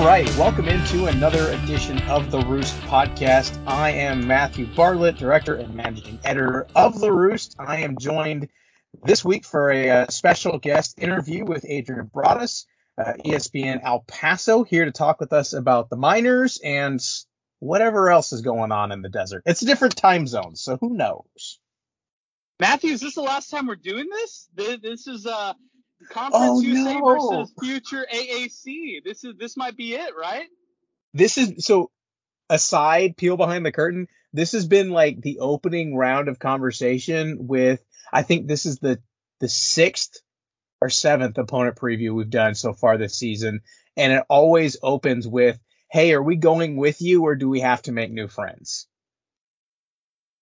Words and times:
All 0.00 0.06
right, 0.06 0.26
welcome 0.38 0.66
into 0.66 1.08
another 1.08 1.50
edition 1.50 2.00
of 2.08 2.30
the 2.30 2.40
Roost 2.40 2.74
podcast. 2.84 3.62
I 3.66 3.90
am 3.90 4.26
Matthew 4.26 4.66
Bartlett, 4.74 5.18
director 5.18 5.56
and 5.56 5.74
managing 5.74 6.18
editor 6.24 6.66
of 6.74 6.98
the 6.98 7.12
Roost. 7.12 7.54
I 7.58 7.82
am 7.82 7.98
joined 7.98 8.48
this 9.04 9.22
week 9.26 9.44
for 9.44 9.70
a, 9.70 9.90
uh, 9.90 10.06
special 10.06 10.58
guest 10.58 10.98
interview 10.98 11.44
with 11.44 11.66
Adrian 11.68 12.06
Broaddus, 12.06 12.64
uh, 12.96 13.12
ESPN 13.26 13.80
El 13.84 14.00
Paso, 14.08 14.64
here 14.64 14.86
to 14.86 14.90
talk 14.90 15.20
with 15.20 15.34
us 15.34 15.52
about 15.52 15.90
the 15.90 15.96
miners 15.96 16.58
and 16.64 16.98
whatever 17.58 18.10
else 18.10 18.32
is 18.32 18.40
going 18.40 18.72
on 18.72 18.92
in 18.92 19.02
the 19.02 19.10
desert. 19.10 19.42
It's 19.44 19.60
a 19.60 19.66
different 19.66 19.98
time 19.98 20.26
zone, 20.26 20.56
so 20.56 20.78
who 20.78 20.96
knows? 20.96 21.60
Matthew, 22.58 22.92
is 22.92 23.02
this 23.02 23.16
the 23.16 23.20
last 23.20 23.50
time 23.50 23.66
we're 23.66 23.76
doing 23.76 24.08
this? 24.10 24.48
This 24.54 25.06
is 25.06 25.26
uh 25.26 25.52
Conference 26.08 26.44
oh, 26.48 26.60
USA 26.60 26.98
no. 26.98 27.04
versus 27.04 27.52
future 27.60 28.06
AAC. 28.12 29.04
This 29.04 29.24
is 29.24 29.34
this 29.38 29.56
might 29.56 29.76
be 29.76 29.94
it, 29.94 30.14
right? 30.18 30.46
This 31.12 31.38
is 31.38 31.64
so 31.64 31.90
aside, 32.48 33.16
peel 33.16 33.36
behind 33.36 33.66
the 33.66 33.72
curtain. 33.72 34.08
This 34.32 34.52
has 34.52 34.66
been 34.66 34.90
like 34.90 35.20
the 35.20 35.40
opening 35.40 35.96
round 35.96 36.28
of 36.28 36.38
conversation 36.38 37.46
with 37.46 37.84
I 38.12 38.22
think 38.22 38.46
this 38.46 38.66
is 38.66 38.78
the 38.78 39.00
the 39.40 39.48
sixth 39.48 40.20
or 40.80 40.88
seventh 40.88 41.36
opponent 41.38 41.76
preview 41.76 42.14
we've 42.14 42.30
done 42.30 42.54
so 42.54 42.72
far 42.72 42.96
this 42.96 43.16
season. 43.16 43.60
And 43.96 44.12
it 44.12 44.24
always 44.28 44.76
opens 44.82 45.26
with, 45.26 45.58
Hey, 45.90 46.12
are 46.12 46.22
we 46.22 46.36
going 46.36 46.76
with 46.76 47.02
you 47.02 47.24
or 47.24 47.34
do 47.34 47.48
we 47.48 47.60
have 47.60 47.82
to 47.82 47.92
make 47.92 48.12
new 48.12 48.28
friends? 48.28 48.86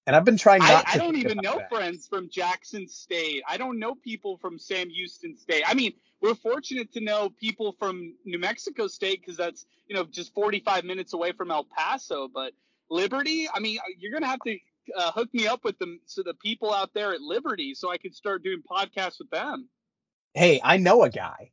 And 0.09 0.17
I've 0.17 0.25
been 0.25 0.39
trying 0.39 0.61
not 0.61 0.89
I, 0.89 0.95
I 0.95 0.97
don't 0.97 1.17
even 1.17 1.37
know 1.43 1.59
that. 1.59 1.69
friends 1.69 2.09
from 2.09 2.31
Jackson 2.31 2.89
State. 2.89 3.43
I 3.47 3.59
don't 3.59 3.79
know 3.79 3.95
people 3.95 4.39
from 4.39 4.59
Sam 4.59 4.89
Houston 4.89 5.37
State. 5.37 5.65
I 5.67 5.75
mean, 5.75 5.93
we're 6.23 6.35
fortunate 6.35 6.95
to 6.95 7.01
know 7.01 7.29
people 7.29 7.77
from 7.79 8.15
New 8.25 8.39
Mexico 8.39 8.87
State 8.87 9.21
because 9.21 9.37
that's, 9.37 9.67
you 9.87 9.95
know, 9.95 10.05
just 10.05 10.33
45 10.33 10.85
minutes 10.85 11.13
away 11.13 11.33
from 11.33 11.51
El 11.51 11.65
Paso. 11.65 12.27
But 12.27 12.55
Liberty, 12.89 13.49
I 13.53 13.61
mean, 13.61 13.77
you're 13.99 14.11
going 14.11 14.23
to 14.23 14.31
have 14.31 14.41
to 14.47 14.59
uh, 14.97 15.13
hook 15.13 15.29
me 15.35 15.47
up 15.47 15.63
with 15.63 15.79
them 15.79 16.01
so 16.07 16.23
the 16.23 16.33
people 16.33 16.73
out 16.73 16.95
there 16.95 17.13
at 17.13 17.21
Liberty 17.21 17.75
so 17.75 17.93
I 17.93 17.99
can 17.99 18.15
start 18.15 18.43
doing 18.43 18.63
podcasts 18.67 19.19
with 19.19 19.29
them. 19.29 19.69
Hey, 20.33 20.59
I 20.65 20.79
know 20.79 21.03
a 21.03 21.11
guy. 21.11 21.51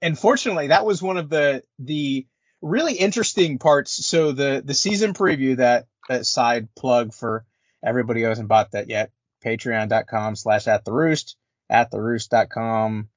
And 0.00 0.16
fortunately, 0.16 0.68
that 0.68 0.86
was 0.86 1.02
one 1.02 1.16
of 1.16 1.28
the 1.28 1.64
the 1.80 2.24
really 2.62 2.92
interesting 2.92 3.58
parts. 3.58 4.06
So 4.06 4.30
the 4.30 4.62
the 4.64 4.74
season 4.74 5.12
preview 5.12 5.56
that 5.56 5.88
that 6.08 6.24
side 6.24 6.72
plug 6.76 7.12
for 7.12 7.44
Everybody 7.86 8.22
who 8.22 8.28
hasn't 8.28 8.48
bought 8.48 8.72
that 8.72 8.90
yet. 8.90 9.12
Patreon.com 9.44 10.34
slash 10.34 10.66
at 10.66 10.84
the 10.84 10.92
roost, 10.92 11.36
at 11.70 11.90
the 11.90 12.00
roost.com 12.00 13.08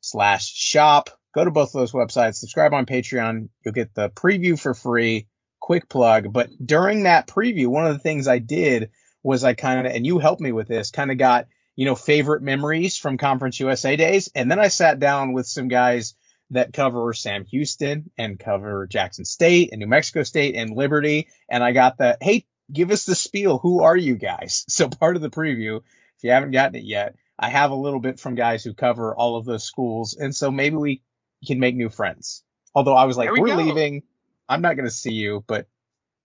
slash 0.00 0.46
shop. 0.46 1.10
Go 1.34 1.44
to 1.44 1.50
both 1.50 1.74
of 1.74 1.80
those 1.80 1.92
websites, 1.92 2.34
subscribe 2.34 2.74
on 2.74 2.86
Patreon. 2.86 3.48
You'll 3.64 3.74
get 3.74 3.94
the 3.94 4.10
preview 4.10 4.60
for 4.60 4.74
free. 4.74 5.28
Quick 5.60 5.88
plug. 5.88 6.32
But 6.32 6.50
during 6.64 7.04
that 7.04 7.26
preview, 7.26 7.68
one 7.68 7.86
of 7.86 7.92
the 7.92 7.98
things 7.98 8.28
I 8.28 8.38
did 8.38 8.90
was 9.22 9.44
I 9.44 9.54
kind 9.54 9.86
of, 9.86 9.92
and 9.92 10.06
you 10.06 10.18
helped 10.18 10.40
me 10.40 10.52
with 10.52 10.68
this, 10.68 10.90
kind 10.90 11.10
of 11.10 11.18
got, 11.18 11.46
you 11.74 11.84
know, 11.84 11.94
favorite 11.94 12.42
memories 12.42 12.96
from 12.96 13.18
Conference 13.18 13.60
USA 13.60 13.96
days. 13.96 14.30
And 14.34 14.50
then 14.50 14.58
I 14.58 14.68
sat 14.68 14.98
down 14.98 15.32
with 15.32 15.46
some 15.46 15.68
guys 15.68 16.14
that 16.50 16.72
cover 16.72 17.12
Sam 17.12 17.44
Houston 17.46 18.10
and 18.16 18.38
cover 18.38 18.86
Jackson 18.86 19.24
State 19.24 19.70
and 19.72 19.80
New 19.80 19.86
Mexico 19.86 20.22
State 20.22 20.54
and 20.54 20.70
Liberty. 20.70 21.28
And 21.48 21.62
I 21.62 21.72
got 21.72 21.98
the, 21.98 22.16
hey, 22.20 22.46
give 22.72 22.90
us 22.90 23.04
the 23.04 23.14
spiel. 23.14 23.58
Who 23.58 23.82
are 23.82 23.96
you 23.96 24.16
guys? 24.16 24.64
So 24.68 24.88
part 24.88 25.16
of 25.16 25.22
the 25.22 25.30
preview, 25.30 25.78
if 25.78 26.24
you 26.24 26.30
haven't 26.30 26.52
gotten 26.52 26.76
it 26.76 26.84
yet, 26.84 27.16
I 27.38 27.48
have 27.50 27.70
a 27.70 27.76
little 27.76 28.00
bit 28.00 28.18
from 28.18 28.34
guys 28.34 28.64
who 28.64 28.74
cover 28.74 29.14
all 29.14 29.36
of 29.36 29.44
those 29.44 29.64
schools, 29.64 30.16
and 30.16 30.34
so 30.34 30.50
maybe 30.50 30.76
we 30.76 31.02
can 31.46 31.60
make 31.60 31.76
new 31.76 31.88
friends. 31.88 32.42
Although 32.74 32.96
I 32.96 33.04
was 33.04 33.16
like, 33.16 33.30
we 33.30 33.50
are 33.50 33.56
leaving. 33.56 34.02
I'm 34.48 34.62
not 34.62 34.76
going 34.76 34.86
to 34.86 34.94
see 34.94 35.12
you, 35.12 35.44
but 35.46 35.66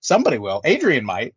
somebody 0.01 0.37
will. 0.37 0.61
Adrian 0.63 1.05
might. 1.05 1.35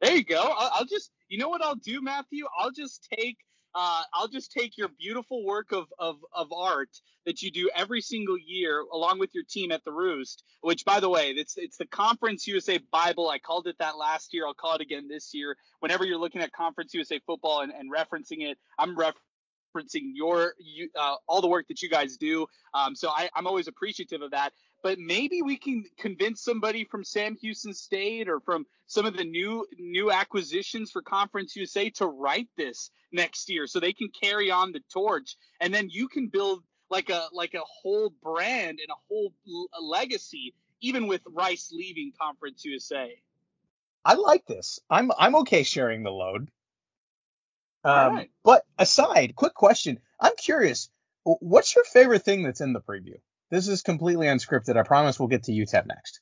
There 0.00 0.14
you 0.14 0.24
go. 0.24 0.40
I'll, 0.40 0.70
I'll 0.74 0.84
just, 0.84 1.10
you 1.28 1.38
know 1.38 1.48
what 1.48 1.62
I'll 1.62 1.74
do, 1.74 2.00
Matthew? 2.02 2.46
I'll 2.58 2.70
just 2.70 3.08
take 3.12 3.38
uh, 3.78 4.02
I'll 4.12 4.26
just 4.26 4.50
take 4.50 4.76
your 4.76 4.88
beautiful 4.88 5.44
work 5.44 5.70
of, 5.70 5.86
of, 6.00 6.16
of 6.32 6.52
art 6.52 6.88
that 7.26 7.42
you 7.42 7.50
do 7.52 7.70
every 7.76 8.00
single 8.00 8.36
year 8.36 8.84
along 8.92 9.20
with 9.20 9.30
your 9.32 9.44
team 9.48 9.70
at 9.70 9.84
the 9.84 9.92
Roost, 9.92 10.42
which 10.62 10.84
by 10.84 10.98
the 10.98 11.08
way, 11.08 11.30
it's 11.30 11.56
it's 11.56 11.76
the 11.76 11.86
Conference 11.86 12.44
USA 12.48 12.80
Bible. 12.90 13.30
I 13.30 13.38
called 13.38 13.68
it 13.68 13.76
that 13.78 13.96
last 13.96 14.34
year. 14.34 14.48
I'll 14.48 14.54
call 14.54 14.74
it 14.74 14.80
again 14.80 15.06
this 15.06 15.32
year. 15.32 15.56
Whenever 15.78 16.04
you're 16.04 16.18
looking 16.18 16.40
at 16.40 16.50
Conference 16.50 16.92
USA 16.92 17.20
football 17.24 17.60
and, 17.60 17.72
and 17.72 17.88
referencing 17.92 18.50
it, 18.50 18.58
I'm 18.80 18.96
referencing 18.96 20.10
your 20.12 20.54
you, 20.58 20.88
uh, 20.98 21.14
all 21.28 21.40
the 21.40 21.46
work 21.46 21.68
that 21.68 21.80
you 21.80 21.88
guys 21.88 22.16
do. 22.16 22.48
Um, 22.74 22.96
so 22.96 23.10
I, 23.10 23.30
I'm 23.36 23.46
always 23.46 23.68
appreciative 23.68 24.22
of 24.22 24.32
that 24.32 24.50
but 24.82 24.98
maybe 24.98 25.42
we 25.42 25.56
can 25.56 25.84
convince 25.98 26.42
somebody 26.42 26.84
from 26.84 27.04
Sam 27.04 27.36
Houston 27.36 27.74
State 27.74 28.28
or 28.28 28.40
from 28.40 28.66
some 28.86 29.06
of 29.06 29.16
the 29.16 29.24
new 29.24 29.66
new 29.78 30.10
acquisitions 30.10 30.90
for 30.90 31.02
Conference 31.02 31.56
USA 31.56 31.90
to 31.90 32.06
write 32.06 32.48
this 32.56 32.90
next 33.12 33.48
year 33.48 33.66
so 33.66 33.80
they 33.80 33.92
can 33.92 34.08
carry 34.08 34.50
on 34.50 34.72
the 34.72 34.80
torch 34.92 35.36
and 35.60 35.72
then 35.72 35.88
you 35.90 36.08
can 36.08 36.28
build 36.28 36.62
like 36.90 37.10
a 37.10 37.28
like 37.32 37.54
a 37.54 37.62
whole 37.64 38.10
brand 38.22 38.78
and 38.80 38.90
a 38.90 39.00
whole 39.08 39.32
legacy 39.82 40.54
even 40.80 41.06
with 41.06 41.22
Rice 41.26 41.72
leaving 41.72 42.12
Conference 42.20 42.64
USA. 42.64 43.20
I 44.04 44.14
like 44.14 44.46
this. 44.46 44.80
I'm 44.88 45.10
I'm 45.18 45.36
okay 45.36 45.64
sharing 45.64 46.02
the 46.02 46.10
load. 46.10 46.50
Um, 47.84 48.14
right. 48.16 48.30
But 48.44 48.64
aside, 48.78 49.34
quick 49.34 49.54
question. 49.54 49.98
I'm 50.20 50.36
curious. 50.36 50.90
What's 51.24 51.74
your 51.74 51.84
favorite 51.84 52.22
thing 52.22 52.42
that's 52.42 52.60
in 52.60 52.72
the 52.72 52.80
preview? 52.80 53.18
This 53.50 53.68
is 53.68 53.82
completely 53.82 54.26
unscripted. 54.26 54.76
I 54.76 54.82
promise 54.82 55.18
we'll 55.18 55.28
get 55.28 55.44
to 55.44 55.52
UTEP 55.52 55.86
next. 55.86 56.20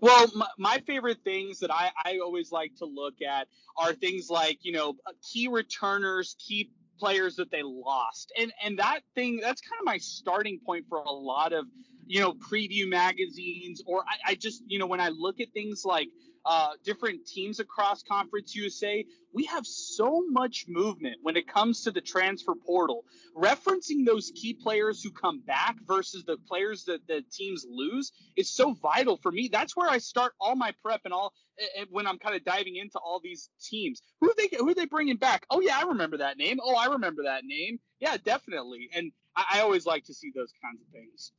Well, 0.00 0.28
my, 0.34 0.46
my, 0.56 0.78
favorite 0.86 1.18
things 1.24 1.58
that 1.60 1.70
I, 1.70 1.90
I 2.04 2.18
always 2.18 2.50
like 2.50 2.74
to 2.76 2.86
look 2.86 3.20
at 3.20 3.48
are 3.76 3.92
things 3.92 4.30
like, 4.30 4.58
you 4.62 4.72
know, 4.72 4.94
uh, 5.06 5.12
key 5.30 5.48
returners, 5.48 6.36
key 6.38 6.70
players 6.98 7.36
that 7.36 7.50
they 7.50 7.62
lost. 7.62 8.32
And 8.38 8.52
and 8.64 8.78
that 8.78 9.00
thing 9.14 9.40
that's 9.42 9.60
kind 9.60 9.78
of 9.78 9.84
my 9.84 9.98
starting 9.98 10.58
point 10.64 10.86
for 10.88 10.98
a 10.98 11.12
lot 11.12 11.52
of, 11.52 11.66
you 12.06 12.20
know, 12.20 12.32
preview 12.32 12.88
magazines 12.88 13.82
or 13.86 14.00
I, 14.00 14.32
I 14.32 14.34
just, 14.36 14.62
you 14.66 14.78
know, 14.78 14.86
when 14.86 15.00
I 15.00 15.08
look 15.08 15.40
at 15.40 15.48
things 15.52 15.82
like 15.84 16.08
uh, 16.44 16.70
different 16.84 17.26
teams 17.26 17.60
across 17.60 18.02
Conference 18.02 18.54
USA, 18.54 19.04
we 19.32 19.44
have 19.44 19.66
so 19.66 20.24
much 20.28 20.64
movement 20.68 21.16
when 21.22 21.36
it 21.36 21.46
comes 21.46 21.82
to 21.82 21.90
the 21.90 22.00
transfer 22.00 22.54
portal. 22.54 23.04
Referencing 23.36 24.04
those 24.06 24.32
key 24.34 24.54
players 24.54 25.02
who 25.02 25.10
come 25.10 25.40
back 25.40 25.76
versus 25.86 26.24
the 26.24 26.36
players 26.48 26.84
that 26.84 27.06
the 27.06 27.22
teams 27.32 27.66
lose 27.68 28.12
is 28.36 28.50
so 28.50 28.74
vital 28.74 29.16
for 29.16 29.30
me. 29.30 29.48
That's 29.52 29.76
where 29.76 29.88
I 29.88 29.98
start 29.98 30.32
all 30.40 30.56
my 30.56 30.72
prep 30.82 31.02
and 31.04 31.14
all 31.14 31.32
and 31.78 31.86
when 31.90 32.06
I'm 32.06 32.18
kind 32.18 32.34
of 32.34 32.44
diving 32.44 32.76
into 32.76 32.98
all 32.98 33.20
these 33.22 33.50
teams. 33.62 34.02
Who 34.20 34.32
they 34.36 34.48
who 34.56 34.70
are 34.70 34.74
they 34.74 34.86
bringing 34.86 35.16
back? 35.16 35.44
Oh 35.50 35.60
yeah, 35.60 35.78
I 35.78 35.88
remember 35.88 36.18
that 36.18 36.38
name. 36.38 36.58
Oh, 36.62 36.74
I 36.74 36.86
remember 36.86 37.24
that 37.24 37.44
name. 37.44 37.78
Yeah, 38.00 38.16
definitely. 38.16 38.88
And 38.94 39.12
I, 39.36 39.44
I 39.54 39.60
always 39.60 39.86
like 39.86 40.04
to 40.04 40.14
see 40.14 40.32
those 40.34 40.52
kinds 40.62 40.80
of 40.80 40.88
things. 40.92 41.32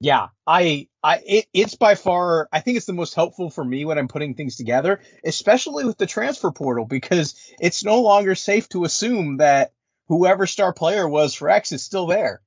Yeah, 0.00 0.28
I, 0.46 0.88
I, 1.02 1.22
it, 1.26 1.46
it's 1.52 1.74
by 1.74 1.94
far, 1.94 2.48
I 2.50 2.60
think 2.60 2.78
it's 2.78 2.86
the 2.86 2.94
most 2.94 3.14
helpful 3.14 3.50
for 3.50 3.62
me 3.62 3.84
when 3.84 3.98
I'm 3.98 4.08
putting 4.08 4.34
things 4.34 4.56
together, 4.56 5.00
especially 5.24 5.84
with 5.84 5.98
the 5.98 6.06
transfer 6.06 6.50
portal, 6.50 6.86
because 6.86 7.34
it's 7.60 7.84
no 7.84 8.00
longer 8.00 8.34
safe 8.34 8.68
to 8.70 8.84
assume 8.84 9.38
that 9.38 9.72
whoever 10.08 10.46
star 10.46 10.72
player 10.72 11.06
was 11.06 11.34
for 11.34 11.50
X 11.50 11.72
is 11.72 11.84
still 11.84 12.06
there. 12.06 12.40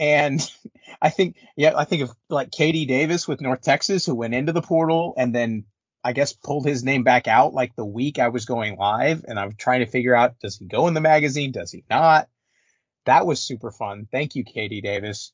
And 0.00 0.40
I 1.02 1.10
think, 1.10 1.36
yeah, 1.56 1.74
I 1.76 1.84
think 1.84 2.02
of 2.02 2.10
like 2.28 2.50
KD 2.50 2.86
Davis 2.86 3.28
with 3.28 3.40
North 3.40 3.60
Texas, 3.62 4.04
who 4.04 4.16
went 4.16 4.34
into 4.34 4.52
the 4.52 4.62
portal 4.62 5.14
and 5.16 5.32
then 5.32 5.64
I 6.02 6.12
guess 6.12 6.32
pulled 6.32 6.66
his 6.66 6.82
name 6.84 7.04
back 7.04 7.28
out 7.28 7.54
like 7.54 7.74
the 7.76 7.84
week 7.84 8.18
I 8.18 8.28
was 8.28 8.46
going 8.46 8.76
live, 8.76 9.24
and 9.26 9.38
I'm 9.40 9.52
trying 9.56 9.80
to 9.80 9.90
figure 9.90 10.14
out 10.14 10.38
does 10.40 10.56
he 10.56 10.66
go 10.66 10.86
in 10.88 10.94
the 10.94 11.00
magazine, 11.00 11.52
does 11.52 11.70
he 11.72 11.84
not? 11.88 12.28
That 13.06 13.26
was 13.26 13.40
super 13.42 13.70
fun. 13.70 14.08
Thank 14.12 14.34
you, 14.36 14.44
KD 14.44 14.82
Davis. 14.82 15.32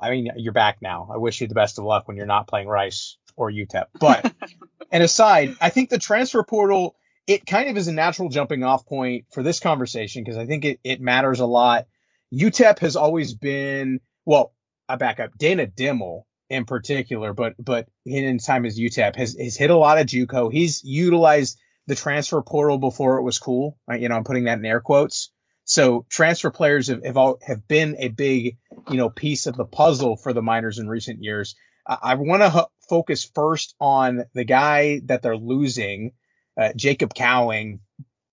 I 0.00 0.10
mean, 0.10 0.30
you're 0.36 0.52
back 0.52 0.78
now. 0.80 1.08
I 1.12 1.16
wish 1.16 1.40
you 1.40 1.48
the 1.48 1.54
best 1.54 1.78
of 1.78 1.84
luck 1.84 2.06
when 2.06 2.16
you're 2.16 2.26
not 2.26 2.48
playing 2.48 2.68
Rice 2.68 3.16
or 3.36 3.50
UTEP. 3.50 3.86
But 3.98 4.32
and 4.92 5.02
aside, 5.02 5.56
I 5.60 5.70
think 5.70 5.90
the 5.90 5.98
transfer 5.98 6.42
portal 6.42 6.96
it 7.26 7.44
kind 7.44 7.68
of 7.68 7.76
is 7.76 7.88
a 7.88 7.92
natural 7.92 8.30
jumping 8.30 8.64
off 8.64 8.86
point 8.86 9.26
for 9.32 9.42
this 9.42 9.60
conversation 9.60 10.24
because 10.24 10.38
I 10.38 10.46
think 10.46 10.64
it, 10.64 10.80
it 10.82 11.00
matters 11.00 11.40
a 11.40 11.46
lot. 11.46 11.86
UTEP 12.32 12.78
has 12.78 12.96
always 12.96 13.34
been 13.34 14.00
well, 14.24 14.52
I 14.88 14.96
back 14.96 15.20
up. 15.20 15.36
Dana 15.36 15.66
Dimel 15.66 16.22
in 16.50 16.64
particular, 16.64 17.34
but 17.34 17.54
but 17.58 17.88
in 18.06 18.34
his 18.34 18.44
time 18.44 18.64
as 18.64 18.78
UTEP 18.78 19.16
has 19.16 19.36
has 19.38 19.56
hit 19.56 19.70
a 19.70 19.76
lot 19.76 19.98
of 19.98 20.06
JUCO. 20.06 20.52
He's 20.52 20.82
utilized 20.82 21.58
the 21.86 21.94
transfer 21.94 22.40
portal 22.42 22.78
before 22.78 23.18
it 23.18 23.22
was 23.22 23.38
cool. 23.38 23.78
Right? 23.86 24.00
You 24.00 24.08
know, 24.08 24.16
I'm 24.16 24.24
putting 24.24 24.44
that 24.44 24.58
in 24.58 24.64
air 24.64 24.80
quotes. 24.80 25.30
So 25.68 26.06
transfer 26.08 26.50
players 26.50 26.88
have 26.88 27.04
have, 27.04 27.18
all, 27.18 27.38
have 27.46 27.68
been 27.68 27.96
a 27.98 28.08
big 28.08 28.56
you 28.90 28.96
know 28.96 29.10
piece 29.10 29.46
of 29.46 29.54
the 29.54 29.66
puzzle 29.66 30.16
for 30.16 30.32
the 30.32 30.40
Miners 30.40 30.78
in 30.78 30.88
recent 30.88 31.22
years. 31.22 31.56
I, 31.86 31.98
I 32.02 32.14
want 32.14 32.42
to 32.42 32.68
focus 32.88 33.30
first 33.34 33.74
on 33.78 34.24
the 34.32 34.44
guy 34.44 35.02
that 35.04 35.20
they're 35.20 35.36
losing, 35.36 36.12
uh, 36.58 36.72
Jacob 36.74 37.12
Cowing, 37.12 37.80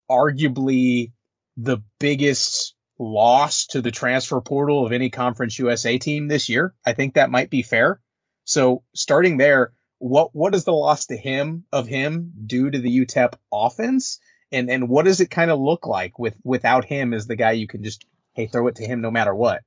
arguably 0.09 1.11
the 1.57 1.79
biggest 1.99 2.73
loss 2.97 3.65
to 3.67 3.81
the 3.81 3.91
transfer 3.91 4.39
portal 4.39 4.85
of 4.85 4.93
any 4.93 5.09
Conference 5.09 5.59
USA 5.59 5.97
team 5.97 6.29
this 6.29 6.47
year. 6.47 6.73
I 6.85 6.93
think 6.93 7.15
that 7.15 7.29
might 7.29 7.49
be 7.49 7.63
fair. 7.63 7.99
So 8.45 8.83
starting 8.93 9.35
there, 9.35 9.73
what 9.97 10.33
what 10.33 10.55
is 10.55 10.63
the 10.63 10.71
loss 10.71 11.07
to 11.07 11.17
him 11.17 11.65
of 11.73 11.85
him 11.85 12.31
due 12.45 12.71
to 12.71 12.79
the 12.79 13.05
UTEP 13.05 13.33
offense? 13.51 14.21
And 14.51 14.69
and 14.69 14.89
what 14.89 15.05
does 15.05 15.21
it 15.21 15.29
kind 15.29 15.51
of 15.51 15.59
look 15.59 15.87
like 15.87 16.19
with 16.19 16.35
without 16.43 16.85
him 16.85 17.13
as 17.13 17.27
the 17.27 17.35
guy 17.35 17.51
you 17.51 17.67
can 17.67 17.83
just 17.83 18.05
hey 18.33 18.47
throw 18.47 18.67
it 18.67 18.75
to 18.75 18.85
him 18.85 19.01
no 19.01 19.11
matter 19.11 19.33
what? 19.33 19.61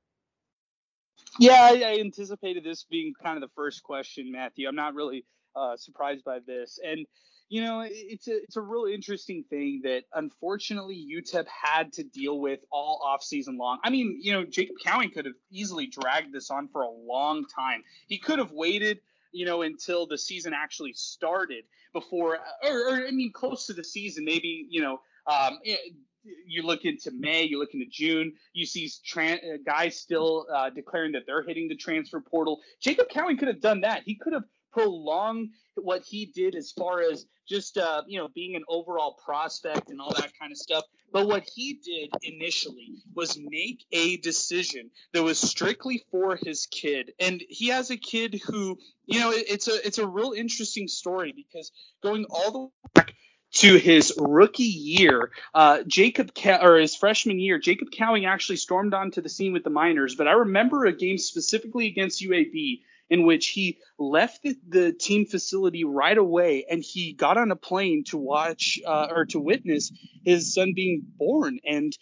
Yeah, 1.39 1.61
I, 1.61 1.83
I 1.85 1.99
anticipated 1.99 2.63
this 2.63 2.85
being 2.89 3.13
kind 3.21 3.37
of 3.37 3.41
the 3.41 3.53
first 3.55 3.83
question, 3.83 4.31
Matthew. 4.31 4.67
I'm 4.67 4.75
not 4.75 4.95
really 4.95 5.25
uh, 5.55 5.77
surprised 5.77 6.23
by 6.23 6.39
this, 6.45 6.79
and 6.83 7.05
you 7.49 7.63
know, 7.63 7.83
it's 7.83 8.27
a 8.27 8.35
it's 8.43 8.55
a 8.57 8.61
real 8.61 8.85
interesting 8.85 9.43
thing 9.49 9.81
that 9.83 10.03
unfortunately 10.13 11.03
UTEP 11.11 11.45
had 11.47 11.91
to 11.93 12.03
deal 12.03 12.39
with 12.39 12.59
all 12.71 13.01
off 13.03 13.23
season 13.23 13.57
long. 13.57 13.79
I 13.83 13.89
mean, 13.89 14.19
you 14.21 14.33
know, 14.33 14.45
Jacob 14.45 14.75
Cowing 14.85 15.11
could 15.11 15.25
have 15.25 15.33
easily 15.51 15.87
dragged 15.87 16.31
this 16.31 16.51
on 16.51 16.67
for 16.67 16.83
a 16.83 16.89
long 16.89 17.45
time. 17.45 17.83
He 18.07 18.19
could 18.19 18.37
have 18.37 18.51
waited, 18.51 18.99
you 19.31 19.45
know, 19.45 19.61
until 19.61 20.07
the 20.07 20.17
season 20.17 20.53
actually 20.53 20.93
started 20.93 21.63
before, 21.93 22.39
or, 22.63 22.89
or 22.89 23.07
I 23.07 23.11
mean, 23.11 23.31
close 23.33 23.65
to 23.67 23.73
the 23.73 23.83
season, 23.83 24.25
maybe, 24.25 24.67
you 24.69 24.81
know, 24.81 24.99
um, 25.27 25.59
you 26.45 26.63
look 26.63 26.85
into 26.85 27.11
May, 27.11 27.43
you 27.43 27.59
look 27.59 27.73
into 27.73 27.85
June, 27.89 28.33
you 28.53 28.65
see 28.65 28.89
tran- 29.07 29.63
guys 29.65 29.97
still 29.97 30.47
uh, 30.53 30.69
declaring 30.69 31.13
that 31.13 31.23
they're 31.25 31.43
hitting 31.43 31.67
the 31.67 31.75
transfer 31.75 32.19
portal. 32.19 32.59
Jacob 32.81 33.07
Cowing 33.09 33.37
could 33.37 33.47
have 33.47 33.61
done 33.61 33.81
that. 33.81 34.03
He 34.05 34.15
could 34.15 34.33
have 34.33 34.43
prolonged 34.71 35.49
what 35.75 36.03
he 36.03 36.25
did 36.25 36.55
as 36.55 36.71
far 36.71 37.01
as 37.01 37.25
just 37.47 37.77
uh, 37.77 38.03
you 38.07 38.19
know 38.19 38.27
being 38.27 38.55
an 38.55 38.63
overall 38.67 39.17
prospect 39.25 39.89
and 39.89 39.99
all 39.99 40.13
that 40.13 40.31
kind 40.39 40.51
of 40.51 40.57
stuff. 40.57 40.83
But 41.11 41.27
what 41.27 41.47
he 41.55 41.79
did 41.83 42.11
initially 42.21 42.97
was 43.15 43.39
make 43.39 43.83
a 43.91 44.17
decision 44.17 44.91
that 45.13 45.23
was 45.23 45.39
strictly 45.39 46.03
for 46.11 46.35
his 46.35 46.67
kid, 46.67 47.13
and 47.19 47.41
he 47.49 47.69
has 47.69 47.89
a 47.89 47.97
kid 47.97 48.39
who 48.45 48.77
you 49.05 49.19
know 49.19 49.31
it's 49.33 49.67
a 49.67 49.85
it's 49.85 49.97
a 49.97 50.07
real 50.07 50.33
interesting 50.33 50.87
story 50.87 51.33
because 51.35 51.71
going 52.01 52.25
all 52.29 52.51
the 52.51 52.59
way 52.59 52.69
back 52.93 53.13
to 53.51 53.77
his 53.77 54.13
rookie 54.17 54.63
year, 54.63 55.31
uh, 55.55 55.79
Jacob 55.87 56.31
or 56.61 56.77
his 56.77 56.95
freshman 56.95 57.39
year, 57.39 57.57
Jacob 57.57 57.89
Cowing 57.89 58.25
actually 58.25 58.57
stormed 58.57 58.93
onto 58.93 59.21
the 59.21 59.29
scene 59.29 59.53
with 59.53 59.63
the 59.63 59.71
Miners. 59.71 60.15
But 60.15 60.27
I 60.27 60.33
remember 60.33 60.85
a 60.85 60.93
game 60.93 61.17
specifically 61.17 61.87
against 61.87 62.21
UAB 62.21 62.81
in 63.09 63.25
which 63.25 63.47
he 63.47 63.77
left 63.97 64.43
the, 64.43 64.55
the, 64.67 64.93
team 64.93 65.25
facility 65.25 65.83
right 65.83 66.17
away 66.17 66.65
and 66.69 66.83
he 66.83 67.13
got 67.13 67.37
on 67.37 67.51
a 67.51 67.55
plane 67.55 68.03
to 68.05 68.17
watch 68.17 68.79
uh, 68.85 69.07
or 69.09 69.25
to 69.25 69.39
witness 69.39 69.91
his 70.23 70.53
son 70.53 70.73
being 70.75 71.03
born. 71.17 71.59
And 71.65 71.93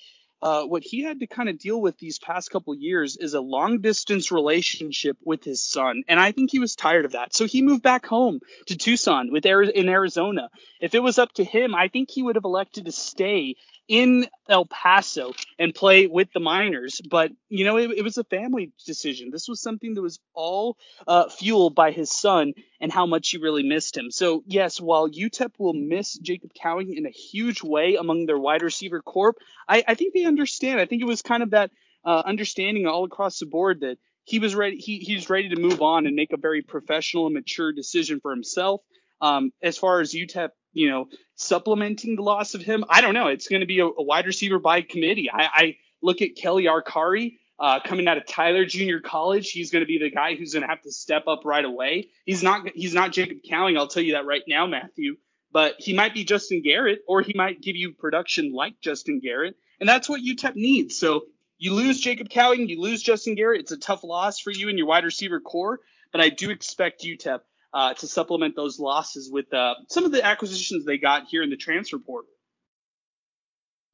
uh, 0.42 0.64
what 0.64 0.84
he 0.84 1.04
had 1.04 1.20
to 1.20 1.28
kind 1.28 1.50
of 1.50 1.58
deal 1.58 1.82
with 1.82 1.98
these 1.98 2.20
past 2.20 2.52
couple 2.52 2.76
years 2.76 3.18
is 3.18 3.34
a 3.34 3.42
long 3.42 3.82
distance 3.82 4.32
relationship 4.32 5.18
with 5.24 5.44
his 5.44 5.64
son, 5.64 6.04
and 6.08 6.20
I 6.20 6.32
think 6.32 6.52
he 6.52 6.60
was 6.60 6.76
tired 6.76 7.06
of 7.06 7.14
that. 7.14 7.36
So 7.36 7.46
he 7.46 7.64
moved 7.64 7.82
back 7.82 8.06
home 8.06 8.40
to 8.68 8.78
Tucson 8.78 9.32
with 9.32 9.48
in 9.48 9.90
Arizona. 9.90 10.50
If 10.80 10.94
it 10.94 11.02
was 11.02 11.18
up 11.18 11.32
to 11.34 11.44
him, 11.44 11.74
I 11.74 11.88
think 11.88 12.12
he 12.12 12.22
would 12.22 12.36
have 12.36 12.46
elected 12.46 12.86
to 12.86 12.92
stay 12.92 13.56
in 13.88 14.28
El 14.50 14.66
Paso 14.66 15.34
and 15.58 15.74
play 15.74 16.08
with 16.08 16.32
the 16.34 16.40
Miners. 16.40 17.02
But, 17.10 17.32
you 17.50 17.66
know, 17.66 17.78
it, 17.78 17.92
it 17.92 18.02
was 18.04 18.18
a 18.18 18.24
family 18.24 18.72
decision. 18.86 19.30
This 19.32 19.48
was 19.48 19.62
something 19.62 19.94
that 19.94 20.02
was 20.02 20.20
all 20.34 20.78
uh, 21.08 21.30
fueled 21.30 21.76
by 21.76 21.92
his 21.92 22.12
son 22.12 22.54
and 22.82 22.92
how 22.92 23.06
much 23.06 23.30
he 23.30 23.38
really 23.38 23.64
missed 23.64 23.96
him. 23.96 24.12
So, 24.12 24.44
yes, 24.46 24.80
while 24.80 25.10
UTEP 25.10 25.52
will 25.58 25.74
miss 25.74 26.18
Jacob 26.18 26.52
Cowing 26.54 26.96
in 26.96 27.06
a 27.06 27.12
huge 27.12 27.64
way 27.64 27.96
among 27.96 28.26
their 28.26 28.40
wide 28.40 28.62
receiver 28.62 29.02
corp, 29.02 29.38
I, 29.68 29.84
I 29.88 29.96
think 29.96 30.14
they 30.14 30.26
understand. 30.26 30.80
I 30.80 30.86
think 30.86 31.02
it 31.02 31.06
was 31.06 31.22
kind 31.22 31.44
of 31.44 31.52
that 31.52 31.72
uh, 32.04 32.24
understanding 32.26 32.88
all 32.88 33.06
across 33.06 33.40
the 33.40 33.46
board 33.46 33.82
that 33.82 33.98
he 34.24 34.40
was 34.40 34.56
ready. 34.56 34.78
He, 34.78 35.00
he's 35.00 35.30
ready 35.30 35.50
to 35.50 35.60
move 35.60 35.82
on 35.82 36.06
and 36.06 36.16
make 36.16 36.34
a 36.34 36.38
very 36.38 36.62
professional 36.62 37.26
and 37.26 37.34
mature 37.34 37.72
decision 37.72 38.20
for 38.20 38.32
himself. 38.32 38.82
Um, 39.20 39.52
as 39.64 39.78
far 39.78 40.00
as 40.00 40.14
UTEP 40.14 40.50
you 40.78 40.90
know, 40.90 41.08
supplementing 41.36 42.16
the 42.16 42.22
loss 42.22 42.54
of 42.54 42.62
him. 42.62 42.86
I 42.90 43.02
don't 43.02 43.14
know. 43.14 43.28
It's 43.28 43.48
going 43.48 43.62
to 43.62 43.66
be 43.66 43.80
a, 43.80 43.86
a, 43.86 44.04
wide 44.04 44.26
receiver 44.26 44.60
by 44.60 44.82
committee. 44.82 45.30
I, 45.32 45.44
I 45.44 45.78
look 46.02 46.22
at 46.22 46.36
Kelly 46.36 46.66
Akharaiyi 46.66 47.38
uh, 47.60 47.80
coming 47.84 48.08
out 48.08 48.18
of 48.18 48.28
Tyler 48.28 48.66
Junior 48.66 49.00
College. 49.00 49.50
He's 49.50 49.72
going 49.72 49.82
to 49.82 49.88
be 49.88 49.98
the 49.98 50.12
guy 50.12 50.36
who's 50.36 50.54
going 50.54 50.62
to 50.62 50.68
have 50.68 50.82
to 50.84 50.92
step 50.92 51.28
up 51.28 51.42
right 51.46 51.66
away. 51.66 52.10
He's 52.26 52.44
not 52.44 52.70
he's 52.76 52.94
not 52.94 53.12
Jacob 53.12 53.38
Cowing. 53.48 53.78
I'll 53.78 53.88
tell 53.88 54.04
you 54.04 54.14
that 54.14 54.26
right 54.26 54.44
now, 54.48 54.68
Matthew. 54.68 55.18
But 55.52 55.76
he 55.80 55.94
might 55.94 56.14
be 56.14 56.24
Justin 56.24 56.62
Garrett, 56.62 57.00
or 57.08 57.22
he 57.22 57.34
might 57.34 57.62
give 57.62 57.76
you 57.76 57.94
production 57.94 58.54
like 58.54 58.76
Justin 58.82 59.20
Garrett, 59.20 59.56
and 59.80 59.88
that's 59.88 60.10
what 60.10 60.22
UTEP 60.22 60.56
needs. 60.56 61.00
So 61.00 61.24
you 61.58 61.74
lose 61.74 62.00
Jacob 62.00 62.30
Cowing, 62.30 62.70
you 62.70 62.80
lose 62.80 63.02
Justin 63.02 63.36
Garrett. 63.36 63.62
It's 63.62 63.72
a 63.72 63.78
tough 63.78 64.04
loss 64.04 64.40
for 64.40 64.52
you 64.52 64.70
and 64.70 64.78
your 64.78 64.88
wide 64.88 65.06
receiver 65.06 65.40
core, 65.40 65.80
but 66.12 66.22
I 66.22 66.30
do 66.30 66.52
expect 66.52 67.04
UTEP 67.04 67.40
uh, 67.74 67.94
to 67.96 68.08
supplement 68.08 68.56
those 68.56 68.80
losses 68.80 69.30
with 69.32 69.54
uh, 69.54 69.76
some 69.90 70.06
of 70.06 70.12
the 70.12 70.24
acquisitions 70.24 70.86
they 70.86 70.98
got 70.98 71.28
here 71.28 71.44
in 71.44 71.50
the 71.50 71.58
transfer 71.58 72.00
portal. 72.00 72.30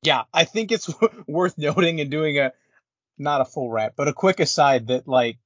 Yeah, 0.04 0.24
I 0.34 0.44
think 0.44 0.72
it's 0.72 0.94
worth 1.28 1.58
noting 1.58 2.02
and 2.02 2.12
doing 2.12 2.38
a 2.38 2.54
not 3.18 3.42
a 3.42 3.46
full 3.46 3.70
wrap, 3.70 3.94
but 3.96 4.08
a 4.08 4.14
quick 4.14 4.40
aside 4.40 4.88
that 4.88 5.08
like 5.08 5.38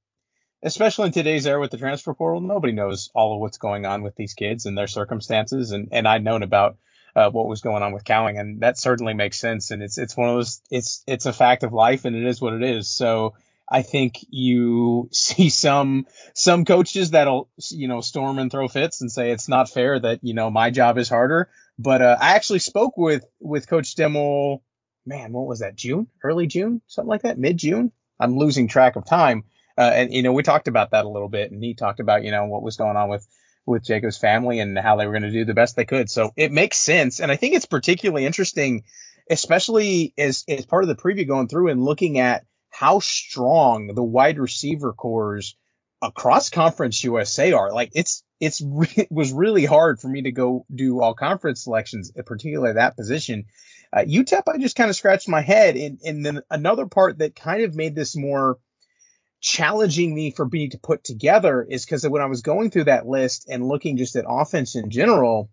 especially 0.62 1.06
in 1.06 1.12
today's 1.12 1.46
era 1.46 1.60
with 1.60 1.70
the 1.70 1.78
transfer 1.78 2.14
portal, 2.14 2.40
nobody 2.40 2.72
knows 2.72 3.10
all 3.14 3.34
of 3.34 3.40
what's 3.40 3.58
going 3.58 3.86
on 3.86 4.02
with 4.02 4.16
these 4.16 4.34
kids 4.34 4.66
and 4.66 4.76
their 4.76 4.86
circumstances. 4.86 5.70
And, 5.70 5.88
and 5.92 6.08
I'd 6.08 6.24
known 6.24 6.42
about 6.42 6.76
uh, 7.14 7.30
what 7.30 7.48
was 7.48 7.60
going 7.60 7.82
on 7.82 7.92
with 7.92 8.04
Cowing, 8.04 8.38
and 8.38 8.60
that 8.60 8.78
certainly 8.78 9.14
makes 9.14 9.38
sense. 9.38 9.70
And 9.70 9.82
it's 9.82 9.98
it's 9.98 10.16
one 10.16 10.28
of 10.28 10.36
those 10.36 10.60
it's 10.70 11.02
it's 11.06 11.26
a 11.26 11.32
fact 11.32 11.62
of 11.62 11.72
life, 11.72 12.04
and 12.04 12.14
it 12.14 12.24
is 12.24 12.40
what 12.40 12.52
it 12.52 12.62
is. 12.62 12.88
So 12.88 13.34
I 13.70 13.82
think 13.82 14.24
you 14.30 15.08
see 15.12 15.50
some 15.50 16.06
some 16.34 16.64
coaches 16.64 17.10
that'll 17.10 17.48
you 17.70 17.88
know 17.88 18.00
storm 18.00 18.38
and 18.38 18.50
throw 18.50 18.68
fits 18.68 19.00
and 19.00 19.10
say 19.10 19.30
it's 19.30 19.48
not 19.48 19.70
fair 19.70 19.98
that 19.98 20.20
you 20.22 20.34
know 20.34 20.50
my 20.50 20.70
job 20.70 20.98
is 20.98 21.08
harder. 21.08 21.50
But 21.78 22.02
uh, 22.02 22.16
I 22.20 22.34
actually 22.34 22.58
spoke 22.60 22.96
with 22.96 23.24
with 23.40 23.68
Coach 23.68 23.94
Dimel. 23.94 24.62
Man, 25.06 25.32
what 25.32 25.46
was 25.46 25.60
that? 25.60 25.74
June, 25.74 26.08
early 26.22 26.46
June, 26.46 26.82
something 26.86 27.08
like 27.08 27.22
that, 27.22 27.38
mid 27.38 27.56
June. 27.56 27.92
I'm 28.20 28.36
losing 28.36 28.68
track 28.68 28.96
of 28.96 29.06
time. 29.06 29.44
Uh, 29.76 29.92
and 29.94 30.12
you 30.12 30.22
know 30.22 30.32
we 30.32 30.42
talked 30.42 30.68
about 30.68 30.90
that 30.90 31.04
a 31.04 31.08
little 31.08 31.28
bit, 31.28 31.52
and 31.52 31.62
he 31.62 31.74
talked 31.74 32.00
about 32.00 32.24
you 32.24 32.32
know 32.32 32.46
what 32.46 32.62
was 32.62 32.76
going 32.76 32.96
on 32.96 33.08
with 33.08 33.26
with 33.64 33.84
Jacob's 33.84 34.18
family 34.18 34.60
and 34.60 34.76
how 34.78 34.96
they 34.96 35.06
were 35.06 35.12
going 35.12 35.22
to 35.22 35.30
do 35.30 35.44
the 35.44 35.54
best 35.54 35.76
they 35.76 35.84
could. 35.84 36.10
So 36.10 36.32
it 36.36 36.50
makes 36.50 36.78
sense, 36.78 37.20
and 37.20 37.30
I 37.30 37.36
think 37.36 37.54
it's 37.54 37.66
particularly 37.66 38.26
interesting, 38.26 38.82
especially 39.30 40.14
as 40.18 40.44
as 40.48 40.66
part 40.66 40.82
of 40.82 40.88
the 40.88 40.96
preview 40.96 41.28
going 41.28 41.46
through 41.46 41.68
and 41.68 41.84
looking 41.84 42.18
at 42.18 42.44
how 42.78 43.00
strong 43.00 43.88
the 43.88 44.04
wide 44.04 44.38
receiver 44.38 44.92
cores 44.92 45.56
across 46.00 46.48
conference 46.48 47.02
USA 47.02 47.50
are. 47.52 47.72
Like 47.72 47.90
it's 47.94 48.22
it's 48.38 48.60
re- 48.60 48.86
it 48.96 49.10
was 49.10 49.32
really 49.32 49.64
hard 49.64 49.98
for 50.00 50.06
me 50.06 50.22
to 50.22 50.30
go 50.30 50.64
do 50.72 51.00
all 51.00 51.14
conference 51.14 51.64
selections, 51.64 52.12
particularly 52.24 52.74
that 52.74 52.96
position. 52.96 53.46
Uh, 53.92 54.04
UTEP, 54.06 54.42
I 54.46 54.58
just 54.58 54.76
kind 54.76 54.90
of 54.90 54.96
scratched 54.96 55.28
my 55.28 55.40
head, 55.40 55.76
and 55.76 55.98
and 56.04 56.24
then 56.24 56.42
another 56.50 56.86
part 56.86 57.18
that 57.18 57.34
kind 57.34 57.64
of 57.64 57.74
made 57.74 57.96
this 57.96 58.16
more 58.16 58.58
challenging 59.40 60.14
me 60.14 60.30
for 60.30 60.46
me 60.46 60.68
to 60.68 60.78
put 60.78 61.02
together 61.02 61.66
is 61.68 61.84
because 61.84 62.06
when 62.08 62.22
I 62.22 62.26
was 62.26 62.42
going 62.42 62.70
through 62.70 62.84
that 62.84 63.08
list 63.08 63.48
and 63.48 63.66
looking 63.66 63.96
just 63.96 64.14
at 64.14 64.24
offense 64.28 64.76
in 64.76 64.90
general, 64.90 65.50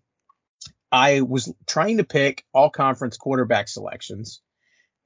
I 0.92 1.22
was 1.22 1.52
trying 1.66 1.96
to 1.96 2.04
pick 2.04 2.44
all 2.54 2.70
conference 2.70 3.16
quarterback 3.16 3.66
selections. 3.66 4.40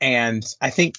And 0.02 0.44
I 0.60 0.70
think 0.70 0.96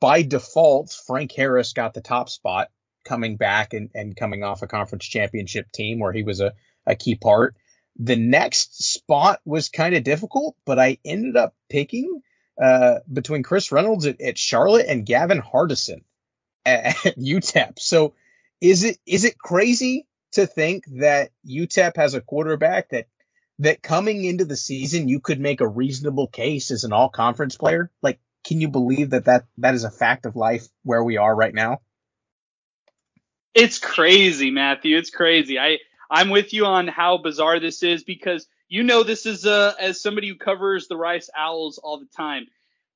by 0.00 0.22
default, 0.22 0.92
Frank 1.06 1.32
Harris 1.32 1.72
got 1.72 1.94
the 1.94 2.00
top 2.00 2.28
spot 2.28 2.68
coming 3.04 3.36
back 3.36 3.74
and, 3.74 3.90
and 3.94 4.16
coming 4.16 4.44
off 4.44 4.62
a 4.62 4.66
conference 4.66 5.04
championship 5.06 5.70
team 5.72 5.98
where 5.98 6.12
he 6.12 6.22
was 6.22 6.40
a, 6.40 6.52
a 6.86 6.94
key 6.94 7.16
part. 7.16 7.56
The 7.96 8.16
next 8.16 8.82
spot 8.82 9.40
was 9.44 9.68
kind 9.68 9.94
of 9.94 10.04
difficult, 10.04 10.56
but 10.64 10.78
I 10.78 10.98
ended 11.04 11.36
up 11.36 11.54
picking 11.68 12.22
uh, 12.60 13.00
between 13.12 13.42
Chris 13.42 13.72
Reynolds 13.72 14.06
at, 14.06 14.20
at, 14.20 14.38
Charlotte 14.38 14.86
and 14.88 15.06
Gavin 15.06 15.42
Hardison 15.42 16.04
at, 16.64 16.86
at 17.06 17.18
UTEP. 17.18 17.78
So 17.78 18.14
is 18.60 18.84
it 18.84 18.98
is 19.06 19.24
it 19.24 19.38
crazy 19.38 20.06
to 20.32 20.46
think 20.46 20.84
that 20.98 21.30
UTEP 21.46 21.96
has 21.96 22.14
a 22.14 22.20
quarterback 22.20 22.90
that 22.90 23.06
that 23.58 23.82
coming 23.82 24.24
into 24.24 24.44
the 24.44 24.56
season 24.56 25.08
you 25.08 25.20
could 25.20 25.40
make 25.40 25.60
a 25.60 25.68
reasonable 25.68 26.28
case 26.28 26.70
as 26.70 26.84
an 26.84 26.92
all 26.92 27.08
conference 27.08 27.56
player? 27.56 27.90
Like 28.02 28.20
can 28.44 28.60
you 28.60 28.68
believe 28.68 29.10
that 29.10 29.26
that 29.26 29.44
that 29.58 29.74
is 29.74 29.84
a 29.84 29.90
fact 29.90 30.26
of 30.26 30.36
life 30.36 30.66
where 30.82 31.02
we 31.02 31.16
are 31.16 31.34
right 31.34 31.54
now? 31.54 31.78
It's 33.54 33.78
crazy, 33.78 34.50
Matthew. 34.50 34.96
It's 34.96 35.10
crazy. 35.10 35.58
I 35.58 35.78
I'm 36.10 36.30
with 36.30 36.52
you 36.52 36.66
on 36.66 36.88
how 36.88 37.18
bizarre 37.18 37.60
this 37.60 37.82
is 37.82 38.04
because 38.04 38.46
you 38.68 38.82
know 38.82 39.02
this 39.02 39.26
is 39.26 39.46
uh, 39.46 39.74
as 39.78 40.00
somebody 40.00 40.28
who 40.28 40.36
covers 40.36 40.88
the 40.88 40.96
Rice 40.96 41.30
Owls 41.36 41.78
all 41.78 41.98
the 41.98 42.08
time 42.16 42.46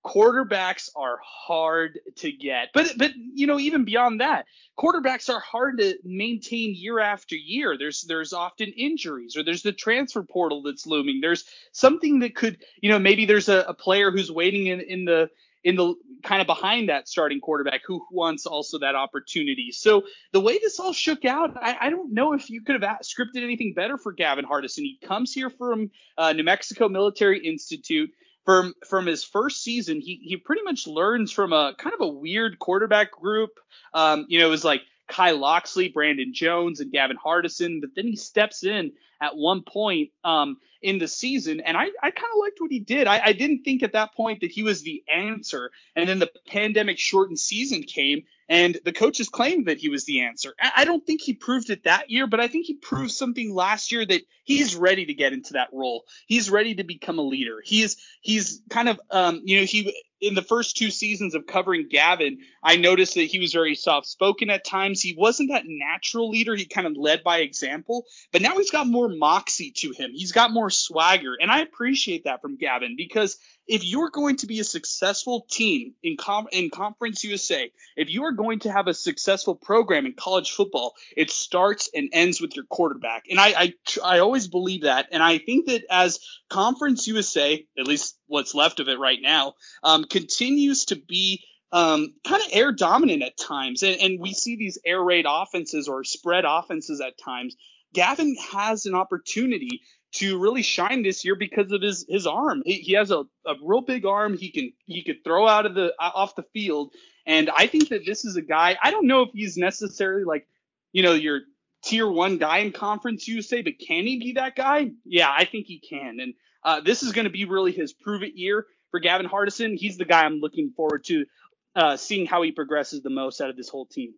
quarterbacks 0.06 0.88
are 0.94 1.18
hard 1.22 1.98
to 2.16 2.30
get. 2.30 2.68
But 2.72 2.92
but 2.96 3.12
you 3.16 3.46
know 3.46 3.58
even 3.58 3.84
beyond 3.84 4.20
that, 4.20 4.46
quarterbacks 4.78 5.28
are 5.28 5.40
hard 5.40 5.78
to 5.78 5.96
maintain 6.04 6.74
year 6.74 7.00
after 7.00 7.34
year. 7.34 7.76
There's 7.76 8.02
there's 8.02 8.32
often 8.32 8.72
injuries 8.76 9.36
or 9.36 9.42
there's 9.42 9.62
the 9.62 9.72
transfer 9.72 10.22
portal 10.22 10.62
that's 10.62 10.86
looming. 10.86 11.20
There's 11.20 11.44
something 11.72 12.20
that 12.20 12.36
could, 12.36 12.58
you 12.80 12.90
know, 12.90 12.98
maybe 12.98 13.26
there's 13.26 13.48
a, 13.48 13.64
a 13.68 13.74
player 13.74 14.10
who's 14.10 14.30
waiting 14.30 14.66
in 14.66 14.80
in 14.80 15.04
the 15.04 15.28
in 15.64 15.74
the 15.74 15.94
kind 16.22 16.40
of 16.40 16.46
behind 16.46 16.88
that 16.88 17.08
starting 17.08 17.40
quarterback 17.40 17.80
who 17.84 18.06
wants 18.12 18.46
also 18.46 18.78
that 18.78 18.94
opportunity. 18.94 19.72
So 19.72 20.04
the 20.30 20.40
way 20.40 20.58
this 20.58 20.78
all 20.78 20.92
shook 20.92 21.24
out, 21.24 21.56
I, 21.60 21.76
I 21.80 21.90
don't 21.90 22.12
know 22.12 22.34
if 22.34 22.48
you 22.48 22.62
could 22.62 22.80
have 22.80 22.98
scripted 23.00 23.42
anything 23.42 23.74
better 23.74 23.98
for 23.98 24.12
Gavin 24.12 24.44
Hardison. 24.44 24.82
He 24.82 25.00
comes 25.02 25.32
here 25.32 25.50
from 25.50 25.90
uh, 26.16 26.32
New 26.34 26.44
Mexico 26.44 26.88
Military 26.88 27.44
Institute. 27.44 28.10
From 28.46 28.74
from 28.88 29.06
his 29.06 29.24
first 29.24 29.62
season, 29.62 30.00
he 30.00 30.20
he 30.22 30.36
pretty 30.36 30.62
much 30.62 30.86
learns 30.86 31.32
from 31.32 31.52
a 31.52 31.74
kind 31.76 31.94
of 31.94 32.00
a 32.00 32.08
weird 32.08 32.58
quarterback 32.58 33.10
group. 33.10 33.50
Um, 33.92 34.24
you 34.28 34.38
know, 34.38 34.46
it 34.46 34.50
was 34.50 34.64
like 34.64 34.82
Kai 35.08 35.32
Locksley, 35.32 35.88
Brandon 35.88 36.32
Jones, 36.32 36.80
and 36.80 36.92
Gavin 36.92 37.16
Hardison. 37.16 37.80
But 37.80 37.90
then 37.94 38.06
he 38.06 38.16
steps 38.16 38.64
in 38.64 38.92
at 39.20 39.36
one 39.36 39.62
point 39.62 40.10
um, 40.24 40.58
in 40.82 40.98
the 40.98 41.08
season, 41.08 41.60
and 41.60 41.76
I, 41.76 41.84
I 42.02 42.10
kind 42.10 42.32
of 42.34 42.40
liked 42.40 42.60
what 42.60 42.70
he 42.70 42.80
did. 42.80 43.06
I, 43.06 43.20
I 43.24 43.32
didn't 43.32 43.62
think 43.64 43.82
at 43.82 43.92
that 43.92 44.14
point 44.14 44.40
that 44.40 44.50
he 44.50 44.62
was 44.62 44.82
the 44.82 45.02
answer. 45.12 45.70
And 45.94 46.08
then 46.08 46.18
the 46.18 46.30
pandemic 46.46 46.98
shortened 46.98 47.38
season 47.38 47.82
came, 47.82 48.24
and 48.48 48.78
the 48.84 48.92
coaches 48.92 49.28
claimed 49.28 49.66
that 49.66 49.78
he 49.78 49.88
was 49.88 50.04
the 50.04 50.22
answer. 50.22 50.54
I 50.60 50.84
don't 50.84 51.04
think 51.04 51.20
he 51.20 51.34
proved 51.34 51.70
it 51.70 51.84
that 51.84 52.10
year, 52.10 52.26
but 52.26 52.40
I 52.40 52.48
think 52.48 52.66
he 52.66 52.74
proved 52.74 53.10
something 53.10 53.52
last 53.52 53.90
year 53.90 54.04
that 54.04 54.22
he's 54.44 54.76
ready 54.76 55.06
to 55.06 55.14
get 55.14 55.32
into 55.32 55.54
that 55.54 55.68
role. 55.72 56.04
He's 56.26 56.50
ready 56.50 56.74
to 56.76 56.84
become 56.84 57.18
a 57.18 57.22
leader. 57.22 57.62
He's 57.64 57.96
he's 58.20 58.62
kind 58.70 58.88
of 58.88 59.00
um, 59.10 59.42
you 59.44 59.58
know 59.58 59.64
he 59.64 59.94
in 60.20 60.34
the 60.34 60.42
first 60.42 60.76
two 60.76 60.90
seasons 60.90 61.34
of 61.34 61.46
covering 61.46 61.88
Gavin, 61.90 62.38
I 62.62 62.76
noticed 62.76 63.14
that 63.14 63.22
he 63.22 63.38
was 63.38 63.52
very 63.52 63.74
soft 63.74 64.06
spoken 64.06 64.50
at 64.50 64.64
times. 64.64 65.00
He 65.00 65.14
wasn't 65.16 65.50
that 65.50 65.64
natural 65.66 66.30
leader. 66.30 66.54
He 66.54 66.64
kind 66.64 66.86
of 66.86 66.96
led 66.96 67.22
by 67.22 67.38
example, 67.38 68.04
but 68.32 68.42
now 68.42 68.56
he's 68.56 68.70
got 68.70 68.86
more 68.86 69.08
moxie 69.08 69.72
to 69.78 69.92
him. 69.92 70.12
He's 70.12 70.32
got 70.32 70.52
more 70.52 70.70
swagger. 70.70 71.34
And 71.40 71.50
I 71.50 71.60
appreciate 71.60 72.24
that 72.24 72.40
from 72.40 72.56
Gavin 72.56 72.94
because 72.96 73.36
if 73.66 73.84
you're 73.84 74.10
going 74.10 74.36
to 74.36 74.46
be 74.46 74.60
a 74.60 74.64
successful 74.64 75.44
team 75.50 75.94
in 76.02 76.16
com- 76.16 76.48
in 76.52 76.70
Conference 76.70 77.24
USA, 77.24 77.70
if 77.96 78.08
you 78.10 78.24
are 78.24 78.32
going 78.32 78.60
to 78.60 78.72
have 78.72 78.86
a 78.86 78.94
successful 78.94 79.54
program 79.54 80.06
in 80.06 80.14
college 80.14 80.52
football, 80.52 80.94
it 81.16 81.30
starts 81.30 81.90
and 81.92 82.10
ends 82.12 82.40
with 82.40 82.54
your 82.54 82.64
quarterback. 82.64 83.24
And 83.28 83.40
I 83.40 83.46
I, 83.46 83.74
I 84.04 84.18
always 84.20 84.46
believe 84.46 84.82
that. 84.82 85.08
And 85.10 85.22
I 85.22 85.38
think 85.38 85.66
that 85.66 85.84
as 85.90 86.20
Conference 86.48 87.06
USA, 87.08 87.66
at 87.78 87.86
least 87.86 88.16
what's 88.28 88.54
left 88.54 88.80
of 88.80 88.88
it 88.88 88.98
right 88.98 89.20
now, 89.20 89.54
um, 89.82 90.04
continues 90.10 90.86
to 90.86 90.96
be 90.96 91.44
um, 91.72 92.14
kind 92.26 92.42
of 92.42 92.48
air 92.52 92.72
dominant 92.72 93.22
at 93.22 93.36
times, 93.36 93.82
and, 93.82 94.00
and 94.00 94.20
we 94.20 94.32
see 94.32 94.56
these 94.56 94.78
air 94.84 95.02
raid 95.02 95.26
offenses 95.28 95.88
or 95.88 96.04
spread 96.04 96.44
offenses 96.46 97.00
at 97.00 97.18
times. 97.18 97.56
Gavin 97.92 98.36
has 98.52 98.86
an 98.86 98.94
opportunity 98.94 99.82
to 100.12 100.38
really 100.38 100.62
shine 100.62 101.02
this 101.02 101.24
year 101.24 101.34
because 101.34 101.72
of 101.72 101.82
his 101.82 102.06
his 102.08 102.26
arm. 102.26 102.62
He, 102.64 102.74
he 102.74 102.92
has 102.94 103.10
a, 103.10 103.24
a 103.44 103.54
real 103.62 103.80
big 103.80 104.06
arm. 104.06 104.36
He 104.36 104.50
can 104.50 104.72
he 104.86 105.02
could 105.02 105.24
throw 105.24 105.46
out 105.46 105.66
of 105.66 105.74
the 105.74 105.92
off 105.98 106.36
the 106.36 106.44
field, 106.54 106.92
and 107.26 107.50
I 107.50 107.66
think 107.66 107.88
that 107.88 108.06
this 108.06 108.24
is 108.24 108.36
a 108.36 108.42
guy. 108.42 108.76
I 108.82 108.90
don't 108.90 109.06
know 109.06 109.22
if 109.22 109.30
he's 109.32 109.56
necessarily 109.56 110.24
like 110.24 110.46
you 110.92 111.02
know 111.02 111.12
your 111.12 111.40
tier 111.84 112.10
one 112.10 112.38
guy 112.38 112.58
in 112.58 112.72
Conference 112.72 113.28
USA, 113.28 113.62
but 113.62 113.78
can 113.78 114.06
he 114.06 114.18
be 114.18 114.32
that 114.32 114.56
guy? 114.56 114.90
Yeah, 115.04 115.30
I 115.30 115.44
think 115.44 115.66
he 115.66 115.78
can. 115.78 116.18
And 116.20 116.34
uh, 116.64 116.80
this 116.80 117.02
is 117.02 117.12
going 117.12 117.26
to 117.26 117.30
be 117.30 117.44
really 117.44 117.72
his 117.72 117.92
prove 117.92 118.22
it 118.22 118.34
year 118.34 118.66
for 118.96 119.00
Gavin 119.00 119.28
Hardison. 119.28 119.76
He's 119.76 119.98
the 119.98 120.06
guy 120.06 120.24
I'm 120.24 120.40
looking 120.40 120.70
forward 120.74 121.04
to 121.04 121.26
uh, 121.74 121.96
seeing 121.98 122.24
how 122.24 122.40
he 122.40 122.52
progresses 122.52 123.02
the 123.02 123.10
most 123.10 123.42
out 123.42 123.50
of 123.50 123.56
this 123.56 123.68
whole 123.68 123.84
team. 123.84 124.14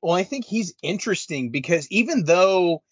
Well, 0.00 0.14
I 0.14 0.24
think 0.24 0.46
he's 0.46 0.72
interesting 0.82 1.50
because 1.50 1.86
even 1.90 2.24
though 2.24 2.82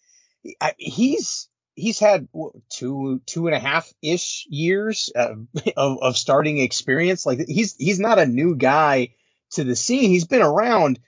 he's 0.77 1.49
he's 1.73 1.97
had 1.97 2.27
two 2.69 3.19
two 3.25 3.47
and 3.47 3.55
a 3.55 3.59
half 3.59 3.91
ish 4.03 4.45
years 4.47 5.09
uh, 5.15 5.33
of, 5.77 5.97
of 6.03 6.17
starting 6.17 6.59
experience. 6.59 7.25
Like 7.25 7.39
he's 7.47 7.75
he's 7.77 7.99
not 7.99 8.19
a 8.19 8.27
new 8.27 8.55
guy 8.55 9.15
to 9.53 9.63
the 9.63 9.75
scene. 9.75 10.11
He's 10.11 10.27
been 10.27 10.43
around, 10.43 10.99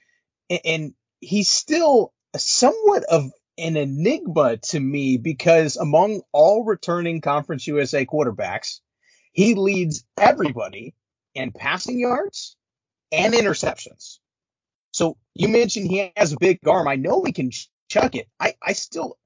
and, 0.50 0.60
and 0.66 0.94
he's 1.20 1.52
still 1.52 2.14
somewhat 2.36 3.04
of 3.04 3.32
an 3.60 3.78
enigma 3.78 4.58
to 4.58 4.80
me 4.80 5.18
because 5.18 5.78
among 5.78 6.22
all 6.32 6.64
returning 6.64 7.22
Conference 7.22 7.68
USA 7.68 8.08
quarterbacks, 8.08 8.80
he 9.38 9.56
leads 9.56 10.04
everybody 10.18 10.96
in 11.36 11.54
passing 11.54 12.00
yards 12.02 12.58
and 13.12 13.36
interceptions. 13.36 14.20
So 14.94 15.18
you 15.36 15.50
mentioned 15.50 15.90
he 15.92 16.12
has 16.18 16.34
a 16.34 16.38
big 16.40 16.60
arm. 16.68 16.88
I 16.88 16.96
know 16.96 17.24
he 17.24 17.34
can 17.34 17.52
chuck 17.90 18.16
it. 18.16 18.28
I, 18.40 18.56
I 18.62 18.74
still 18.74 19.18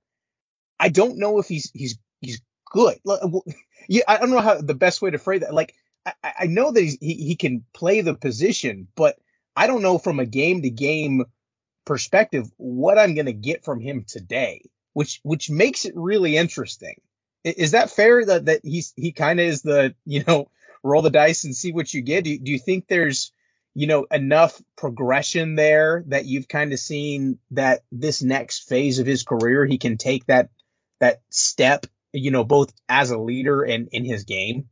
I 0.80 0.90
don't 0.90 1.18
know 1.18 1.40
if 1.40 1.48
he's 1.48 1.72
he's 1.74 1.98
he's 2.22 2.42
good. 2.72 3.00
Yeah, 3.90 4.04
I 4.08 4.18
don't 4.18 4.32
know 4.32 4.42
how 4.42 4.62
the 4.62 4.76
best 4.76 5.02
way 5.02 5.12
to 5.12 5.18
phrase 5.18 5.42
that. 5.42 5.56
Like 5.56 5.76
I, 6.06 6.14
I 6.42 6.46
know 6.48 6.72
that 6.72 6.82
he 6.82 6.98
he 7.02 7.36
can 7.36 7.66
play 7.74 8.02
the 8.02 8.16
position, 8.16 8.88
but 8.96 9.18
I 9.56 9.68
don't 9.68 9.84
know 9.84 9.98
from 9.98 10.20
a 10.20 10.26
game 10.28 10.62
to 10.64 10.70
game 10.70 11.26
perspective 11.86 12.48
what 12.58 13.00
I'm 13.00 13.16
going 13.16 13.28
to 13.28 13.34
get 13.34 13.66
from 13.66 13.82
him 13.82 14.06
today, 14.08 14.70
which 14.94 15.20
which 15.24 15.50
makes 15.50 15.86
it 15.86 15.94
really 15.96 16.38
interesting. 16.38 16.96
Is 17.44 17.72
that 17.72 17.90
fair 17.90 18.24
that 18.26 18.46
that 18.46 18.62
he's 18.64 18.94
he 18.96 19.12
kind 19.12 19.40
of 19.40 19.46
is 19.46 19.62
the 19.62 19.96
you 20.06 20.24
know 20.28 20.50
roll 20.84 21.02
the 21.02 21.10
dice 21.10 21.44
and 21.44 21.56
see 21.56 21.72
what 21.72 21.94
you 21.94 22.02
get? 22.02 22.24
Do, 22.24 22.38
do 22.38 22.52
you 22.52 22.60
think 22.60 22.88
there's 22.88 23.32
you 23.74 23.88
know 23.88 24.06
enough 24.12 24.62
progression 24.76 25.56
there 25.56 26.04
that 26.08 26.26
you've 26.26 26.48
kind 26.48 26.74
of 26.74 26.80
seen 26.80 27.40
that 27.52 27.84
this 27.92 28.22
next 28.22 28.68
phase 28.68 29.00
of 29.00 29.08
his 29.08 29.24
career 29.24 29.66
he 29.66 29.78
can 29.78 29.98
take 29.98 30.26
that 30.26 30.50
that 31.00 31.22
step 31.30 31.86
you 32.12 32.32
know 32.32 32.44
both 32.44 32.74
as 32.90 33.12
a 33.12 33.18
leader 33.18 33.64
and 33.64 33.90
in 33.92 34.04
his 34.04 34.26
game 34.26 34.68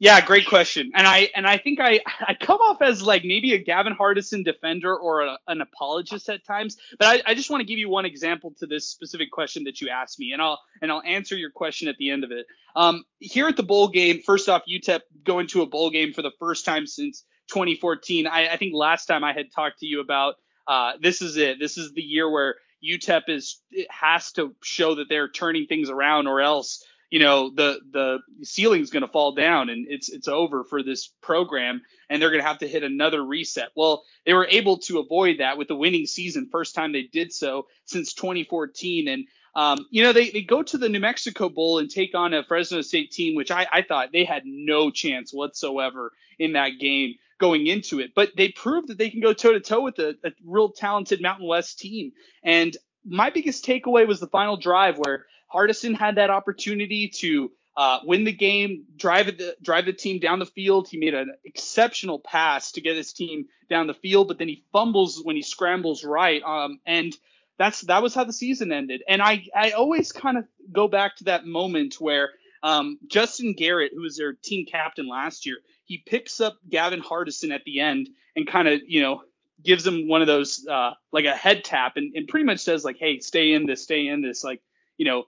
yeah, 0.00 0.24
great 0.24 0.46
question. 0.46 0.92
And 0.94 1.06
I 1.06 1.28
and 1.36 1.46
I 1.46 1.58
think 1.58 1.78
I 1.78 2.00
I 2.26 2.32
come 2.32 2.58
off 2.58 2.80
as 2.80 3.02
like 3.02 3.22
maybe 3.22 3.52
a 3.52 3.58
Gavin 3.58 3.94
Hardison 3.94 4.42
defender 4.42 4.96
or 4.96 5.20
a, 5.20 5.38
an 5.46 5.60
apologist 5.60 6.30
at 6.30 6.42
times, 6.42 6.78
but 6.98 7.06
I, 7.06 7.30
I 7.30 7.34
just 7.34 7.50
want 7.50 7.60
to 7.60 7.66
give 7.66 7.78
you 7.78 7.90
one 7.90 8.06
example 8.06 8.54
to 8.60 8.66
this 8.66 8.88
specific 8.88 9.30
question 9.30 9.64
that 9.64 9.82
you 9.82 9.90
asked 9.90 10.18
me, 10.18 10.32
and 10.32 10.40
I'll 10.40 10.58
and 10.80 10.90
I'll 10.90 11.02
answer 11.02 11.36
your 11.36 11.50
question 11.50 11.86
at 11.86 11.98
the 11.98 12.10
end 12.10 12.24
of 12.24 12.30
it. 12.32 12.46
Um, 12.74 13.04
here 13.18 13.46
at 13.46 13.58
the 13.58 13.62
bowl 13.62 13.88
game, 13.88 14.22
first 14.24 14.48
off, 14.48 14.62
UTEP 14.66 15.00
going 15.22 15.48
to 15.48 15.60
a 15.60 15.66
bowl 15.66 15.90
game 15.90 16.14
for 16.14 16.22
the 16.22 16.32
first 16.38 16.64
time 16.64 16.86
since 16.86 17.24
2014. 17.48 18.26
I, 18.26 18.48
I 18.48 18.56
think 18.56 18.72
last 18.74 19.04
time 19.04 19.22
I 19.22 19.34
had 19.34 19.52
talked 19.54 19.80
to 19.80 19.86
you 19.86 20.00
about 20.00 20.36
uh, 20.66 20.92
this 21.02 21.20
is 21.20 21.36
it. 21.36 21.58
This 21.60 21.76
is 21.76 21.92
the 21.92 22.02
year 22.02 22.30
where 22.30 22.54
UTEP 22.82 23.28
is 23.28 23.60
has 23.90 24.32
to 24.32 24.54
show 24.62 24.94
that 24.94 25.10
they're 25.10 25.28
turning 25.28 25.66
things 25.66 25.90
around, 25.90 26.26
or 26.26 26.40
else 26.40 26.82
you 27.10 27.18
know 27.18 27.50
the 27.50 27.80
the 27.92 28.18
ceiling's 28.42 28.90
going 28.90 29.02
to 29.02 29.12
fall 29.12 29.34
down 29.34 29.68
and 29.68 29.86
it's 29.88 30.08
it's 30.08 30.28
over 30.28 30.64
for 30.64 30.82
this 30.82 31.08
program 31.20 31.82
and 32.08 32.20
they're 32.20 32.30
going 32.30 32.42
to 32.42 32.48
have 32.48 32.58
to 32.58 32.68
hit 32.68 32.82
another 32.82 33.24
reset. 33.24 33.70
Well, 33.76 34.04
they 34.24 34.34
were 34.34 34.46
able 34.46 34.78
to 34.78 34.98
avoid 34.98 35.38
that 35.38 35.58
with 35.58 35.68
the 35.68 35.76
winning 35.76 36.06
season, 36.06 36.48
first 36.50 36.74
time 36.74 36.92
they 36.92 37.02
did 37.02 37.32
so 37.32 37.66
since 37.84 38.14
2014 38.14 39.08
and 39.08 39.24
um, 39.54 39.86
you 39.90 40.02
know, 40.02 40.12
they, 40.12 40.30
they 40.30 40.42
go 40.42 40.62
to 40.62 40.78
the 40.78 40.88
New 40.88 41.00
Mexico 41.00 41.48
Bowl 41.48 41.78
and 41.78 41.90
take 41.90 42.14
on 42.14 42.34
a 42.34 42.44
Fresno 42.44 42.82
State 42.82 43.10
team, 43.10 43.34
which 43.34 43.50
I, 43.50 43.66
I 43.72 43.82
thought 43.82 44.10
they 44.12 44.24
had 44.24 44.42
no 44.46 44.90
chance 44.90 45.32
whatsoever 45.32 46.12
in 46.38 46.52
that 46.52 46.78
game 46.78 47.14
going 47.38 47.66
into 47.66 47.98
it. 47.98 48.12
But 48.14 48.30
they 48.36 48.50
proved 48.50 48.88
that 48.88 48.98
they 48.98 49.10
can 49.10 49.20
go 49.20 49.32
toe 49.32 49.52
to 49.52 49.60
toe 49.60 49.80
with 49.80 49.98
a, 49.98 50.14
a 50.24 50.30
real 50.44 50.70
talented 50.70 51.20
Mountain 51.20 51.48
West 51.48 51.80
team. 51.80 52.12
And 52.44 52.76
my 53.04 53.30
biggest 53.30 53.64
takeaway 53.64 54.06
was 54.06 54.20
the 54.20 54.28
final 54.28 54.56
drive 54.56 54.98
where 54.98 55.26
Hardison 55.52 55.96
had 55.96 56.16
that 56.16 56.30
opportunity 56.30 57.08
to 57.08 57.50
uh, 57.76 58.00
win 58.04 58.24
the 58.24 58.32
game, 58.32 58.84
drive 58.96 59.26
the 59.26 59.56
drive 59.62 59.86
the 59.86 59.92
team 59.92 60.18
down 60.18 60.38
the 60.38 60.46
field. 60.46 60.88
He 60.88 60.98
made 60.98 61.14
an 61.14 61.34
exceptional 61.44 62.18
pass 62.18 62.72
to 62.72 62.80
get 62.80 62.96
his 62.96 63.12
team 63.12 63.46
down 63.68 63.86
the 63.86 63.94
field, 63.94 64.28
but 64.28 64.38
then 64.38 64.48
he 64.48 64.64
fumbles 64.72 65.22
when 65.22 65.36
he 65.36 65.42
scrambles 65.42 66.04
right. 66.04 66.42
Um, 66.42 66.80
and 66.84 67.16
that's 67.58 67.82
that 67.82 68.02
was 68.02 68.14
how 68.14 68.24
the 68.24 68.32
season 68.32 68.72
ended. 68.72 69.02
And 69.08 69.22
I 69.22 69.46
I 69.54 69.70
always 69.70 70.12
kind 70.12 70.36
of 70.36 70.44
go 70.72 70.88
back 70.88 71.16
to 71.16 71.24
that 71.24 71.46
moment 71.46 72.00
where 72.00 72.30
um, 72.62 72.98
Justin 73.06 73.54
Garrett, 73.54 73.92
who 73.94 74.02
was 74.02 74.16
their 74.16 74.34
team 74.34 74.66
captain 74.66 75.08
last 75.08 75.46
year, 75.46 75.56
he 75.84 75.98
picks 75.98 76.40
up 76.40 76.58
Gavin 76.68 77.00
Hardison 77.00 77.50
at 77.50 77.64
the 77.64 77.80
end 77.80 78.08
and 78.36 78.46
kind 78.46 78.68
of 78.68 78.80
you 78.86 79.02
know 79.02 79.22
gives 79.62 79.86
him 79.86 80.08
one 80.08 80.20
of 80.20 80.26
those 80.26 80.66
uh, 80.66 80.92
like 81.12 81.24
a 81.24 81.34
head 81.34 81.64
tap 81.64 81.96
and, 81.96 82.14
and 82.14 82.28
pretty 82.28 82.44
much 82.44 82.60
says 82.60 82.84
like, 82.84 82.96
hey, 82.98 83.20
stay 83.20 83.52
in 83.52 83.66
this, 83.66 83.82
stay 83.82 84.06
in 84.06 84.22
this, 84.22 84.42
like 84.42 84.60
you 84.96 85.06
know 85.06 85.24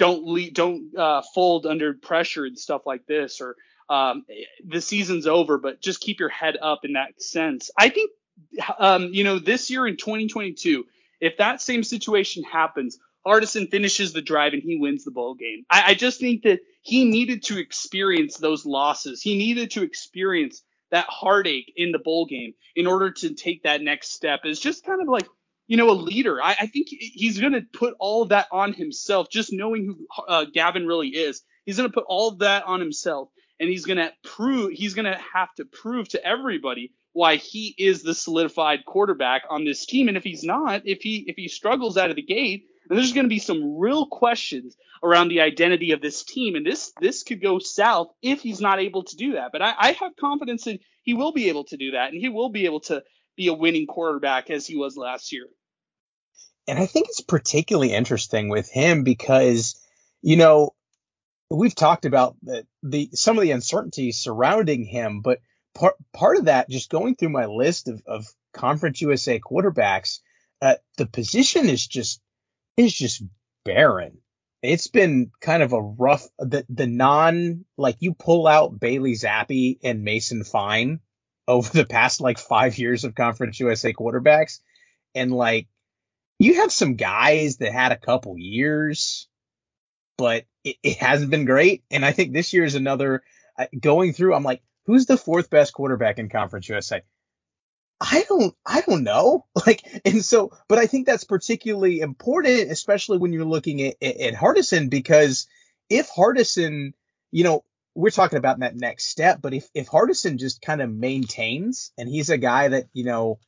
don't 0.00 0.54
don't 0.54 0.96
uh, 0.96 1.22
fold 1.34 1.66
under 1.66 1.92
pressure 1.92 2.46
and 2.46 2.58
stuff 2.58 2.86
like 2.86 3.06
this, 3.06 3.40
or 3.42 3.54
um, 3.90 4.24
the 4.66 4.80
season's 4.80 5.26
over, 5.26 5.58
but 5.58 5.82
just 5.82 6.00
keep 6.00 6.20
your 6.20 6.30
head 6.30 6.56
up 6.60 6.80
in 6.84 6.94
that 6.94 7.22
sense. 7.22 7.70
I 7.76 7.90
think, 7.90 8.10
um, 8.78 9.10
you 9.12 9.24
know, 9.24 9.38
this 9.38 9.68
year 9.68 9.86
in 9.86 9.98
2022, 9.98 10.86
if 11.20 11.36
that 11.36 11.60
same 11.60 11.84
situation 11.84 12.44
happens, 12.44 12.98
Hardison 13.26 13.70
finishes 13.70 14.14
the 14.14 14.22
drive 14.22 14.54
and 14.54 14.62
he 14.62 14.76
wins 14.76 15.04
the 15.04 15.10
bowl 15.10 15.34
game. 15.34 15.66
I, 15.68 15.88
I 15.88 15.94
just 15.94 16.18
think 16.18 16.44
that 16.44 16.60
he 16.80 17.04
needed 17.04 17.42
to 17.44 17.58
experience 17.58 18.38
those 18.38 18.64
losses. 18.64 19.20
He 19.20 19.36
needed 19.36 19.72
to 19.72 19.82
experience 19.82 20.62
that 20.90 21.04
heartache 21.08 21.72
in 21.76 21.92
the 21.92 21.98
bowl 21.98 22.24
game 22.24 22.54
in 22.74 22.86
order 22.86 23.10
to 23.10 23.34
take 23.34 23.64
that 23.64 23.82
next 23.82 24.12
step. 24.12 24.40
It's 24.44 24.60
just 24.60 24.86
kind 24.86 25.02
of 25.02 25.08
like 25.08 25.28
you 25.70 25.76
know, 25.76 25.90
a 25.90 25.92
leader. 26.10 26.42
I, 26.42 26.56
I 26.62 26.66
think 26.66 26.88
he's 26.90 27.38
going 27.38 27.52
to 27.52 27.62
put 27.62 27.94
all 28.00 28.22
of 28.24 28.30
that 28.30 28.48
on 28.50 28.72
himself, 28.72 29.28
just 29.30 29.52
knowing 29.52 29.86
who 29.86 30.24
uh, 30.28 30.44
Gavin 30.52 30.84
really 30.86 31.10
is. 31.10 31.42
He's 31.64 31.76
going 31.78 31.88
to 31.88 31.94
put 31.94 32.06
all 32.08 32.28
of 32.30 32.40
that 32.40 32.64
on 32.64 32.80
himself. 32.80 33.28
and 33.60 33.68
he's 33.68 33.84
going 33.84 33.98
to 33.98 34.12
prove 34.24 34.72
he's 34.72 34.94
going 34.94 35.04
to 35.04 35.20
have 35.34 35.54
to 35.56 35.64
prove 35.64 36.08
to 36.08 36.24
everybody 36.24 36.92
why 37.12 37.36
he 37.36 37.74
is 37.78 38.02
the 38.02 38.14
solidified 38.14 38.84
quarterback 38.86 39.42
on 39.50 39.64
this 39.64 39.86
team. 39.86 40.08
And 40.08 40.16
if 40.16 40.24
he's 40.24 40.42
not, 40.42 40.82
if 40.86 41.02
he 41.02 41.24
if 41.28 41.36
he 41.36 41.48
struggles 41.48 41.96
out 41.96 42.10
of 42.10 42.16
the 42.16 42.22
gate, 42.22 42.64
then 42.88 42.96
there's 42.96 43.12
going 43.12 43.26
to 43.26 43.28
be 43.28 43.38
some 43.38 43.78
real 43.78 44.06
questions 44.06 44.76
around 45.02 45.28
the 45.28 45.40
identity 45.42 45.92
of 45.92 46.00
this 46.00 46.24
team. 46.24 46.56
And 46.56 46.66
this 46.66 46.92
this 47.00 47.22
could 47.22 47.42
go 47.42 47.58
south 47.58 48.08
if 48.22 48.40
he's 48.40 48.60
not 48.60 48.80
able 48.80 49.04
to 49.04 49.16
do 49.16 49.32
that. 49.32 49.50
But 49.52 49.62
I, 49.62 49.74
I 49.78 49.92
have 49.92 50.16
confidence 50.18 50.64
that 50.64 50.80
he 51.02 51.14
will 51.14 51.32
be 51.32 51.48
able 51.48 51.64
to 51.64 51.76
do 51.76 51.92
that, 51.92 52.12
and 52.12 52.20
he 52.20 52.28
will 52.28 52.50
be 52.50 52.64
able 52.64 52.80
to 52.80 53.02
be 53.36 53.48
a 53.48 53.54
winning 53.54 53.86
quarterback 53.86 54.50
as 54.50 54.66
he 54.66 54.76
was 54.76 54.96
last 54.96 55.32
year. 55.32 55.46
And 56.70 56.78
I 56.78 56.86
think 56.86 57.08
it's 57.08 57.20
particularly 57.20 57.92
interesting 57.92 58.48
with 58.48 58.70
him 58.70 59.02
because, 59.02 59.74
you 60.22 60.36
know, 60.36 60.76
we've 61.50 61.74
talked 61.74 62.04
about 62.04 62.36
the, 62.44 62.64
the 62.84 63.10
some 63.12 63.36
of 63.36 63.42
the 63.42 63.50
uncertainty 63.50 64.12
surrounding 64.12 64.84
him, 64.84 65.20
but 65.20 65.40
part 65.74 65.96
part 66.12 66.36
of 66.36 66.44
that, 66.44 66.70
just 66.70 66.88
going 66.88 67.16
through 67.16 67.30
my 67.30 67.46
list 67.46 67.88
of, 67.88 68.00
of 68.06 68.24
Conference 68.54 69.00
USA 69.00 69.40
quarterbacks, 69.40 70.20
uh, 70.62 70.76
the 70.96 71.06
position 71.06 71.68
is 71.68 71.84
just 71.84 72.22
is 72.76 72.94
just 72.94 73.20
barren. 73.64 74.18
It's 74.62 74.86
been 74.86 75.32
kind 75.40 75.64
of 75.64 75.72
a 75.72 75.82
rough 75.82 76.28
the 76.38 76.64
the 76.68 76.86
non 76.86 77.64
like 77.76 77.96
you 77.98 78.14
pull 78.14 78.46
out 78.46 78.78
Bailey 78.78 79.14
Zappe 79.14 79.80
and 79.82 80.04
Mason 80.04 80.44
Fine 80.44 81.00
over 81.48 81.68
the 81.68 81.84
past 81.84 82.20
like 82.20 82.38
five 82.38 82.78
years 82.78 83.02
of 83.02 83.16
Conference 83.16 83.58
USA 83.58 83.92
quarterbacks, 83.92 84.60
and 85.16 85.32
like 85.32 85.66
you 86.40 86.54
have 86.54 86.72
some 86.72 86.94
guys 86.94 87.58
that 87.58 87.70
had 87.70 87.92
a 87.92 87.98
couple 87.98 88.34
years, 88.38 89.28
but 90.16 90.46
it, 90.64 90.76
it 90.82 90.96
hasn't 90.96 91.30
been 91.30 91.44
great. 91.44 91.84
And 91.90 92.02
I 92.04 92.12
think 92.12 92.32
this 92.32 92.54
year 92.54 92.64
is 92.64 92.74
another 92.74 93.22
uh, 93.58 93.66
going 93.78 94.14
through. 94.14 94.34
I'm 94.34 94.42
like, 94.42 94.62
who's 94.86 95.04
the 95.04 95.18
fourth 95.18 95.50
best 95.50 95.74
quarterback 95.74 96.18
in 96.18 96.30
Conference 96.30 96.66
USA? 96.70 97.02
I 98.00 98.24
don't, 98.26 98.54
I 98.64 98.80
don't 98.80 99.04
know. 99.04 99.44
Like, 99.66 99.82
and 100.06 100.24
so, 100.24 100.52
but 100.68 100.78
I 100.78 100.86
think 100.86 101.06
that's 101.06 101.24
particularly 101.24 102.00
important, 102.00 102.70
especially 102.70 103.18
when 103.18 103.34
you're 103.34 103.44
looking 103.44 103.82
at, 103.82 103.96
at, 104.00 104.16
at 104.16 104.34
Hardison, 104.34 104.88
because 104.88 105.46
if 105.90 106.08
Hardison, 106.08 106.94
you 107.30 107.44
know, 107.44 107.64
we're 107.94 108.08
talking 108.08 108.38
about 108.38 108.60
that 108.60 108.74
next 108.74 109.08
step, 109.08 109.42
but 109.42 109.52
if, 109.52 109.68
if 109.74 109.90
Hardison 109.90 110.38
just 110.38 110.62
kind 110.62 110.80
of 110.80 110.90
maintains 110.90 111.92
and 111.98 112.08
he's 112.08 112.30
a 112.30 112.38
guy 112.38 112.68
that, 112.68 112.86
you 112.94 113.04
know, 113.04 113.38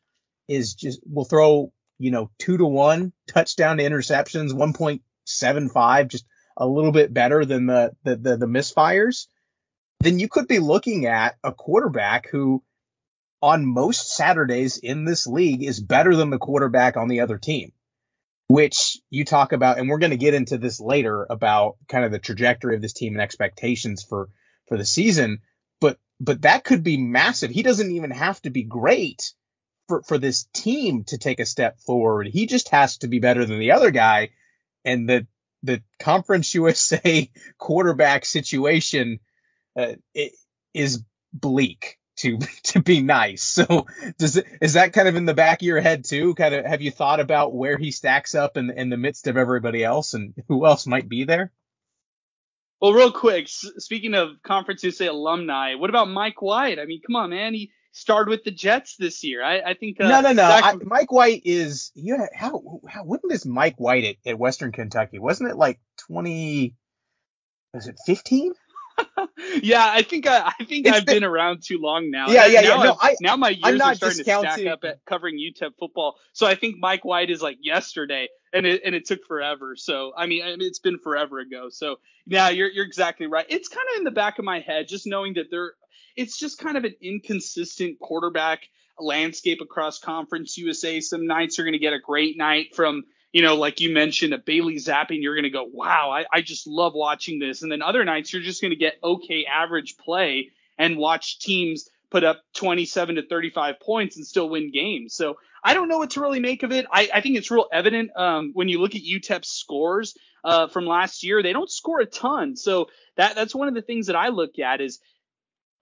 is 0.47 0.75
just, 0.75 1.01
will 1.07 1.25
throw, 1.25 1.73
you 2.03 2.11
know, 2.11 2.31
two 2.37 2.57
to 2.57 2.67
one 2.67 3.13
touchdown 3.29 3.77
to 3.77 3.85
interceptions, 3.85 4.51
1.75, 4.51 6.09
just 6.09 6.27
a 6.57 6.67
little 6.67 6.91
bit 6.91 7.15
better 7.15 7.45
than 7.45 7.67
the, 7.67 7.93
the, 8.03 8.17
the, 8.17 8.37
the 8.39 8.47
misfires, 8.47 9.29
then 10.01 10.19
you 10.19 10.27
could 10.29 10.49
be 10.49 10.59
looking 10.59 11.07
at 11.07 11.37
a 11.45 11.53
quarterback 11.53 12.29
who 12.29 12.61
on 13.41 13.65
most 13.65 14.17
Saturdays 14.17 14.79
in 14.79 15.05
this 15.05 15.29
league 15.29 15.63
is 15.63 15.79
better 15.79 16.17
than 16.17 16.31
the 16.31 16.39
quarterback 16.39 16.97
on 16.97 17.07
the 17.07 17.21
other 17.21 17.39
team, 17.39 17.71
which 18.49 18.99
you 19.09 19.25
talk 19.25 19.53
about, 19.53 19.79
and 19.79 19.89
we're 19.89 19.99
going 19.99 20.11
to 20.11 20.17
get 20.17 20.35
into 20.35 20.59
this 20.59 20.81
later 20.81 21.25
about 21.31 21.77
kind 21.89 22.05
of 22.05 22.11
the 22.11 22.19
trajectory 22.19 22.75
of 22.75 22.83
this 22.83 22.93
team 22.93 23.13
and 23.13 23.23
expectations 23.23 24.03
for 24.03 24.29
for 24.67 24.77
the 24.77 24.85
season. 24.85 25.39
But 25.81 25.99
but 26.19 26.43
that 26.43 26.65
could 26.65 26.83
be 26.83 26.97
massive. 26.97 27.53
He 27.53 27.63
doesn't 27.63 27.93
even 27.93 28.11
have 28.11 28.43
to 28.43 28.51
be 28.51 28.65
great 28.65 29.33
for 29.89 30.03
for 30.03 30.19
this 30.19 30.47
team 30.53 31.05
to 31.05 31.19
take 31.19 31.41
a 31.41 31.47
step 31.47 31.81
forward. 31.81 32.29
He 32.29 32.47
just 32.47 32.69
has 32.71 32.99
to 32.99 33.09
be 33.09 33.19
better 33.19 33.45
than 33.45 33.59
the 33.59 33.73
other 33.73 33.91
guy, 33.91 34.31
and 34.85 35.09
the 35.09 35.27
the 35.63 35.83
Conference 35.99 36.55
USA 36.55 37.31
quarterback 37.59 38.25
situation 38.25 39.21
uh, 39.77 39.95
is 40.75 41.03
bleak 41.33 41.99
to 42.17 42.39
to 42.65 42.81
be 42.81 43.03
nice. 43.03 43.43
So 43.43 43.87
does 44.19 44.37
it 44.37 44.47
is 44.61 44.75
that 44.75 44.93
kind 44.93 45.09
of 45.09 45.17
in 45.17 45.25
the 45.25 45.35
back 45.35 45.63
of 45.63 45.67
your 45.67 45.81
head 45.81 46.05
too? 46.05 46.35
Kind 46.35 46.55
of 46.55 46.65
have 46.65 46.83
you 46.83 46.91
thought 46.91 47.21
about 47.21 47.55
where 47.55 47.79
he 47.79 47.91
stacks 47.91 48.35
up 48.35 48.57
in 48.57 48.71
in 48.71 48.91
the 48.91 48.97
midst 48.97 49.27
of 49.27 49.37
everybody 49.37 49.85
else 49.85 50.15
and 50.15 50.35
who 50.49 50.67
else 50.67 50.87
might 50.87 51.09
be 51.09 51.25
there? 51.25 51.53
Well, 52.81 52.95
real 52.95 53.13
quick, 53.13 53.47
speaking 53.47 54.15
of 54.15 54.43
Conference 54.43 54.83
USA 54.83 55.07
alumni, 55.07 55.77
what 55.77 55.89
about 55.89 56.09
Mike 56.09 56.43
White? 56.43 56.81
I 56.81 56.85
mean, 56.85 57.01
come 57.07 57.15
on, 57.15 57.31
man, 57.31 57.55
he 57.55 57.71
starred 57.93 58.29
with 58.29 58.43
the 58.45 58.51
Jets 58.51 58.97
this 58.97 59.23
year. 59.23 59.45
I, 59.45 59.61
I 59.61 59.75
think 59.75 60.01
uh, 60.01 60.09
no, 60.09 60.21
no, 60.21 60.33
no. 60.33 60.49
Zach... 60.49 60.65
I, 60.65 60.75
Mike 60.83 61.13
White 61.13 61.43
is 61.45 61.93
yeah. 61.95 62.27
How 62.35 62.81
how 62.89 63.05
when 63.05 63.21
was 63.23 63.47
Mike 63.47 63.79
White 63.79 64.05
at, 64.05 64.17
at 64.27 64.39
Western 64.39 64.73
Kentucky? 64.73 65.19
Wasn't 65.19 65.49
it 65.49 65.57
like 65.57 65.79
twenty? 65.99 66.75
Was 67.73 67.87
it 67.87 67.99
fifteen? 68.05 68.53
yeah, 69.63 69.87
I 69.89 70.03
think 70.03 70.27
I, 70.27 70.53
I 70.59 70.65
think 70.65 70.87
it's 70.87 70.97
I've 70.97 71.07
been, 71.07 71.17
been, 71.17 71.25
around 71.25 71.63
too 71.63 71.79
long 71.81 72.11
now. 72.11 72.29
Yeah, 72.29 72.47
yeah, 72.47 72.61
now 72.61 72.77
yeah. 72.77 72.85
No, 72.85 72.97
I, 73.01 73.17
now 73.21 73.37
my 73.37 73.51
years 73.51 73.81
are 73.81 73.95
starting 73.95 74.19
to 74.19 74.25
stack 74.25 74.67
up 74.67 74.85
at 74.85 75.05
covering 75.07 75.37
UTEP 75.39 75.73
football. 75.79 76.17
So 76.33 76.47
I 76.47 76.55
think 76.55 76.77
Mike 76.79 77.05
White 77.05 77.31
is 77.31 77.41
like 77.41 77.59
yesterday, 77.61 78.29
and 78.53 78.67
it 78.67 78.83
and 78.85 78.95
it 78.95 79.07
took 79.07 79.25
forever. 79.27 79.77
So 79.77 80.13
I 80.17 80.27
mean, 80.27 80.43
it's 80.61 80.79
been 80.79 80.99
forever 80.99 81.39
ago. 81.41 81.69
So 81.71 81.97
yeah, 82.27 82.51
you're 82.51 82.69
you're 82.69 82.85
exactly 82.85 83.27
right. 83.27 83.47
It's 83.49 83.69
kind 83.69 83.87
of 83.93 83.99
in 83.99 84.05
the 84.05 84.11
back 84.11 84.39
of 84.39 84.45
my 84.45 84.61
head, 84.61 84.89
just 84.89 85.07
knowing 85.07 85.35
that 85.35 85.47
there, 85.51 85.73
it's 86.17 86.39
just 86.39 86.59
kind 86.59 86.77
of 86.77 86.85
an 86.85 86.95
inconsistent 87.01 87.99
quarterback 87.99 88.69
landscape 88.99 89.61
across 89.61 89.99
Conference 89.99 90.57
USA. 90.59 91.01
Some 91.01 91.27
nights 91.27 91.59
you're 91.59 91.65
going 91.65 91.73
to 91.73 91.79
get 91.79 91.93
a 91.93 91.99
great 91.99 92.37
night 92.37 92.75
from 92.75 93.05
you 93.33 93.41
know, 93.41 93.57
like 93.57 93.81
you 93.81 93.93
mentioned, 93.93 94.35
a 94.35 94.39
Bailey 94.39 94.77
Zappe. 94.77 95.07
you're 95.11 95.35
going 95.35 95.45
to 95.45 95.51
go, 95.51 95.65
wow, 95.65 96.11
I, 96.11 96.27
I 96.31 96.43
just 96.43 96.67
love 96.67 96.93
watching 96.95 97.39
this. 97.39 97.63
And 97.63 97.73
then 97.73 97.81
other 97.81 98.05
nights, 98.05 98.33
you're 98.33 98.43
just 98.43 98.61
going 98.61 98.73
to 98.73 98.77
get 98.77 98.99
okay 99.03 99.47
average 99.47 99.97
play 99.97 100.51
and 100.79 100.99
watch 100.99 101.39
teams 101.39 101.89
put 102.11 102.25
up 102.25 102.43
27 102.55 103.15
to 103.15 103.27
35 103.27 103.81
points 103.81 104.17
and 104.17 104.27
still 104.27 104.51
win 104.51 104.71
games. 104.71 105.15
So 105.15 105.39
I 105.65 105.73
don't 105.73 105.89
know 105.89 105.97
what 105.97 106.11
to 106.11 106.21
really 106.21 106.41
make 106.41 106.63
of 106.63 106.73
it. 106.73 106.85
I, 106.93 107.09
I 107.15 107.21
think 107.23 107.39
it's 107.39 107.51
real 107.51 107.67
evident 107.73 108.11
um, 108.15 108.51
when 108.53 108.69
you 108.69 108.81
look 108.81 108.95
at 108.95 109.01
UTEP's 109.01 109.49
scores 109.49 110.15
uh, 110.45 110.69
from 110.69 110.85
last 110.85 111.23
year. 111.23 111.43
They 111.43 111.55
don't 111.55 111.71
score 111.71 112.01
a 112.01 112.07
ton. 112.07 112.57
So 112.57 112.89
that 113.17 113.35
that's 113.35 113.55
one 113.55 113.69
of 113.69 113.75
the 113.75 113.83
things 113.83 114.09
that 114.09 114.17
I 114.17 114.29
look 114.29 114.59
at 114.59 114.83
is 114.83 115.01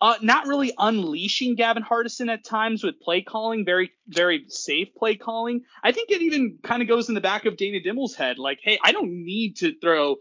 uh, 0.00 0.14
not 0.22 0.46
really 0.46 0.72
unleashing 0.78 1.56
Gavin 1.56 1.82
Hardison 1.82 2.32
at 2.32 2.44
times 2.44 2.82
with 2.82 3.00
play 3.00 3.20
calling, 3.20 3.64
very, 3.64 3.92
very 4.08 4.44
safe 4.48 4.88
play 4.96 5.14
calling. 5.16 5.62
I 5.82 5.92
think 5.92 6.10
it 6.10 6.22
even 6.22 6.58
kind 6.62 6.80
of 6.80 6.88
goes 6.88 7.08
in 7.08 7.14
the 7.14 7.20
back 7.20 7.44
of 7.44 7.56
Dana 7.56 7.80
Dimel's 7.82 8.14
head, 8.14 8.38
like, 8.38 8.60
hey, 8.62 8.78
I 8.82 8.92
don't 8.92 9.10
need 9.10 9.56
to 9.58 9.78
throw, 9.78 10.16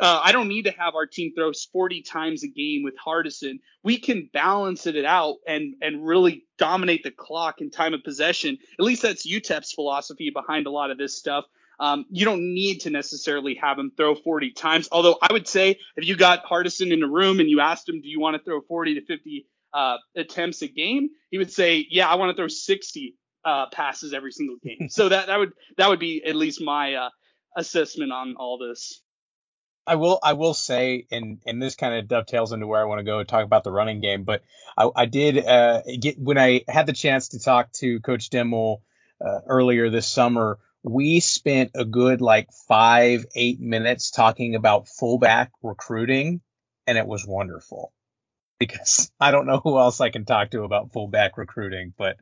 uh, 0.00 0.20
I 0.22 0.30
don't 0.30 0.48
need 0.48 0.66
to 0.66 0.70
have 0.70 0.94
our 0.94 1.06
team 1.06 1.32
throw 1.34 1.50
40 1.72 2.02
times 2.02 2.44
a 2.44 2.48
game 2.48 2.84
with 2.84 2.94
Hardison. 3.04 3.58
We 3.82 3.98
can 3.98 4.30
balance 4.32 4.86
it 4.86 5.04
out 5.04 5.36
and 5.46 5.74
and 5.80 6.06
really 6.06 6.44
dominate 6.58 7.02
the 7.02 7.10
clock 7.10 7.60
in 7.60 7.70
time 7.70 7.94
of 7.94 8.04
possession. 8.04 8.58
At 8.78 8.84
least 8.84 9.02
that's 9.02 9.26
UTEP's 9.26 9.72
philosophy 9.72 10.30
behind 10.30 10.66
a 10.66 10.70
lot 10.70 10.90
of 10.90 10.98
this 10.98 11.16
stuff. 11.16 11.46
Um, 11.78 12.06
you 12.10 12.24
don't 12.24 12.54
need 12.54 12.80
to 12.82 12.90
necessarily 12.90 13.54
have 13.56 13.78
him 13.78 13.92
throw 13.96 14.14
40 14.14 14.52
times. 14.52 14.88
Although 14.90 15.18
I 15.20 15.32
would 15.32 15.46
say 15.46 15.78
if 15.96 16.06
you 16.06 16.16
got 16.16 16.44
Hardison 16.44 16.92
in 16.92 17.02
a 17.02 17.08
room 17.08 17.40
and 17.40 17.50
you 17.50 17.60
asked 17.60 17.88
him, 17.88 18.00
do 18.00 18.08
you 18.08 18.20
want 18.20 18.36
to 18.36 18.42
throw 18.42 18.60
40 18.62 18.94
to 18.94 19.04
50 19.04 19.46
uh, 19.74 19.96
attempts 20.16 20.62
a 20.62 20.68
game? 20.68 21.10
He 21.30 21.38
would 21.38 21.52
say, 21.52 21.86
yeah, 21.90 22.08
I 22.08 22.14
want 22.14 22.30
to 22.30 22.40
throw 22.40 22.48
60 22.48 23.14
uh, 23.44 23.66
passes 23.70 24.12
every 24.12 24.32
single 24.32 24.56
game. 24.62 24.88
so 24.88 25.08
that 25.08 25.28
that 25.28 25.38
would 25.38 25.52
that 25.76 25.88
would 25.88 26.00
be 26.00 26.22
at 26.24 26.34
least 26.34 26.60
my 26.60 26.94
uh, 26.94 27.10
assessment 27.56 28.12
on 28.12 28.34
all 28.36 28.58
this. 28.58 29.00
I 29.86 29.94
will 29.94 30.18
I 30.22 30.32
will 30.32 30.54
say, 30.54 31.06
and 31.12 31.38
and 31.46 31.62
this 31.62 31.76
kind 31.76 31.94
of 31.94 32.08
dovetails 32.08 32.52
into 32.52 32.66
where 32.66 32.80
I 32.80 32.84
want 32.86 32.98
to 32.98 33.04
go 33.04 33.22
talk 33.22 33.44
about 33.44 33.62
the 33.62 33.70
running 33.70 34.00
game. 34.00 34.24
But 34.24 34.42
I, 34.76 34.90
I 34.94 35.06
did 35.06 35.38
uh, 35.38 35.82
get 36.00 36.18
when 36.18 36.38
I 36.38 36.64
had 36.68 36.86
the 36.86 36.92
chance 36.92 37.28
to 37.28 37.38
talk 37.38 37.70
to 37.74 38.00
Coach 38.00 38.30
Dimel 38.30 38.80
uh, 39.24 39.40
earlier 39.46 39.88
this 39.88 40.08
summer 40.08 40.58
we 40.86 41.20
spent 41.20 41.72
a 41.74 41.84
good 41.84 42.20
like 42.20 42.48
five, 42.68 43.26
eight 43.34 43.60
minutes 43.60 44.10
talking 44.10 44.54
about 44.54 44.88
fullback 44.88 45.50
recruiting, 45.62 46.40
and 46.86 46.96
it 46.96 47.06
was 47.06 47.26
wonderful 47.26 47.92
because 48.58 49.10
I 49.20 49.32
don't 49.32 49.46
know 49.46 49.60
who 49.62 49.78
else 49.78 50.00
I 50.00 50.10
can 50.10 50.24
talk 50.24 50.50
to 50.52 50.62
about 50.62 50.92
fullback 50.92 51.38
recruiting, 51.38 51.92
but 51.96 52.16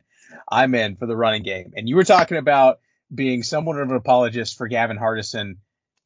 I'm 0.50 0.74
in 0.74 0.96
for 0.96 1.06
the 1.06 1.16
running 1.16 1.42
game. 1.42 1.72
And 1.76 1.88
you 1.88 1.96
were 1.96 2.04
talking 2.04 2.38
about 2.38 2.78
being 3.14 3.42
somewhat 3.42 3.78
of 3.78 3.90
an 3.90 3.96
apologist 3.96 4.56
for 4.56 4.66
Gavin 4.66 4.98
Hardison. 4.98 5.56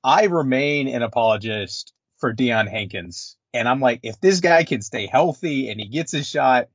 I 0.02 0.24
remain 0.24 0.88
an 0.88 1.02
apologist 1.02 1.92
for 2.18 2.34
Deion 2.34 2.68
Hankins. 2.68 3.36
And 3.54 3.68
I'm 3.68 3.80
like, 3.80 4.00
if 4.02 4.20
this 4.20 4.40
guy 4.40 4.64
can 4.64 4.82
stay 4.82 5.06
healthy 5.06 5.70
and 5.70 5.80
he 5.80 5.88
gets 5.88 6.12
a 6.12 6.24
shot, 6.24 6.68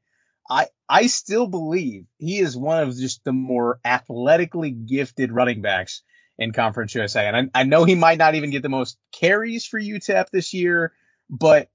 I 0.50 0.68
I 0.90 1.08
still 1.08 1.48
believe 1.48 2.06
he 2.18 2.40
is 2.40 2.58
one 2.58 2.80
of 2.80 2.96
just 2.96 3.24
the 3.24 3.32
more 3.32 3.80
athletically 3.84 4.72
gifted 4.72 5.32
running 5.32 5.62
backs 5.62 6.02
in 6.38 6.52
Conference 6.52 6.94
USA. 6.96 7.28
And 7.28 7.52
I, 7.54 7.62
I 7.62 7.64
know 7.64 7.84
he 7.84 7.96
might 7.96 8.18
not 8.18 8.36
even 8.36 8.50
get 8.50 8.62
the 8.62 8.70
most 8.70 8.98
carries 9.12 9.66
for 9.66 9.80
UTEP 9.80 10.30
this 10.32 10.54
year, 10.54 10.94
but 11.30 11.70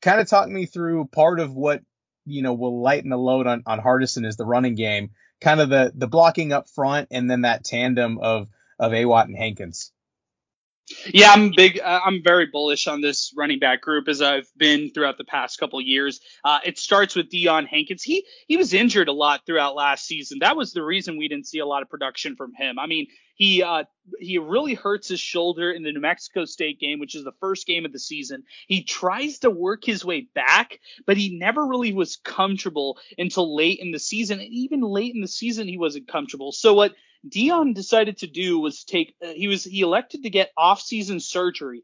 kind 0.00 0.20
of 0.20 0.28
talk 0.28 0.48
me 0.48 0.66
through 0.66 1.06
part 1.06 1.40
of 1.40 1.54
what 1.54 1.82
you 2.24 2.42
know 2.42 2.54
will 2.54 2.82
lighten 2.82 3.10
the 3.10 3.16
load 3.16 3.46
on 3.46 3.62
on 3.66 3.80
Hardison 3.80 4.26
is 4.26 4.36
the 4.36 4.46
running 4.46 4.74
game, 4.74 5.10
kind 5.40 5.60
of 5.60 5.68
the 5.68 5.92
the 5.94 6.08
blocking 6.08 6.52
up 6.52 6.68
front, 6.68 7.08
and 7.10 7.30
then 7.30 7.42
that 7.42 7.64
tandem 7.64 8.18
of 8.18 8.48
of 8.78 8.92
Awatt 8.92 9.28
and 9.28 9.36
Hankins. 9.36 9.92
Yeah, 11.12 11.30
I'm 11.32 11.52
big. 11.56 11.80
Uh, 11.80 12.00
I'm 12.04 12.22
very 12.22 12.46
bullish 12.46 12.86
on 12.86 13.00
this 13.00 13.32
running 13.36 13.58
back 13.58 13.82
group 13.82 14.08
as 14.08 14.22
I've 14.22 14.48
been 14.56 14.90
throughout 14.90 15.18
the 15.18 15.24
past 15.24 15.58
couple 15.58 15.80
years. 15.80 16.20
Uh, 16.44 16.58
it 16.64 16.78
starts 16.78 17.14
with 17.16 17.30
Deion 17.30 17.66
Hankins. 17.66 18.02
He 18.02 18.26
he 18.46 18.56
was 18.56 18.74
injured 18.74 19.08
a 19.08 19.12
lot 19.12 19.46
throughout 19.46 19.74
last 19.76 20.06
season. 20.06 20.38
That 20.40 20.56
was 20.56 20.72
the 20.72 20.82
reason 20.82 21.18
we 21.18 21.28
didn't 21.28 21.46
see 21.46 21.58
a 21.60 21.66
lot 21.66 21.82
of 21.82 21.90
production 21.90 22.36
from 22.36 22.54
him. 22.54 22.78
I 22.78 22.86
mean, 22.86 23.06
he 23.34 23.62
uh, 23.62 23.84
he 24.18 24.38
really 24.38 24.74
hurts 24.74 25.08
his 25.08 25.20
shoulder 25.20 25.70
in 25.70 25.82
the 25.82 25.92
New 25.92 26.00
Mexico 26.00 26.44
State 26.44 26.80
game, 26.80 26.98
which 27.00 27.14
is 27.14 27.24
the 27.24 27.32
first 27.40 27.66
game 27.66 27.84
of 27.84 27.92
the 27.92 27.98
season. 28.00 28.44
He 28.66 28.82
tries 28.84 29.40
to 29.40 29.50
work 29.50 29.84
his 29.84 30.04
way 30.04 30.28
back, 30.34 30.80
but 31.06 31.16
he 31.16 31.38
never 31.38 31.66
really 31.66 31.92
was 31.92 32.16
comfortable 32.16 32.98
until 33.16 33.56
late 33.56 33.80
in 33.80 33.92
the 33.92 33.98
season. 33.98 34.40
And 34.40 34.48
even 34.48 34.80
late 34.80 35.14
in 35.14 35.20
the 35.20 35.28
season, 35.28 35.68
he 35.68 35.78
wasn't 35.78 36.08
comfortable. 36.08 36.52
So 36.52 36.74
what 36.74 36.94
Deion 37.26 37.74
decided 37.74 38.18
to 38.18 38.26
do 38.26 38.58
was 38.58 38.84
take 38.84 39.14
uh, 39.22 39.28
he 39.28 39.48
was 39.48 39.64
he 39.64 39.80
elected 39.80 40.22
to 40.22 40.30
get 40.30 40.52
off-season 40.56 41.20
surgery 41.20 41.82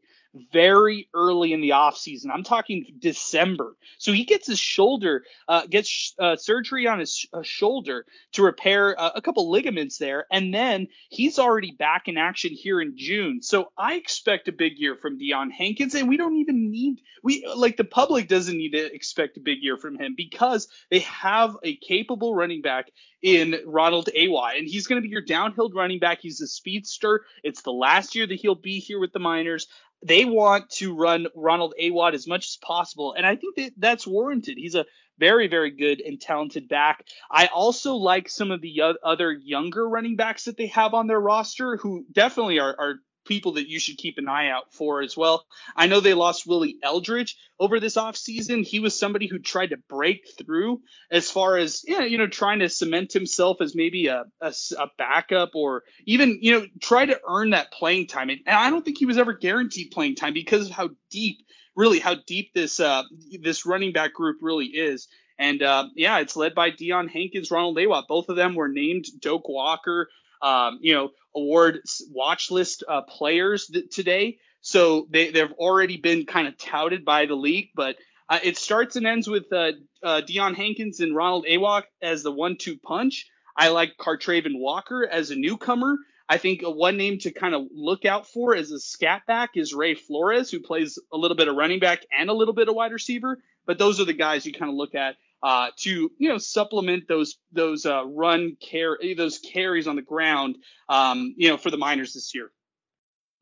very 0.51 1.07
early 1.13 1.53
in 1.53 1.61
the 1.61 1.73
off 1.73 1.97
season. 1.97 2.31
I'm 2.31 2.43
talking 2.43 2.85
December. 2.99 3.75
So 3.97 4.11
he 4.11 4.23
gets 4.23 4.47
his 4.47 4.59
shoulder, 4.59 5.23
uh, 5.47 5.65
gets 5.67 6.13
uh, 6.19 6.35
surgery 6.35 6.87
on 6.87 6.99
his 6.99 7.25
uh, 7.33 7.43
shoulder 7.43 8.05
to 8.33 8.43
repair 8.43 8.99
uh, 8.99 9.11
a 9.15 9.21
couple 9.21 9.49
ligaments 9.49 9.97
there, 9.97 10.25
and 10.31 10.53
then 10.53 10.87
he's 11.09 11.39
already 11.39 11.71
back 11.71 12.07
in 12.07 12.17
action 12.17 12.51
here 12.51 12.81
in 12.81 12.97
June. 12.97 13.41
So 13.41 13.71
I 13.77 13.95
expect 13.95 14.47
a 14.47 14.51
big 14.51 14.77
year 14.77 14.95
from 14.95 15.19
Deion 15.19 15.51
Hankins, 15.51 15.95
and 15.95 16.09
we 16.09 16.17
don't 16.17 16.37
even 16.37 16.71
need 16.71 17.01
we 17.25 17.43
like 17.55 17.75
the 17.75 17.83
public 17.83 18.27
doesn't 18.27 18.55
need 18.55 18.73
to 18.73 18.93
expect 18.93 19.37
a 19.37 19.39
big 19.39 19.63
year 19.63 19.77
from 19.77 19.97
him 19.97 20.13
because 20.15 20.67
they 20.91 20.99
have 20.99 21.57
a 21.63 21.75
capable 21.75 22.35
running 22.35 22.61
back 22.61 22.91
in 23.23 23.55
Ronald 23.65 24.09
Awatt, 24.15 24.57
and 24.57 24.67
he's 24.67 24.85
going 24.85 25.01
to 25.01 25.07
be 25.07 25.11
your 25.11 25.23
downhill 25.23 25.71
running 25.71 25.97
back. 25.97 26.19
He's 26.21 26.39
a 26.41 26.47
speedster. 26.47 27.25
It's 27.43 27.63
the 27.63 27.71
last 27.71 28.13
year 28.13 28.27
that 28.27 28.35
he'll 28.35 28.53
be 28.53 28.77
here 28.77 28.99
with 28.99 29.11
the 29.11 29.19
Miners 29.19 29.67
they 30.05 30.25
want 30.25 30.69
to 30.69 30.95
run 30.95 31.27
Ronald 31.35 31.73
Awatt 31.81 32.13
as 32.13 32.27
much 32.27 32.45
as 32.45 32.57
possible, 32.57 33.13
and 33.13 33.25
I 33.25 33.35
think 33.35 33.55
that 33.55 33.71
that's 33.77 34.07
warranted. 34.07 34.57
He's 34.57 34.75
a 34.75 34.85
very, 35.17 35.47
very 35.47 35.71
good 35.71 36.01
and 36.01 36.19
talented 36.19 36.67
back. 36.67 37.05
I 37.31 37.47
also 37.47 37.95
like 37.95 38.29
some 38.29 38.51
of 38.51 38.61
the 38.61 38.95
other 39.03 39.31
younger 39.31 39.87
running 39.87 40.15
backs 40.15 40.45
that 40.45 40.57
they 40.57 40.67
have 40.67 40.93
on 40.93 41.07
their 41.07 41.19
roster 41.19 41.77
who 41.77 42.05
definitely 42.11 42.59
are, 42.59 42.75
are 42.77 42.95
people 43.25 43.53
that 43.53 43.67
you 43.67 43.79
should 43.79 43.97
keep 43.97 44.17
an 44.17 44.29
eye 44.29 44.49
out 44.49 44.73
for 44.73 45.01
as 45.01 45.17
well. 45.17 45.45
I 45.75 45.87
know 45.87 45.99
they 45.99 46.13
lost 46.13 46.47
Willie 46.47 46.77
Eldridge 46.81 47.37
over 47.59 47.79
this 47.79 47.97
offseason. 47.97 48.65
He 48.65 48.79
was 48.79 48.97
somebody 48.97 49.27
who 49.27 49.39
tried 49.39 49.71
to 49.71 49.77
break 49.89 50.27
through 50.37 50.81
as 51.11 51.31
far 51.31 51.57
as, 51.57 51.83
yeah, 51.87 52.03
you 52.03 52.17
know, 52.17 52.27
trying 52.27 52.59
to 52.59 52.69
cement 52.69 53.13
himself 53.13 53.61
as 53.61 53.75
maybe 53.75 54.07
a, 54.07 54.25
a, 54.41 54.53
a 54.77 54.87
backup 54.97 55.51
or 55.55 55.83
even, 56.05 56.39
you 56.41 56.53
know, 56.53 56.65
try 56.81 57.05
to 57.05 57.19
earn 57.27 57.51
that 57.51 57.71
playing 57.71 58.07
time. 58.07 58.29
And, 58.29 58.39
I 58.47 58.69
don't 58.69 58.83
think 58.83 58.97
he 58.97 59.05
was 59.05 59.17
ever 59.17 59.33
guaranteed 59.33 59.91
playing 59.91 60.15
time 60.15 60.33
because 60.33 60.67
of 60.67 60.71
how 60.71 60.89
deep, 61.09 61.39
really, 61.75 61.99
how 61.99 62.15
deep 62.27 62.53
this 62.53 62.79
uh, 62.79 63.03
this 63.41 63.65
running 63.65 63.91
back 63.91 64.13
group 64.13 64.37
really 64.41 64.67
is. 64.67 65.07
And 65.37 65.61
uh, 65.61 65.87
yeah, 65.95 66.19
it's 66.19 66.37
led 66.37 66.55
by 66.55 66.71
Deion 66.71 67.09
Hankins, 67.09 67.51
Ronald 67.51 67.77
Awatt. 67.77 68.07
Both 68.07 68.29
of 68.29 68.37
them 68.37 68.55
were 68.55 68.69
named 68.69 69.05
Doak 69.19 69.49
Walker, 69.49 70.07
um, 70.41 70.79
you 70.81 70.93
know, 70.93 71.09
award 71.35 71.81
watch 72.11 72.51
list 72.51 72.83
uh, 72.87 73.01
players 73.01 73.67
th- 73.67 73.89
today. 73.89 74.37
So 74.61 75.07
they, 75.09 75.31
they've 75.31 75.51
already 75.51 75.97
been 75.97 76.25
kind 76.25 76.47
of 76.47 76.57
touted 76.57 77.05
by 77.05 77.27
the 77.27 77.35
league, 77.35 77.69
but 77.75 77.97
uh, 78.27 78.39
it 78.43 78.57
starts 78.57 78.95
and 78.95 79.05
ends 79.05 79.27
with 79.27 79.51
uh, 79.53 79.73
uh, 80.01 80.21
Deion 80.21 80.55
Hankins 80.55 80.99
and 80.99 81.15
Ronald 81.15 81.45
Awatt 81.47 81.85
as 82.01 82.23
the 82.23 82.31
one-two 82.31 82.77
punch. 82.77 83.29
I 83.55 83.69
like 83.69 83.97
Cartraven 83.97 84.59
Walker 84.59 85.07
as 85.07 85.29
a 85.29 85.35
newcomer. 85.35 85.97
I 86.27 86.37
think 86.37 86.63
one 86.63 86.97
name 86.97 87.19
to 87.19 87.31
kind 87.31 87.53
of 87.53 87.67
look 87.71 88.03
out 88.03 88.27
for 88.27 88.55
as 88.55 88.71
a 88.71 88.79
scat 88.79 89.27
back 89.27 89.51
is 89.55 89.75
Ray 89.75 89.93
Flores, 89.93 90.49
who 90.49 90.59
plays 90.59 90.97
a 91.13 91.17
little 91.17 91.37
bit 91.37 91.47
of 91.47 91.55
running 91.55 91.79
back 91.79 92.01
and 92.11 92.29
a 92.29 92.33
little 92.33 92.55
bit 92.55 92.67
of 92.67 92.75
wide 92.75 92.91
receiver. 92.91 93.37
But 93.67 93.77
those 93.77 93.99
are 93.99 94.05
the 94.05 94.13
guys 94.13 94.45
you 94.45 94.53
kind 94.53 94.69
of 94.69 94.75
look 94.75 94.95
at 94.95 95.15
uh, 95.43 95.69
to 95.77 96.11
you 96.17 96.29
know 96.29 96.37
supplement 96.37 97.07
those 97.07 97.37
those 97.51 97.85
uh, 97.85 98.03
run 98.05 98.57
carry 98.59 99.13
those 99.13 99.39
carries 99.39 99.87
on 99.87 99.95
the 99.95 100.01
ground 100.01 100.57
um, 100.89 101.35
you 101.37 101.49
know 101.49 101.57
for 101.57 101.71
the 101.71 101.77
Miners 101.77 102.13
this 102.13 102.33
year. 102.33 102.51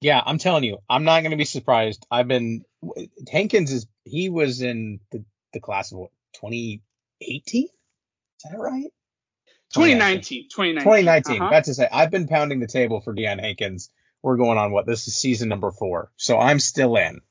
Yeah, 0.02 0.22
I'm 0.26 0.38
telling 0.38 0.66
you, 0.66 0.80
I'm 0.90 1.06
not 1.06 1.22
going 1.22 1.32
to 1.32 1.38
be 1.38 1.46
surprised. 1.46 2.06
I've 2.12 2.28
been 2.28 2.66
Hankins 3.32 3.72
is 3.72 3.88
he 4.04 4.30
was 4.30 4.62
in 4.62 5.00
the, 5.12 5.24
the 5.54 5.62
class 5.62 5.92
of 5.92 6.00
what 6.00 6.12
2018? 6.34 7.64
Is 7.64 7.72
that 8.52 8.60
right? 8.60 8.92
2019. 9.74 10.50
2019. 10.50 10.84
2019. 10.84 11.42
Uh-huh. 11.42 11.50
That's 11.50 11.68
to 11.70 11.74
say, 11.74 11.88
I've 11.92 12.12
been 12.12 12.28
pounding 12.28 12.60
the 12.60 12.68
table 12.68 13.02
for 13.02 13.14
Deion 13.14 13.40
Hankins. 13.40 13.90
We're 14.22 14.38
going 14.38 14.58
on 14.58 14.72
what? 14.72 14.86
This 14.86 15.08
is 15.08 15.16
season 15.16 15.50
number 15.50 15.72
four, 15.72 16.12
so 16.16 16.38
I'm 16.38 16.60
still 16.60 16.96
in. 16.96 17.22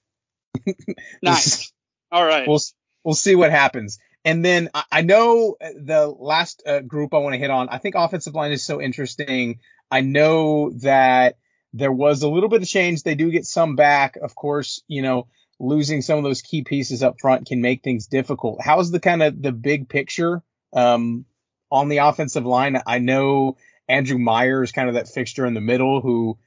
nice. 1.22 1.72
All 2.10 2.24
right. 2.24 2.46
We'll 2.46 2.60
we'll 3.04 3.14
see 3.14 3.34
what 3.34 3.50
happens. 3.50 3.98
And 4.24 4.44
then 4.44 4.70
I 4.90 5.02
know 5.02 5.56
the 5.60 6.06
last 6.06 6.62
uh, 6.66 6.80
group 6.80 7.12
I 7.12 7.18
want 7.18 7.34
to 7.34 7.38
hit 7.38 7.50
on. 7.50 7.68
I 7.68 7.78
think 7.78 7.96
offensive 7.96 8.34
line 8.34 8.52
is 8.52 8.64
so 8.64 8.80
interesting. 8.80 9.58
I 9.90 10.00
know 10.00 10.70
that 10.82 11.38
there 11.72 11.92
was 11.92 12.22
a 12.22 12.28
little 12.28 12.48
bit 12.48 12.62
of 12.62 12.68
change. 12.68 13.02
They 13.02 13.16
do 13.16 13.30
get 13.30 13.46
some 13.46 13.74
back. 13.74 14.16
Of 14.16 14.34
course, 14.34 14.82
you 14.86 15.02
know, 15.02 15.26
losing 15.58 16.02
some 16.02 16.18
of 16.18 16.24
those 16.24 16.42
key 16.42 16.62
pieces 16.62 17.02
up 17.02 17.20
front 17.20 17.46
can 17.46 17.60
make 17.60 17.82
things 17.82 18.06
difficult. 18.06 18.60
How's 18.62 18.90
the 18.90 19.00
kind 19.00 19.22
of 19.22 19.40
the 19.42 19.52
big 19.52 19.88
picture 19.88 20.42
um, 20.72 21.24
on 21.70 21.88
the 21.88 21.98
offensive 21.98 22.46
line? 22.46 22.80
I 22.86 22.98
know 22.98 23.56
Andrew 23.88 24.18
Meyer 24.18 24.62
is 24.62 24.72
kind 24.72 24.88
of 24.88 24.94
that 24.94 25.08
fixture 25.08 25.46
in 25.46 25.54
the 25.54 25.60
middle 25.60 26.00
who 26.00 26.38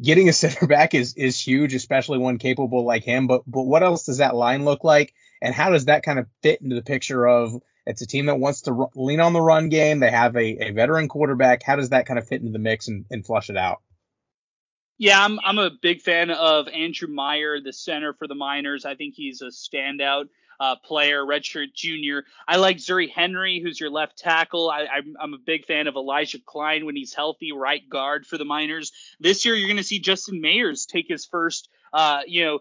getting 0.00 0.28
a 0.28 0.32
center 0.44 0.66
back 0.66 0.94
is 0.94 1.14
is 1.14 1.38
huge, 1.38 1.74
especially 1.74 2.18
one 2.18 2.38
capable 2.38 2.84
like 2.84 3.04
him. 3.04 3.26
But 3.26 3.42
but 3.46 3.62
what 3.62 3.82
else 3.82 4.04
does 4.04 4.18
that 4.18 4.34
line 4.34 4.64
look 4.64 4.84
like? 4.84 5.12
And 5.40 5.54
how 5.54 5.70
does 5.70 5.86
that 5.86 6.02
kind 6.02 6.18
of 6.18 6.26
fit 6.42 6.60
into 6.60 6.74
the 6.74 6.82
picture 6.82 7.26
of 7.26 7.60
it's 7.88 8.02
a 8.02 8.06
team 8.06 8.26
that 8.26 8.38
wants 8.38 8.62
to 8.62 8.72
r- 8.72 8.90
lean 8.94 9.18
on 9.18 9.32
the 9.32 9.40
run 9.40 9.70
game. 9.70 9.98
They 9.98 10.10
have 10.10 10.36
a, 10.36 10.68
a 10.68 10.72
veteran 10.72 11.08
quarterback. 11.08 11.62
How 11.62 11.76
does 11.76 11.88
that 11.88 12.04
kind 12.04 12.18
of 12.18 12.28
fit 12.28 12.40
into 12.42 12.52
the 12.52 12.58
mix 12.58 12.88
and, 12.88 13.06
and 13.10 13.24
flush 13.24 13.48
it 13.48 13.56
out? 13.56 13.80
Yeah, 14.98 15.24
I'm 15.24 15.38
I'm 15.42 15.58
a 15.58 15.70
big 15.70 16.02
fan 16.02 16.30
of 16.30 16.68
Andrew 16.68 17.08
Meyer, 17.08 17.60
the 17.60 17.72
center 17.72 18.12
for 18.12 18.26
the 18.26 18.34
Miners. 18.34 18.84
I 18.84 18.94
think 18.94 19.14
he's 19.14 19.40
a 19.40 19.46
standout 19.46 20.24
uh, 20.60 20.76
player, 20.84 21.24
redshirt 21.24 21.72
junior. 21.72 22.24
I 22.46 22.56
like 22.56 22.78
Zuri 22.78 23.08
Henry, 23.10 23.60
who's 23.62 23.78
your 23.78 23.90
left 23.90 24.18
tackle. 24.18 24.68
I, 24.68 24.86
I'm, 24.86 25.14
I'm 25.20 25.34
a 25.34 25.38
big 25.38 25.66
fan 25.66 25.86
of 25.86 25.94
Elijah 25.94 26.40
Klein 26.44 26.84
when 26.84 26.96
he's 26.96 27.14
healthy, 27.14 27.52
right 27.52 27.88
guard 27.88 28.26
for 28.26 28.38
the 28.38 28.44
Miners. 28.44 28.92
This 29.20 29.44
year, 29.44 29.54
you're 29.54 29.68
going 29.68 29.76
to 29.76 29.84
see 29.84 30.00
Justin 30.00 30.42
Mayers 30.42 30.86
take 30.86 31.06
his 31.08 31.26
first, 31.26 31.68
uh, 31.92 32.22
you 32.26 32.44
know, 32.44 32.58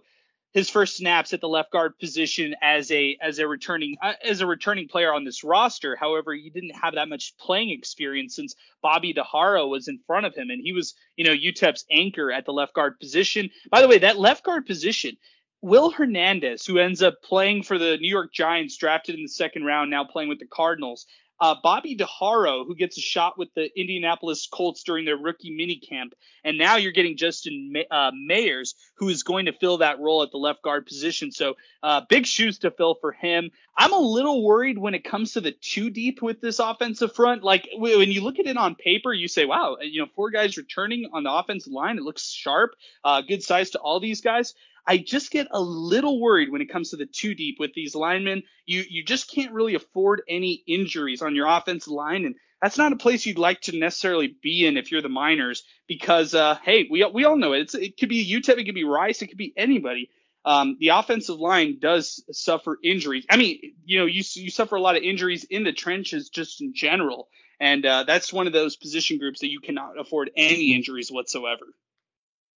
his 0.57 0.71
first 0.71 0.97
snaps 0.97 1.33
at 1.33 1.39
the 1.39 1.47
left 1.47 1.71
guard 1.71 1.99
position 1.99 2.55
as 2.63 2.89
a 2.89 3.15
as 3.21 3.37
a 3.37 3.47
returning 3.47 3.95
uh, 4.01 4.13
as 4.23 4.41
a 4.41 4.47
returning 4.47 4.87
player 4.87 5.13
on 5.13 5.23
this 5.23 5.43
roster. 5.43 5.95
However, 5.95 6.33
he 6.33 6.49
didn't 6.49 6.75
have 6.75 6.95
that 6.95 7.09
much 7.09 7.37
playing 7.37 7.69
experience 7.69 8.35
since 8.35 8.55
Bobby 8.81 9.13
DeHaro 9.13 9.69
was 9.69 9.87
in 9.87 9.99
front 10.07 10.25
of 10.25 10.33
him, 10.33 10.49
and 10.49 10.59
he 10.59 10.73
was 10.73 10.95
you 11.15 11.25
know 11.25 11.35
UTEP's 11.35 11.85
anchor 11.91 12.31
at 12.31 12.45
the 12.45 12.53
left 12.53 12.73
guard 12.73 12.99
position. 12.99 13.51
By 13.69 13.83
the 13.83 13.87
way, 13.87 13.99
that 13.99 14.17
left 14.17 14.43
guard 14.43 14.65
position. 14.65 15.15
Will 15.61 15.91
Hernandez, 15.91 16.65
who 16.65 16.79
ends 16.79 17.03
up 17.03 17.21
playing 17.21 17.61
for 17.61 17.77
the 17.77 17.97
New 17.97 18.09
York 18.09 18.33
Giants, 18.33 18.77
drafted 18.77 19.13
in 19.13 19.21
the 19.21 19.27
second 19.27 19.63
round, 19.63 19.91
now 19.91 20.05
playing 20.05 20.29
with 20.29 20.39
the 20.39 20.47
Cardinals, 20.47 21.05
uh, 21.39 21.55
Bobby 21.61 21.95
DeHaro, 21.95 22.65
who 22.65 22.75
gets 22.75 22.97
a 22.97 23.01
shot 23.01 23.37
with 23.37 23.53
the 23.53 23.69
Indianapolis 23.79 24.47
Colts 24.51 24.83
during 24.83 25.05
their 25.05 25.17
rookie 25.17 25.51
minicamp. 25.51 26.11
And 26.43 26.57
now 26.57 26.77
you're 26.77 26.91
getting 26.91 27.17
Justin 27.17 27.73
uh, 27.91 28.11
Mayers, 28.11 28.73
who 28.95 29.09
is 29.09 29.23
going 29.23 29.45
to 29.45 29.53
fill 29.53 29.79
that 29.79 29.99
role 29.99 30.23
at 30.23 30.31
the 30.31 30.37
left 30.37 30.63
guard 30.63 30.85
position. 30.85 31.31
So 31.31 31.55
uh, 31.83 32.01
big 32.09 32.25
shoes 32.25 32.59
to 32.59 32.71
fill 32.71 32.95
for 32.95 33.11
him. 33.11 33.51
I'm 33.77 33.93
a 33.93 33.99
little 33.99 34.43
worried 34.43 34.77
when 34.77 34.95
it 34.95 35.03
comes 35.03 35.33
to 35.33 35.41
the 35.41 35.51
two 35.51 35.89
deep 35.89 36.21
with 36.21 36.41
this 36.41 36.59
offensive 36.59 37.13
front. 37.13 37.43
Like 37.43 37.67
when 37.75 38.11
you 38.11 38.21
look 38.23 38.39
at 38.39 38.47
it 38.47 38.57
on 38.57 38.75
paper, 38.75 39.13
you 39.13 39.27
say, 39.27 39.45
wow, 39.45 39.77
you 39.81 40.01
know, 40.01 40.07
four 40.15 40.31
guys 40.31 40.57
returning 40.57 41.09
on 41.13 41.23
the 41.23 41.31
offensive 41.31 41.73
line. 41.73 41.97
It 41.97 42.03
looks 42.03 42.29
sharp, 42.29 42.71
uh, 43.03 43.21
good 43.21 43.43
size 43.43 43.71
to 43.71 43.79
all 43.79 43.99
these 43.99 44.21
guys. 44.21 44.55
I 44.87 44.97
just 44.97 45.31
get 45.31 45.47
a 45.51 45.59
little 45.61 46.21
worried 46.21 46.51
when 46.51 46.61
it 46.61 46.71
comes 46.71 46.91
to 46.91 46.97
the 46.97 47.05
two 47.05 47.35
deep 47.35 47.57
with 47.59 47.73
these 47.73 47.93
linemen. 47.93 48.43
You 48.65 48.83
you 48.89 49.03
just 49.03 49.29
can't 49.29 49.53
really 49.53 49.75
afford 49.75 50.21
any 50.29 50.63
injuries 50.65 51.21
on 51.21 51.35
your 51.35 51.47
offensive 51.47 51.91
line, 51.91 52.25
and 52.25 52.35
that's 52.61 52.77
not 52.77 52.93
a 52.93 52.97
place 52.97 53.25
you'd 53.25 53.37
like 53.37 53.61
to 53.61 53.77
necessarily 53.77 54.35
be 54.41 54.65
in 54.65 54.77
if 54.77 54.91
you're 54.91 55.01
the 55.01 55.09
Miners, 55.09 55.63
because 55.87 56.33
uh, 56.33 56.55
hey, 56.63 56.87
we 56.89 57.05
we 57.13 57.25
all 57.25 57.35
know 57.35 57.53
it. 57.53 57.61
It's, 57.61 57.75
it 57.75 57.97
could 57.97 58.09
be 58.09 58.25
UTEP, 58.25 58.57
it 58.57 58.65
could 58.65 58.75
be 58.75 58.85
Rice, 58.85 59.21
it 59.21 59.27
could 59.27 59.37
be 59.37 59.53
anybody. 59.57 60.09
Um, 60.45 60.77
the 60.79 60.89
offensive 60.89 61.39
line 61.39 61.79
does 61.81 62.23
suffer 62.31 62.77
injuries. 62.81 63.25
I 63.29 63.35
mean, 63.35 63.59
you 63.83 63.99
know, 63.99 64.05
you 64.05 64.23
you 64.35 64.49
suffer 64.49 64.77
a 64.77 64.81
lot 64.81 64.95
of 64.95 65.03
injuries 65.03 65.43
in 65.43 65.65
the 65.65 65.73
trenches 65.73 66.29
just 66.29 66.61
in 66.61 66.73
general, 66.73 67.27
and 67.59 67.85
uh, 67.85 68.03
that's 68.03 68.31
one 68.31 68.47
of 68.47 68.53
those 68.53 68.77
position 68.77 69.17
groups 69.17 69.41
that 69.41 69.51
you 69.51 69.59
cannot 69.59 69.99
afford 69.99 70.31
any 70.37 70.73
injuries 70.73 71.11
whatsoever. 71.11 71.65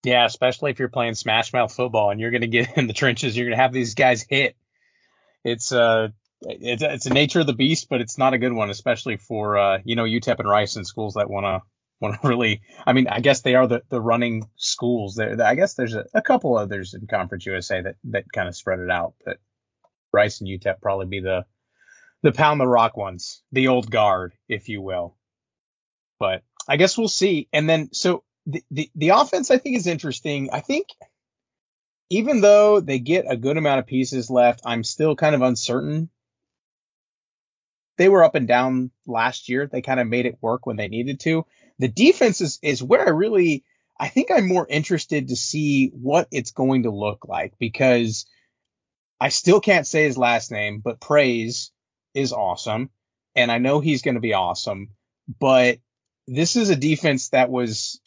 Yeah, 0.04 0.26
especially 0.26 0.72
if 0.72 0.80
you're 0.80 0.90
playing 0.90 1.14
smash 1.14 1.54
mouth 1.54 1.74
football 1.74 2.10
and 2.10 2.20
you're 2.20 2.32
going 2.32 2.42
to 2.42 2.48
get 2.48 2.70
in 2.78 2.88
the 2.88 2.94
trenches, 2.94 3.36
you're 3.36 3.46
going 3.46 3.58
to 3.58 3.62
have 3.62 3.74
these 3.74 3.96
guys 3.96 4.22
hit. 4.22 4.56
It's 5.44 5.72
uh 5.72 6.10
it's 6.42 6.82
it's 6.82 7.06
a 7.06 7.14
nature 7.14 7.40
of 7.40 7.48
the 7.48 7.54
beast, 7.54 7.88
but 7.90 8.02
it's 8.02 8.18
not 8.18 8.34
a 8.34 8.40
good 8.40 8.54
one, 8.54 8.70
especially 8.70 9.18
for 9.18 9.58
uh 9.58 9.80
you 9.84 9.96
know 9.96 10.04
UTEP 10.04 10.40
and 10.40 10.50
Rice 10.50 10.76
and 10.76 10.86
schools 10.86 11.16
that 11.16 11.30
want 11.30 11.46
to 11.46 11.62
want 12.00 12.22
to 12.22 12.28
really. 12.28 12.62
I 12.86 12.94
mean, 12.94 13.08
I 13.08 13.22
guess 13.22 13.42
they 13.42 13.56
are 13.56 13.68
the, 13.68 13.84
the 13.90 14.02
running 14.02 14.48
schools. 14.56 15.16
There, 15.16 15.42
I 15.42 15.56
guess 15.56 15.76
there's 15.76 15.96
a, 15.96 16.06
a 16.14 16.22
couple 16.22 16.58
others 16.58 16.94
in 16.94 17.08
Conference 17.08 17.46
USA 17.46 17.82
that 17.82 17.96
that 18.06 18.32
kind 18.32 18.48
of 18.48 18.56
spread 18.56 18.80
it 18.80 18.90
out, 18.90 19.14
but 19.26 19.38
Rice 20.12 20.42
and 20.42 20.50
UTEP 20.50 20.82
probably 20.82 21.08
be 21.08 21.22
the 21.22 21.46
the 22.24 22.32
pound 22.32 22.60
the 22.60 22.68
rock 22.68 22.98
ones, 22.98 23.42
the 23.52 23.68
old 23.70 23.90
guard, 23.90 24.34
if 24.48 24.70
you 24.70 24.82
will. 24.82 25.16
But 26.20 26.44
I 26.68 26.78
guess 26.78 26.98
we'll 26.98 27.08
see. 27.08 27.48
And 27.52 27.68
then 27.68 27.90
so 27.94 28.24
the 28.46 28.64
the, 28.72 28.90
the 28.96 29.10
offense 29.10 29.52
I 29.52 29.58
think 29.58 29.78
is 29.78 29.88
interesting. 29.88 30.50
I 30.52 30.62
think 30.62 30.88
even 32.10 32.42
though 32.42 32.80
they 32.80 33.00
get 33.00 33.26
a 33.28 33.38
good 33.38 33.58
amount 33.58 33.80
of 33.80 33.88
pieces 33.88 34.30
left, 34.30 34.62
I'm 34.66 34.84
still 34.84 35.16
kind 35.16 35.36
of 35.36 35.42
uncertain 35.42 36.10
they 38.02 38.10
were 38.10 38.24
up 38.24 38.34
and 38.34 38.48
down 38.48 38.90
last 39.06 39.48
year. 39.48 39.68
They 39.68 39.84
kind 39.84 40.00
of 40.00 40.08
made 40.08 40.26
it 40.26 40.40
work 40.42 40.66
when 40.66 40.76
they 40.76 40.88
needed 40.88 41.20
to. 41.22 41.46
The 41.78 41.88
defense 41.88 42.42
is, 42.42 42.58
is 42.64 42.82
where 42.82 43.06
I 43.06 43.12
really, 43.12 43.64
I 44.00 44.08
think 44.08 44.32
I'm 44.32 44.48
more 44.48 44.66
interested 44.68 45.28
to 45.28 45.36
see 45.36 45.90
what 45.90 46.28
it's 46.32 46.50
going 46.50 46.84
to 46.84 46.90
look 46.90 47.28
like 47.28 47.54
because 47.60 48.26
I 49.20 49.30
still 49.30 49.62
can't 49.62 49.86
say 49.86 50.06
his 50.06 50.18
last 50.18 50.52
name, 50.52 50.80
but 50.80 51.00
Praise 51.00 51.72
is 52.16 52.34
awesome. 52.34 52.90
And 53.36 53.52
I 53.52 53.60
know 53.60 53.82
he's 53.82 54.02
going 54.02 54.16
to 54.16 54.22
be 54.22 54.34
awesome, 54.34 54.90
but 55.40 55.78
this 56.28 56.56
is 56.56 56.72
a 56.72 56.76
defense 56.76 57.30
that 57.30 57.52
was 57.52 58.02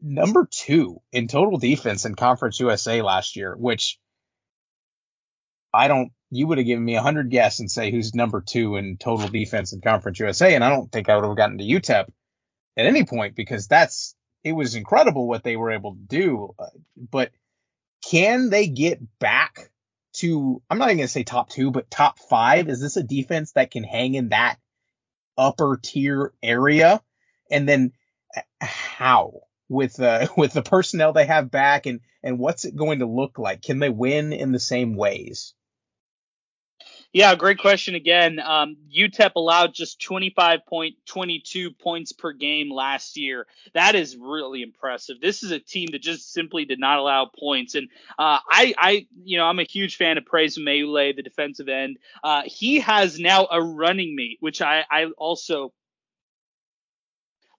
number 0.00 0.48
two 0.50 1.00
in 1.12 1.28
total 1.28 1.58
defense 1.58 2.04
in 2.04 2.14
Conference 2.14 2.60
USA 2.60 3.02
last 3.02 3.36
year, 3.36 3.54
which 3.56 3.98
I 5.72 5.88
don't 5.88 6.12
you 6.30 6.46
would 6.46 6.58
have 6.58 6.66
given 6.66 6.84
me 6.84 6.96
a 6.96 7.02
hundred 7.02 7.30
guess 7.30 7.60
and 7.60 7.70
say 7.70 7.90
who's 7.90 8.14
number 8.14 8.40
two 8.40 8.76
in 8.76 8.96
total 8.96 9.28
defense 9.28 9.72
in 9.72 9.80
Conference 9.80 10.18
USA, 10.18 10.54
and 10.54 10.64
I 10.64 10.70
don't 10.70 10.90
think 10.90 11.08
I 11.08 11.16
would 11.16 11.26
have 11.26 11.36
gotten 11.36 11.58
to 11.58 11.64
UTEP 11.64 12.06
at 12.76 12.86
any 12.86 13.04
point 13.04 13.36
because 13.36 13.66
that's 13.68 14.14
it 14.44 14.52
was 14.52 14.74
incredible 14.74 15.26
what 15.26 15.42
they 15.42 15.56
were 15.56 15.72
able 15.72 15.94
to 15.94 16.00
do. 16.00 16.54
Uh, 16.58 16.66
but 17.10 17.32
can 18.08 18.50
they 18.50 18.68
get 18.68 19.00
back 19.18 19.70
to? 20.14 20.62
I'm 20.70 20.78
not 20.78 20.88
even 20.88 20.98
gonna 20.98 21.08
say 21.08 21.24
top 21.24 21.50
two, 21.50 21.70
but 21.70 21.90
top 21.90 22.18
five. 22.18 22.68
Is 22.68 22.80
this 22.80 22.96
a 22.96 23.02
defense 23.02 23.52
that 23.52 23.70
can 23.70 23.84
hang 23.84 24.14
in 24.14 24.28
that 24.30 24.56
upper 25.36 25.78
tier 25.82 26.32
area? 26.42 27.02
And 27.50 27.68
then 27.68 27.92
uh, 28.36 28.42
how? 28.60 29.40
With 29.68 30.00
uh, 30.00 30.28
with 30.36 30.52
the 30.52 30.62
personnel 30.62 31.12
they 31.12 31.26
have 31.26 31.50
back 31.50 31.86
and 31.86 32.00
and 32.22 32.38
what's 32.38 32.64
it 32.64 32.76
going 32.76 33.00
to 33.00 33.06
look 33.06 33.38
like? 33.38 33.62
Can 33.62 33.78
they 33.78 33.90
win 33.90 34.32
in 34.32 34.52
the 34.52 34.60
same 34.60 34.96
ways? 34.96 35.54
Yeah, 37.12 37.34
great 37.34 37.58
question 37.58 37.94
again. 37.94 38.38
Um, 38.40 38.76
UTEP 38.94 39.36
allowed 39.36 39.72
just 39.72 40.00
25.22 40.00 41.78
points 41.78 42.12
per 42.12 42.32
game 42.32 42.70
last 42.70 43.16
year. 43.16 43.46
That 43.72 43.94
is 43.94 44.16
really 44.16 44.60
impressive. 44.60 45.16
This 45.20 45.42
is 45.42 45.50
a 45.50 45.58
team 45.58 45.88
that 45.92 46.02
just 46.02 46.32
simply 46.32 46.66
did 46.66 46.78
not 46.78 46.98
allow 46.98 47.30
points. 47.34 47.74
And 47.74 47.88
uh, 48.18 48.40
I, 48.50 48.74
I, 48.76 49.06
you 49.24 49.38
know, 49.38 49.46
I'm 49.46 49.58
a 49.58 49.64
huge 49.64 49.96
fan 49.96 50.18
of 50.18 50.26
Praise 50.26 50.58
Amaewhule, 50.58 51.16
the 51.16 51.22
defensive 51.22 51.68
end. 51.70 51.96
Uh, 52.22 52.42
he 52.44 52.80
has 52.80 53.18
now 53.18 53.48
a 53.50 53.62
running 53.62 54.14
mate, 54.14 54.36
which 54.40 54.60
I, 54.60 54.84
I 54.90 55.06
also 55.16 55.72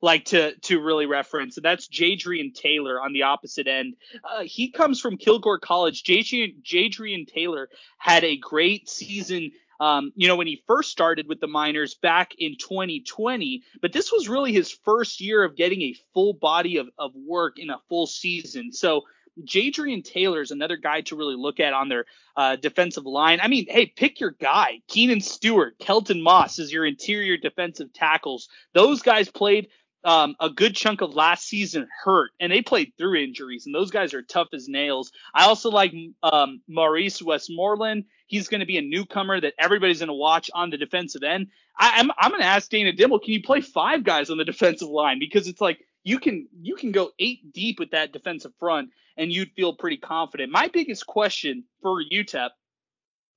like 0.02 0.26
to 0.26 0.56
to 0.56 0.80
really 0.80 1.06
reference. 1.06 1.58
And 1.58 1.66
that's 1.66 1.88
Jadrian 1.88 2.54
Taylor 2.54 3.02
on 3.02 3.14
the 3.14 3.24
opposite 3.24 3.68
end. 3.68 3.96
Uh, 4.24 4.44
he 4.44 4.72
comes 4.72 5.00
from 5.00 5.18
Kilgore 5.18 5.60
College. 5.60 6.04
Jadrian, 6.04 6.62
Jadrian 6.64 7.28
Taylor 7.28 7.70
had 7.98 8.24
a 8.24 8.38
great 8.38 8.90
season. 8.90 9.52
Um, 9.80 10.12
you 10.16 10.28
know, 10.28 10.36
when 10.36 10.48
he 10.48 10.64
first 10.66 10.92
started 10.92 11.28
with 11.28 11.40
the 11.40 11.48
Miners 11.48 11.96
back 11.96 12.34
in 12.40 12.58
2020, 12.58 13.62
but 13.80 13.94
this 13.94 14.12
was 14.12 14.28
really 14.28 14.52
his 14.52 14.72
first 14.72 15.22
year 15.22 15.44
of 15.44 15.56
getting 15.56 15.82
a 15.84 15.96
full 16.16 16.34
body 16.34 16.78
of, 16.78 16.88
of 16.98 17.12
work 17.16 17.60
in 17.60 17.70
a 17.70 17.80
full 17.88 18.08
season. 18.08 18.74
So 18.74 19.04
Jadrian 19.46 20.04
Taylor 20.04 20.42
is 20.42 20.52
another 20.52 20.78
guy 20.78 21.02
to 21.02 21.16
really 21.16 21.36
look 21.36 21.60
at 21.60 21.74
on 21.74 21.90
their 21.90 22.06
uh, 22.36 22.56
defensive 22.56 23.06
line. 23.06 23.40
I 23.42 23.48
mean, 23.48 23.68
hey, 23.70 23.86
pick 23.86 24.20
your 24.20 24.32
guy. 24.32 24.82
Keenan 24.88 25.22
Stewart, 25.22 25.78
Kelton 25.80 26.22
Moss 26.22 26.60
is 26.60 26.72
your 26.72 26.86
interior 26.86 27.38
defensive 27.38 27.94
tackles. 27.94 28.50
Those 28.74 29.02
guys 29.02 29.30
played 29.30 29.68
um, 30.08 30.38
a 30.40 30.50
good 30.50 30.74
chunk 30.74 31.02
of 31.02 31.14
last 31.14 31.46
season 31.46 31.86
hurt, 32.04 32.32
and 32.40 32.50
they 32.50 32.62
played 32.62 32.94
through 32.98 33.22
injuries, 33.22 33.66
and 33.66 33.76
those 33.76 33.92
guys 33.92 34.14
are 34.14 34.22
tough 34.22 34.48
as 34.54 34.70
nails. 34.70 35.12
I 35.36 35.44
also 35.44 35.70
like 35.70 35.94
um, 36.24 36.62
Maurice 36.66 37.22
Westmoreland. 37.22 38.06
He's 38.26 38.48
going 38.48 38.62
to 38.62 38.66
be 38.66 38.78
a 38.78 38.82
newcomer 38.82 39.42
that 39.42 39.54
everybody's 39.60 40.00
going 40.00 40.08
to 40.08 40.14
watch 40.14 40.50
on 40.54 40.70
the 40.70 40.78
defensive 40.78 41.24
end. 41.24 41.48
I, 41.78 42.00
am 42.00 42.10
I'm, 42.12 42.18
I'm 42.20 42.32
going 42.32 42.42
to 42.42 42.48
ask 42.48 42.70
Dana 42.70 42.94
Dimel, 42.94 43.22
can 43.22 43.34
you 43.34 43.44
play 43.44 43.60
five 43.60 44.06
guys 44.06 44.30
on 44.30 44.38
the 44.38 44.46
defensive 44.46 44.88
line? 44.88 45.20
Because 45.20 45.50
it's 45.50 45.60
like 45.60 45.80
you 46.06 46.20
can 46.20 46.48
you 46.62 46.76
can 46.76 46.94
go 46.94 47.12
eight 47.20 47.52
deep 47.52 47.78
with 47.78 47.92
that 47.92 48.14
defensive 48.14 48.54
front, 48.62 48.92
and 49.18 49.30
you'd 49.30 49.52
feel 49.58 49.76
pretty 49.76 49.98
confident. 49.98 50.54
My 50.54 50.70
biggest 50.70 51.06
question 51.06 51.66
for 51.82 52.02
UTEP, 52.02 52.52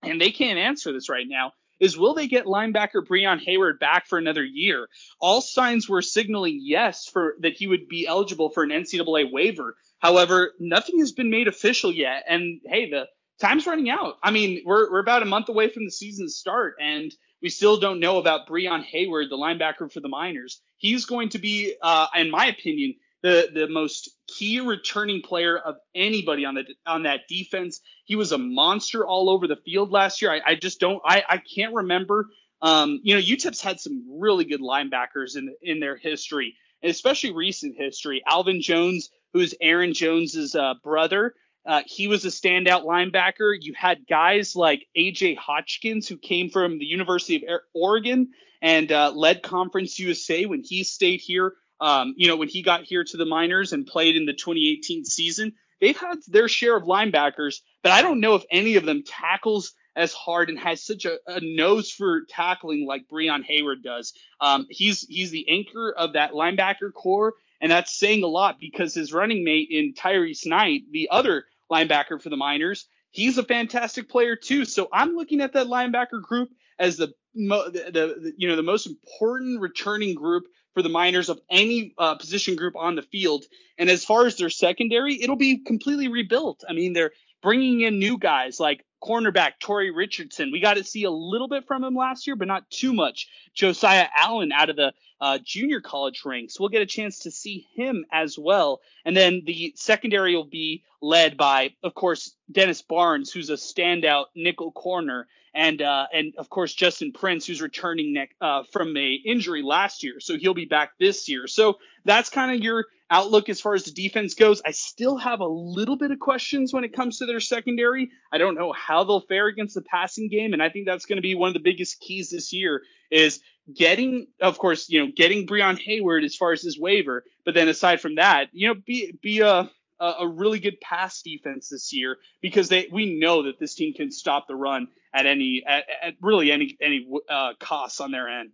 and 0.05 0.21
they 0.21 0.31
can't 0.31 0.59
answer 0.59 0.93
this 0.93 1.09
right 1.09 1.27
now, 1.27 1.51
is 1.81 1.99
will 1.99 2.15
they 2.15 2.29
get 2.29 2.45
linebacker 2.45 3.05
Breon 3.05 3.41
Hayward 3.41 3.81
back 3.81 4.07
for 4.07 4.19
another 4.19 4.45
year? 4.45 4.87
All 5.19 5.41
signs 5.41 5.89
were 5.89 6.03
signaling 6.03 6.61
yes 6.63 7.07
for 7.07 7.35
that 7.41 7.55
he 7.55 7.67
would 7.67 7.89
be 7.89 8.07
eligible 8.07 8.51
for 8.51 8.63
an 8.63 8.71
NCAA 8.71 9.33
waiver. 9.33 9.75
However, 9.99 10.53
nothing 10.61 11.01
has 11.01 11.13
been 11.13 11.31
made 11.31 11.49
official 11.49 11.91
yet. 11.91 12.25
And 12.29 12.61
hey, 12.67 12.91
the 12.91 13.07
time's 13.41 13.67
running 13.67 13.91
out. 13.91 14.15
I 14.23 14.31
mean, 14.31 14.63
we're 14.65 14.91
we're 14.91 15.01
about 15.01 15.23
a 15.23 15.27
month 15.27 15.49
away 15.49 15.69
from 15.69 15.85
the 15.85 15.91
season's 15.91 16.37
start, 16.37 16.75
and 16.81 17.13
we 17.43 17.49
still 17.49 17.81
don't 17.81 18.01
know 18.01 18.19
about 18.19 18.47
Breon 18.47 18.85
Hayward, 18.85 19.31
the 19.31 19.37
linebacker 19.37 19.91
for 19.91 20.01
the 20.01 20.09
Miners. 20.09 20.61
He's 20.77 21.07
going 21.07 21.31
to 21.31 21.39
be, 21.39 21.75
uh, 21.83 22.07
in 22.15 22.31
my 22.31 22.47
opinion, 22.47 22.95
the 23.23 23.51
the 23.53 23.69
most 23.69 24.11
key 24.27 24.61
returning 24.61 25.23
player 25.23 25.59
of 25.59 25.77
anybody 25.95 26.45
on 26.45 26.55
the 26.55 26.65
on 26.87 27.05
that 27.05 27.21
defense. 27.29 27.81
He 28.05 28.17
was 28.17 28.33
a 28.33 28.39
monster 28.39 29.07
all 29.07 29.31
over 29.31 29.47
the 29.47 29.57
field 29.57 29.91
last 29.91 30.23
year. 30.23 30.33
I, 30.33 30.41
I 30.53 30.55
just 30.55 30.81
don't 30.81 31.01
I, 31.05 31.23
I 31.29 31.39
can't 31.39 31.75
remember. 31.75 32.27
Um, 32.63 33.01
you 33.03 33.15
know, 33.15 33.21
UTEP's 33.21 33.63
had 33.63 33.81
some 33.81 34.05
really 34.21 34.45
good 34.45 34.61
linebackers 34.61 35.37
in 35.37 35.55
in 35.63 35.81
their 35.81 35.97
history, 35.97 36.57
especially 36.83 37.33
recent 37.33 37.77
history. 37.77 38.23
Alvin 38.27 38.61
Jones, 38.61 39.11
who's 39.33 39.55
Aaron 39.61 39.95
Jones's 39.95 40.55
uh, 40.55 40.75
brother, 40.83 41.35
uh, 41.67 41.83
he 41.87 42.09
was 42.09 42.25
a 42.25 42.29
standout 42.29 42.85
linebacker. 42.85 43.55
You 43.59 43.75
had 43.75 44.07
guys 44.09 44.57
like 44.57 44.87
AJ 44.97 45.37
Hotchkiss, 45.37 46.09
who 46.09 46.17
came 46.17 46.51
from 46.51 46.79
the 46.79 46.87
University 46.87 47.37
of 47.47 47.61
Oregon 47.75 48.31
and 48.63 48.91
uh, 48.91 49.13
led 49.15 49.43
Conference 49.43 49.99
USA 49.99 50.47
when 50.47 50.63
he 50.63 50.85
stayed 50.85 51.21
here 51.21 51.55
um, 51.81 52.15
you 52.17 52.29
know, 52.29 52.37
when 52.37 52.49
he 52.49 52.63
got 52.63 52.85
here 52.85 53.05
to 53.05 53.17
the 53.17 53.25
Miners 53.25 53.73
and 53.73 53.87
played 53.87 54.17
in 54.17 54.27
the 54.27 54.33
2018 54.33 55.05
season, 55.05 55.53
they've 55.81 55.97
had 55.97 56.19
their 56.29 56.49
share 56.49 56.77
of 56.77 56.85
linebackers, 56.85 57.61
but 57.83 57.93
I 57.93 58.03
don't 58.03 58.21
know 58.21 58.35
if 58.35 58.45
any 58.51 58.77
of 58.77 58.85
them 58.85 59.03
tackles 59.07 59.73
as 59.97 60.13
hard 60.13 60.49
and 60.49 60.59
has 60.59 60.85
such 60.85 61.05
a, 61.05 61.19
a 61.27 61.41
nose 61.41 61.91
for 61.91 62.23
tackling 62.29 62.87
like 62.87 63.09
Breon 63.11 63.45
Hayward 63.45 63.83
does. 63.83 64.13
Um, 64.41 64.67
he's 64.71 65.07
he's 65.09 65.31
the 65.31 65.49
anchor 65.49 65.93
of 65.93 66.13
that 66.13 66.33
linebacker 66.33 66.93
core, 66.93 67.35
and 67.61 67.73
that's 67.73 67.99
saying 67.99 68.23
a 68.23 68.29
lot 68.29 68.61
because 68.61 68.95
his 68.95 69.13
running 69.13 69.45
mate 69.45 69.69
in 69.71 69.95
Tyrese 69.95 70.47
Knight, 70.47 70.83
the 70.93 71.09
other 71.11 71.45
linebacker 71.71 72.21
for 72.21 72.29
the 72.29 72.37
Miners, 72.37 72.87
he's 73.11 73.39
a 73.39 73.43
fantastic 73.43 74.09
player 74.09 74.37
too. 74.37 74.65
So 74.65 74.89
I'm 74.93 75.17
looking 75.17 75.41
at 75.41 75.55
that 75.55 75.67
linebacker 75.67 76.23
group 76.23 76.51
as 76.79 76.97
the, 76.97 77.13
the, 77.35 77.91
the 77.93 78.33
you 78.37 78.49
know 78.49 78.57
the 78.57 78.63
most 78.63 78.87
important 78.87 79.61
returning 79.61 80.15
group 80.15 80.45
for 80.75 80.83
the 80.83 80.89
Miners 80.89 81.29
of 81.29 81.41
any 81.51 81.95
uh, 81.99 82.15
position 82.15 82.57
group 82.57 82.75
on 82.77 82.95
the 82.95 83.03
field. 83.03 83.45
And 83.79 83.91
as 83.91 84.05
far 84.05 84.27
as 84.27 84.37
their 84.37 84.51
secondary, 84.51 85.21
it'll 85.21 85.37
be 85.37 85.59
completely 85.59 86.09
rebuilt. 86.09 86.65
I 86.69 86.73
mean, 86.73 86.93
they're 86.93 87.13
bringing 87.43 87.81
in 87.81 87.99
new 87.99 88.19
guys 88.19 88.61
like 88.61 88.85
cornerback 89.03 89.53
Tori 89.61 89.91
Richardson. 89.91 90.53
We 90.53 90.61
got 90.61 90.77
to 90.77 90.85
see 90.85 91.05
a 91.05 91.11
little 91.11 91.49
bit 91.49 91.67
from 91.67 91.83
him 91.83 91.95
last 91.95 92.27
year, 92.27 92.37
but 92.37 92.49
not 92.49 92.71
too 92.71 92.93
much. 92.93 93.29
Josiah 93.55 94.09
Allen 94.15 94.53
out 94.53 94.71
of 94.71 94.77
the 94.77 94.93
uh, 95.21 95.39
junior 95.43 95.81
college 95.81 96.23
ranks. 96.25 96.59
We'll 96.59 96.69
get 96.69 96.83
a 96.83 96.87
chance 96.87 97.21
to 97.21 97.31
see 97.31 97.67
him 97.75 98.05
as 98.13 98.39
well. 98.39 98.81
And 99.05 99.17
then 99.17 99.43
the 99.45 99.73
secondary 99.77 100.35
will 100.35 100.45
be 100.45 100.85
led 101.03 101.37
by, 101.37 101.75
of 101.83 101.95
course, 101.95 102.35
Dennis 102.51 102.83
Barnes, 102.83 103.33
who's 103.33 103.51
a 103.51 103.55
standout 103.55 104.27
nickel 104.35 104.73
corner 104.73 105.27
and 105.55 105.83
uh, 105.83 106.07
and 106.13 106.35
of 106.39 106.49
course 106.49 106.73
Justin 106.73 107.13
Prince, 107.13 107.47
who's 107.47 107.61
returning 107.61 108.13
neck, 108.13 108.35
uh, 108.41 108.63
from 108.73 108.97
a 108.97 109.13
injury 109.13 109.63
last 109.63 110.03
year, 110.03 110.21
so 110.21 110.37
he'll 110.37 110.55
be 110.55 110.65
back 110.65 110.93
this 110.99 111.29
year. 111.29 111.47
So 111.47 111.79
that's 112.05 112.31
kind 112.31 112.53
of 112.53 112.63
your 112.63 112.87
outlook 113.11 113.49
as 113.49 113.61
far 113.61 113.75
as 113.75 113.85
the 113.85 113.91
defense 113.91 114.35
goes. 114.35 114.63
I 114.65 114.71
still 114.71 115.17
have 115.19 115.41
a 115.41 115.47
little 115.47 115.97
bit 115.97 116.13
of 116.13 116.19
questions 116.21 116.73
when 116.73 116.85
it 116.85 116.95
comes 116.95 117.19
to 117.19 117.27
their 117.27 117.41
secondary. 117.41 118.11
I 118.33 118.39
don't 118.39 118.55
know 118.55 118.73
how 118.73 119.05
they'll 119.05 119.21
fare 119.21 119.49
against 119.49 119.75
the 119.75 119.83
passing 119.83 120.29
game, 120.29 120.53
and 120.53 120.63
I 120.63 120.69
think 120.69 120.87
that's 120.87 121.07
going 121.07 121.17
to 121.17 121.23
be 121.23 121.35
one 121.35 121.49
of 121.49 121.55
the 121.55 121.61
biggest 121.61 122.01
keys 122.01 122.31
this 122.31 122.53
year 122.53 122.83
is 123.11 123.41
getting, 123.75 124.29
of 124.41 124.59
course, 124.59 124.89
you 124.89 125.05
know, 125.05 125.13
getting 125.15 125.47
Breon 125.47 125.79
Hayward 125.81 126.25
as 126.25 126.37
far 126.37 126.53
as 126.53 126.63
his 126.63 126.79
waiver, 126.79 127.25
but 127.45 127.55
then 127.55 127.69
aside 127.69 128.01
from 128.01 128.17
that, 128.17 128.49
you 128.53 128.69
know, 128.69 128.75
be 128.75 129.13
be 129.21 129.41
a 129.41 129.71
a, 130.01 130.27
really 130.27 130.61
good 130.61 130.81
pass 130.81 131.21
defense 131.21 131.69
this 131.69 131.93
year 131.93 132.17
because 132.41 132.71
they 132.71 132.89
we 132.91 133.19
know 133.19 133.43
that 133.43 133.59
this 133.59 133.75
team 133.75 133.93
can 133.93 134.11
stop 134.11 134.49
the 134.49 134.57
run 134.57 134.89
at 135.13 135.27
any 135.27 135.63
at, 135.67 135.85
at 136.03 136.15
really 136.23 136.51
any 136.51 136.79
any 136.81 137.07
uh, 137.29 137.53
costs 137.59 138.01
on 138.01 138.11
their 138.11 138.29
end. 138.29 138.51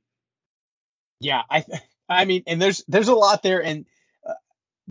Yeah, 1.21 1.43
I 1.49 1.65
I 2.09 2.25
mean, 2.25 2.43
and 2.47 2.61
there's 2.61 2.85
there's 2.89 3.09
a 3.09 3.15
lot 3.15 3.43
there, 3.43 3.63
and 3.63 3.87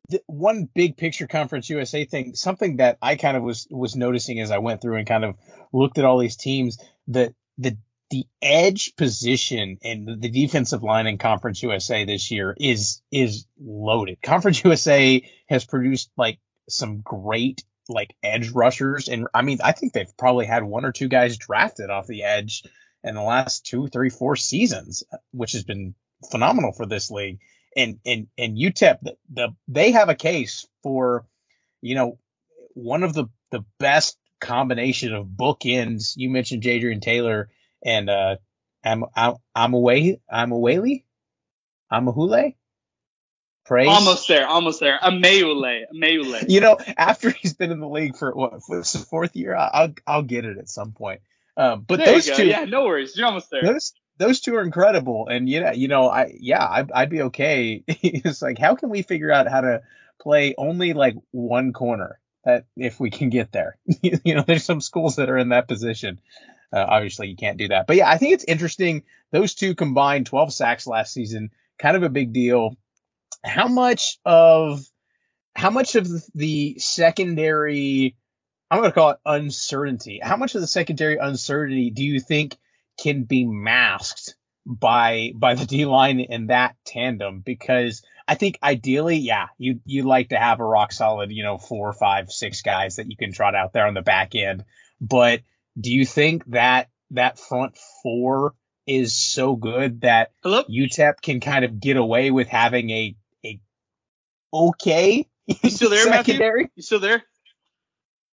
the, 0.10 0.22
one 0.28 0.70
big 0.74 0.98
picture 0.98 1.28
Conference 1.28 1.70
USA 1.70 2.06
thing, 2.06 2.36
something 2.36 2.78
that 2.78 2.98
I 3.02 3.15
kind 3.15 3.38
of 3.38 3.44
was 3.44 3.68
was 3.70 3.96
noticing 3.96 4.39
as 4.39 4.52
I 4.52 4.60
went 4.60 4.82
through 4.82 4.98
and 4.98 5.08
kind 5.08 5.26
of 5.26 5.36
looked 5.74 5.98
at 5.98 6.06
all 6.06 6.18
these 6.18 6.38
teams, 6.38 6.78
that 7.08 7.34
the 7.58 7.78
the 8.12 8.26
edge 8.41 8.96
position 8.96 9.80
and 9.84 10.22
the 10.22 10.30
defensive 10.30 10.84
line 10.84 11.08
in 11.08 11.18
Conference 11.18 11.62
USA 11.63 12.06
this 12.06 12.32
year 12.32 12.56
is 12.58 13.02
is 13.12 13.46
loaded. 13.60 14.22
Conference 14.22 14.63
USA 14.63 15.22
has 15.48 15.65
produced 15.65 16.12
like 16.18 16.39
some 16.70 17.02
great 17.02 17.63
like 17.88 18.15
edge 18.24 18.50
rushers, 18.52 19.08
and 19.10 19.28
I 19.34 19.41
mean, 19.41 19.60
I 19.63 19.72
think 19.72 19.94
they've 19.94 20.18
probably 20.18 20.46
had 20.46 20.63
one 20.63 20.86
or 20.86 20.91
two 20.91 21.08
guys 21.08 21.38
drafted 21.38 21.89
off 21.89 22.08
the 22.08 22.24
edge 22.24 22.63
in 23.04 23.15
the 23.15 23.22
last 23.22 23.65
two, 23.65 23.88
three, 23.88 24.10
four 24.10 24.36
seasons, 24.36 25.04
which 25.32 25.54
has 25.54 25.63
been 25.63 25.94
phenomenal 26.32 26.72
for 26.72 26.86
this 26.86 27.12
league. 27.12 27.39
And 27.76 28.00
and 28.06 28.28
and 28.38 28.58
UTEP, 28.58 29.00
the, 29.02 29.18
the 29.34 29.56
they 29.68 29.92
have 29.92 30.10
a 30.10 30.16
case 30.16 30.66
for, 30.82 31.26
you 31.82 31.96
know, 31.96 32.20
one 32.74 33.04
of 33.04 33.14
the 33.14 33.26
the 33.52 33.66
best 33.80 34.18
combination 34.40 35.14
of 35.14 35.26
bookends. 35.26 36.14
You 36.16 36.30
mentioned 36.30 36.64
Jadrian 36.64 37.02
Taylor 37.02 37.50
and 37.84 38.10
uh, 38.10 38.38
I'm 38.84 39.06
I'm 39.16 39.36
I'm 39.54 39.74
away 39.74 40.20
I'm 40.30 40.52
away 40.52 41.06
Amahule. 41.92 42.56
Praise. 43.66 43.88
Almost 43.90 44.28
there, 44.28 44.48
almost 44.48 44.80
there. 44.80 45.00
A 45.02 45.10
Ameule, 45.10 45.86
Ameule. 45.94 46.46
You 46.48 46.60
know, 46.60 46.78
after 46.98 47.32
he's 47.32 47.56
been 47.56 47.72
in 47.72 47.80
the 47.80 47.88
league 47.88 48.16
for 48.16 48.32
what 48.34 48.62
for 48.62 48.78
the 48.78 49.06
fourth 49.10 49.36
year, 49.36 49.56
I'll 49.56 49.94
I'll 50.06 50.22
get 50.22 50.46
it 50.46 50.58
at 50.58 50.70
some 50.70 50.92
point. 50.92 51.22
Um, 51.58 51.84
but 51.88 51.98
there 51.98 52.14
those 52.14 52.30
two, 52.30 52.46
yeah, 52.46 52.66
no 52.66 52.84
worries, 52.84 53.18
you're 53.18 53.26
almost 53.26 53.50
there. 53.50 53.64
Those 53.64 53.94
those 54.17 54.39
two 54.39 54.56
are 54.56 54.63
incredible, 54.63 55.28
and 55.28 55.49
yeah, 55.49 55.71
you 55.71 55.88
know, 55.88 56.10
I 56.10 56.36
yeah, 56.39 56.65
I'd, 56.65 56.91
I'd 56.91 57.10
be 57.10 57.23
okay. 57.23 57.84
it's 57.88 58.41
like, 58.41 58.58
how 58.58 58.75
can 58.75 58.89
we 58.89 59.01
figure 59.01 59.32
out 59.32 59.47
how 59.47 59.62
to 59.62 59.82
play 60.21 60.56
only 60.58 60.93
like 60.93 61.15
one 61.32 61.73
corner? 61.73 62.19
That 62.43 62.65
if 62.78 62.99
we 62.99 63.10
can 63.10 63.30
get 63.30 63.51
there, 63.51 63.78
you 64.01 64.36
know, 64.36 64.43
there's 64.45 64.63
some 64.63 64.82
schools 64.82 65.15
that 65.15 65.30
are 65.30 65.38
in 65.38 65.49
that 65.49 65.67
position. 65.67 66.19
Uh, 66.71 66.86
obviously, 66.88 67.30
you 67.30 67.36
can't 67.36 67.58
do 67.58 67.69
that, 67.69 67.88
but 67.88 67.95
yeah, 67.95 68.10
I 68.10 68.17
think 68.17 68.34
it's 68.34 68.43
interesting. 68.43 69.04
Those 69.32 69.56
two 69.56 69.75
combined 69.75 70.28
12 70.28 70.54
sacks 70.54 70.88
last 70.88 71.13
season, 71.13 71.51
kind 71.80 71.97
of 71.97 72.04
a 72.04 72.10
big 72.10 72.34
deal 72.34 72.78
how 73.45 73.67
much 73.67 74.19
of 74.25 74.86
how 75.56 75.69
much 75.69 75.95
of 75.95 76.08
the 76.34 76.78
secondary 76.80 78.15
I'm 78.69 78.80
going 78.80 78.89
to 78.89 78.95
call 78.95 79.12
it 79.12 79.19
uncertainty. 79.25 80.19
How 80.21 80.38
much 80.38 80.56
of 80.56 80.62
the 80.62 80.67
secondary 80.67 81.17
uncertainty 81.17 81.91
do 81.91 82.04
you 82.04 82.19
think 82.19 82.58
can 82.98 83.24
be 83.24 83.46
masked 83.46 84.36
by 84.66 85.32
by 85.36 85.56
the 85.56 85.66
D 85.68 85.86
line 85.86 86.20
in 86.20 86.48
that 86.48 86.76
tandem? 86.86 87.42
Because 87.42 88.04
I 88.28 88.36
think 88.36 88.58
ideally, 88.64 89.18
yeah, 89.18 89.48
you 89.58 89.80
you 89.86 90.04
like 90.04 90.30
to 90.30 90.38
have 90.38 90.60
a 90.60 90.66
rock 90.66 90.92
solid, 90.92 91.32
you 91.32 91.44
know, 91.44 91.58
four, 91.58 91.94
five, 91.94 92.32
six 92.32 92.62
guys 92.62 92.96
that 92.96 93.10
you 93.10 93.18
can 93.18 93.32
trot 93.32 93.56
out 93.56 93.74
there 93.74 93.88
on 93.88 93.94
the 93.94 94.02
back 94.02 94.36
end. 94.36 94.66
But 95.00 95.42
do 95.80 95.92
you 95.92 96.06
think 96.06 96.46
that 96.46 96.90
that 97.12 97.38
front 97.38 97.78
four 98.02 98.56
is 98.88 99.14
so 99.14 99.56
good 99.56 100.02
that 100.02 100.32
Hello? 100.42 100.64
UTEP 100.64 101.22
can 101.22 101.40
kind 101.40 101.66
of 101.66 101.80
get 101.80 101.98
away 101.98 102.32
with 102.32 102.48
having 102.48 102.90
a 102.90 103.16
a 103.44 103.60
okay. 104.54 105.28
You 105.62 105.70
still 105.70 105.92
there, 105.92 106.06
secondary? 106.06 106.64
Matthew? 106.64 106.72
You 106.76 106.84
still 106.84 107.00
there? 107.00 107.24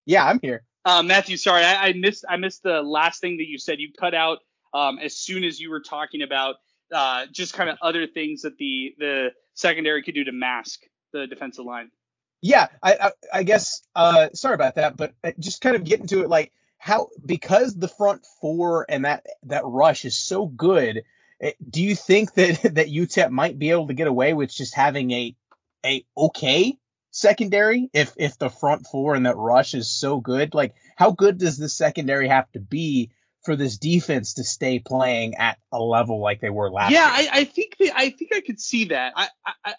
Yeah, 0.06 0.26
I'm 0.26 0.40
here. 0.40 0.64
Uh, 0.84 1.02
Matthew, 1.02 1.36
sorry, 1.36 1.62
I, 1.62 1.88
I, 1.88 1.92
missed 1.92 2.24
I 2.28 2.36
missed 2.38 2.62
the 2.62 2.82
last 2.82 3.20
thing 3.20 3.36
that 3.36 3.46
you 3.46 3.58
said. 3.58 3.78
You 3.78 3.92
cut 3.98 4.14
out 4.14 4.38
um, 4.74 4.98
as 4.98 5.16
soon 5.16 5.44
as 5.44 5.60
you 5.60 5.70
were 5.70 5.80
talking 5.80 6.22
about 6.22 6.56
uh, 6.92 7.26
just 7.32 7.54
kind 7.54 7.70
of 7.70 7.78
other 7.82 8.06
things 8.06 8.42
that 8.42 8.58
the 8.58 8.94
the 8.98 9.28
secondary 9.54 10.02
could 10.02 10.14
do 10.14 10.24
to 10.24 10.32
mask 10.32 10.80
the 11.12 11.26
defensive 11.26 11.64
line. 11.64 11.90
Yeah, 12.40 12.68
I 12.82 12.94
I, 12.94 13.10
I 13.32 13.42
guess 13.42 13.82
uh, 13.94 14.28
sorry 14.34 14.54
about 14.54 14.76
that, 14.76 14.96
but 14.96 15.14
uh, 15.24 15.32
just 15.38 15.60
kind 15.60 15.76
of 15.76 15.84
getting 15.84 16.06
to 16.08 16.22
it 16.22 16.28
like 16.28 16.52
how 16.78 17.08
because 17.24 17.74
the 17.74 17.88
front 17.88 18.26
four 18.40 18.84
and 18.88 19.04
that 19.04 19.24
that 19.44 19.64
rush 19.64 20.04
is 20.04 20.18
so 20.18 20.46
good. 20.46 21.04
Eh, 21.40 21.52
do 21.68 21.82
you 21.82 21.94
think 21.94 22.34
that 22.34 22.62
that 22.74 22.88
UTEP 22.88 23.30
might 23.30 23.58
be 23.58 23.70
able 23.70 23.88
to 23.88 23.94
get 23.94 24.08
away 24.08 24.34
with 24.34 24.52
just 24.52 24.74
having 24.74 25.10
a 25.12 25.36
a 25.84 26.04
okay 26.16 26.78
secondary 27.12 27.90
if 27.92 28.14
if 28.16 28.38
the 28.38 28.48
front 28.48 28.86
four 28.86 29.14
and 29.14 29.26
that 29.26 29.36
rush 29.36 29.74
is 29.74 29.90
so 29.90 30.20
good. 30.20 30.54
Like, 30.54 30.74
how 30.96 31.12
good 31.12 31.38
does 31.38 31.56
the 31.56 31.68
secondary 31.68 32.28
have 32.28 32.50
to 32.52 32.60
be 32.60 33.10
for 33.44 33.56
this 33.56 33.78
defense 33.78 34.34
to 34.34 34.44
stay 34.44 34.78
playing 34.78 35.34
at 35.34 35.58
a 35.72 35.80
level 35.80 36.20
like 36.20 36.40
they 36.40 36.50
were 36.50 36.70
last? 36.70 36.92
Yeah, 36.92 37.20
year? 37.20 37.30
I, 37.32 37.40
I 37.40 37.44
think 37.44 37.76
the, 37.78 37.92
I 37.94 38.10
think 38.10 38.32
I 38.34 38.40
could 38.40 38.60
see 38.60 38.86
that. 38.86 39.12
I, 39.16 39.28
I 39.64 39.74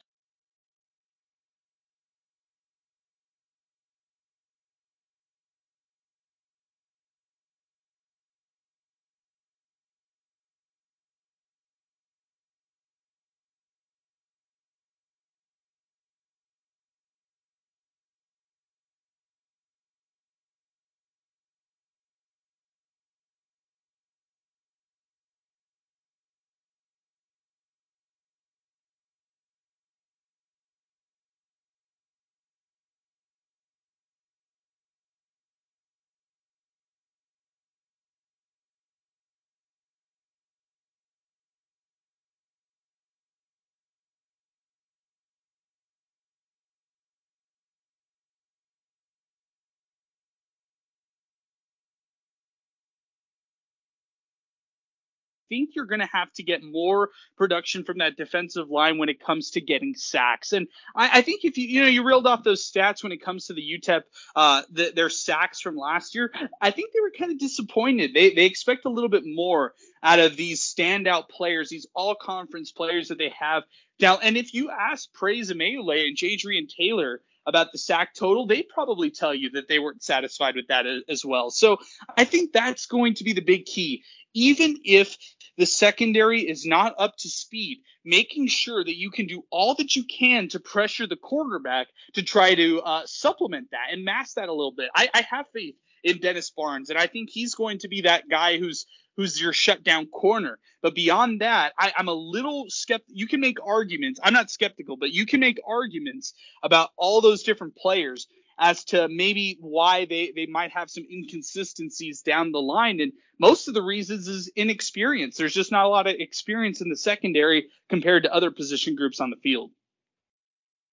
think 55.53 55.75
you're 55.75 55.85
going 55.85 55.99
to 55.99 56.09
have 56.11 56.33
to 56.33 56.43
get 56.43 56.63
more 56.63 57.09
production 57.37 57.83
from 57.83 57.99
that 57.99 58.17
defensive 58.17 58.71
line 58.71 58.97
when 58.97 59.09
it 59.09 59.23
comes 59.23 59.51
to 59.51 59.61
getting 59.61 59.93
sacks. 59.93 60.51
And 60.51 60.67
I, 60.95 61.19
I 61.19 61.21
think 61.21 61.45
if 61.45 61.57
you 61.59 61.67
you 61.67 61.81
know 61.81 61.87
you 61.87 62.03
reeled 62.03 62.25
off 62.25 62.43
those 62.43 62.69
stats 62.69 63.03
when 63.03 63.11
it 63.11 63.23
comes 63.23 63.47
to 63.47 63.53
the 63.53 63.61
UTEP 63.61 64.01
uh, 64.35 64.63
the, 64.71 64.91
their 64.95 65.09
sacks 65.09 65.61
from 65.61 65.75
last 65.75 66.15
year, 66.15 66.31
I 66.59 66.71
think 66.71 66.91
they 66.91 67.01
were 67.01 67.11
kind 67.17 67.31
of 67.31 67.37
disappointed. 67.37 68.13
They 68.15 68.33
they 68.33 68.45
expect 68.45 68.85
a 68.85 68.89
little 68.89 69.09
bit 69.09 69.23
more 69.25 69.73
out 70.01 70.19
of 70.19 70.35
these 70.35 70.61
standout 70.61 71.29
players, 71.29 71.69
these 71.69 71.87
all 71.93 72.15
conference 72.15 72.71
players 72.71 73.09
that 73.09 73.19
they 73.19 73.33
have 73.39 73.63
now. 73.99 74.17
And 74.17 74.35
if 74.35 74.55
you 74.55 74.71
ask 74.71 75.13
Praise 75.13 75.51
Amaewhule 75.51 76.07
and 76.07 76.17
Jadrian 76.17 76.67
Taylor 76.67 77.21
about 77.45 77.71
the 77.71 77.77
sack 77.77 78.13
total, 78.13 78.47
they'd 78.47 78.69
probably 78.73 79.11
tell 79.11 79.33
you 79.33 79.51
that 79.51 79.67
they 79.67 79.79
weren't 79.79 80.03
satisfied 80.03 80.55
with 80.55 80.67
that 80.67 80.85
as 81.09 81.25
well. 81.25 81.49
So 81.49 81.77
I 82.17 82.23
think 82.23 82.51
that's 82.51 82.85
going 82.85 83.15
to 83.15 83.23
be 83.23 83.33
the 83.33 83.41
big 83.41 83.65
key 83.65 84.03
even 84.33 84.77
if 84.83 85.17
the 85.57 85.65
secondary 85.65 86.41
is 86.41 86.65
not 86.65 86.95
up 86.97 87.15
to 87.19 87.29
speed, 87.29 87.81
making 88.03 88.47
sure 88.47 88.83
that 88.83 88.97
you 88.97 89.11
can 89.11 89.27
do 89.27 89.43
all 89.51 89.75
that 89.75 89.95
you 89.95 90.03
can 90.05 90.47
to 90.49 90.59
pressure 90.59 91.07
the 91.07 91.15
quarterback 91.15 91.87
to 92.13 92.23
try 92.23 92.55
to 92.55 92.81
uh, 92.81 93.03
supplement 93.05 93.69
that 93.71 93.87
and 93.91 94.03
mask 94.03 94.35
that 94.35 94.49
a 94.49 94.53
little 94.53 94.73
bit. 94.75 94.89
I, 94.95 95.09
I 95.13 95.21
have 95.29 95.45
faith 95.53 95.75
in 96.03 96.19
Dennis 96.19 96.49
Barnes, 96.51 96.89
and 96.89 96.99
I 96.99 97.07
think 97.07 97.29
he's 97.29 97.55
going 97.55 97.79
to 97.79 97.87
be 97.87 98.01
that 98.01 98.29
guy 98.29 98.57
who's 98.57 98.85
who's 99.15 99.39
your 99.39 99.53
shutdown 99.53 100.07
corner. 100.07 100.59
But 100.81 100.95
beyond 100.95 101.41
that, 101.41 101.73
I, 101.77 101.93
am 101.97 102.07
a 102.07 102.13
little 102.13 102.65
skeptical. 102.69 103.15
You 103.15 103.27
can 103.27 103.39
make 103.39 103.57
arguments. 103.65 104.19
I'm 104.23 104.33
not 104.33 104.49
skeptical, 104.49 104.97
but 104.97 105.11
you 105.11 105.25
can 105.25 105.39
make 105.39 105.59
arguments 105.67 106.33
about 106.63 106.89
all 106.97 107.21
those 107.21 107.43
different 107.43 107.75
players 107.75 108.27
as 108.59 108.83
to 108.85 109.07
maybe 109.09 109.57
why 109.61 110.05
they, 110.05 110.31
they 110.35 110.45
might 110.45 110.71
have 110.71 110.89
some 110.89 111.05
inconsistencies 111.11 112.21
down 112.21 112.51
the 112.51 112.61
line. 112.61 112.99
And 113.01 113.13
most 113.39 113.67
of 113.67 113.73
the 113.73 113.81
reasons 113.81 114.27
is 114.27 114.51
inexperience. 114.55 115.37
There's 115.37 115.53
just 115.53 115.71
not 115.71 115.85
a 115.85 115.89
lot 115.89 116.07
of 116.07 116.15
experience 116.17 116.81
in 116.81 116.89
the 116.89 116.97
secondary 116.97 117.67
compared 117.89 118.23
to 118.23 118.33
other 118.33 118.51
position 118.51 118.95
groups 118.95 119.19
on 119.19 119.29
the 119.29 119.37
field. 119.37 119.71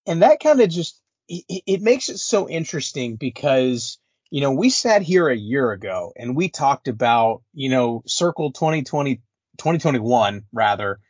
And 0.07 0.23
that 0.23 0.41
kind 0.41 0.61
of 0.61 0.71
just 0.71 1.01
it, 1.29 1.63
it 1.67 1.83
makes 1.83 2.09
it 2.09 2.19
so 2.19 2.49
interesting 2.49 3.17
because 3.17 3.99
you 4.31 4.41
know 4.41 4.53
we 4.53 4.71
sat 4.71 5.03
here 5.03 5.29
a 5.29 5.37
year 5.37 5.73
ago 5.73 6.13
and 6.17 6.37
we 6.37 6.49
talked 6.49 6.89
about 6.89 7.43
you 7.53 7.69
know 7.69 8.03
circle 8.07 8.53
2020 8.53 9.17
2021 9.59 10.45
rather 10.53 11.01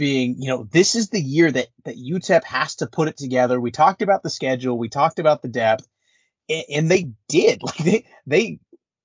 being, 0.00 0.36
you 0.40 0.48
know, 0.48 0.66
this 0.72 0.94
is 0.96 1.10
the 1.10 1.20
year 1.20 1.52
that 1.52 1.68
that 1.84 1.94
UTEP 1.94 2.42
has 2.44 2.76
to 2.76 2.86
put 2.86 3.08
it 3.08 3.18
together. 3.18 3.60
We 3.60 3.70
talked 3.70 4.00
about 4.00 4.22
the 4.22 4.30
schedule, 4.30 4.78
we 4.78 4.88
talked 4.88 5.18
about 5.18 5.42
the 5.42 5.48
depth, 5.48 5.86
and, 6.48 6.64
and 6.74 6.90
they 6.90 7.10
did. 7.28 7.60
Like 7.62 7.76
they 7.76 8.06
they 8.26 8.60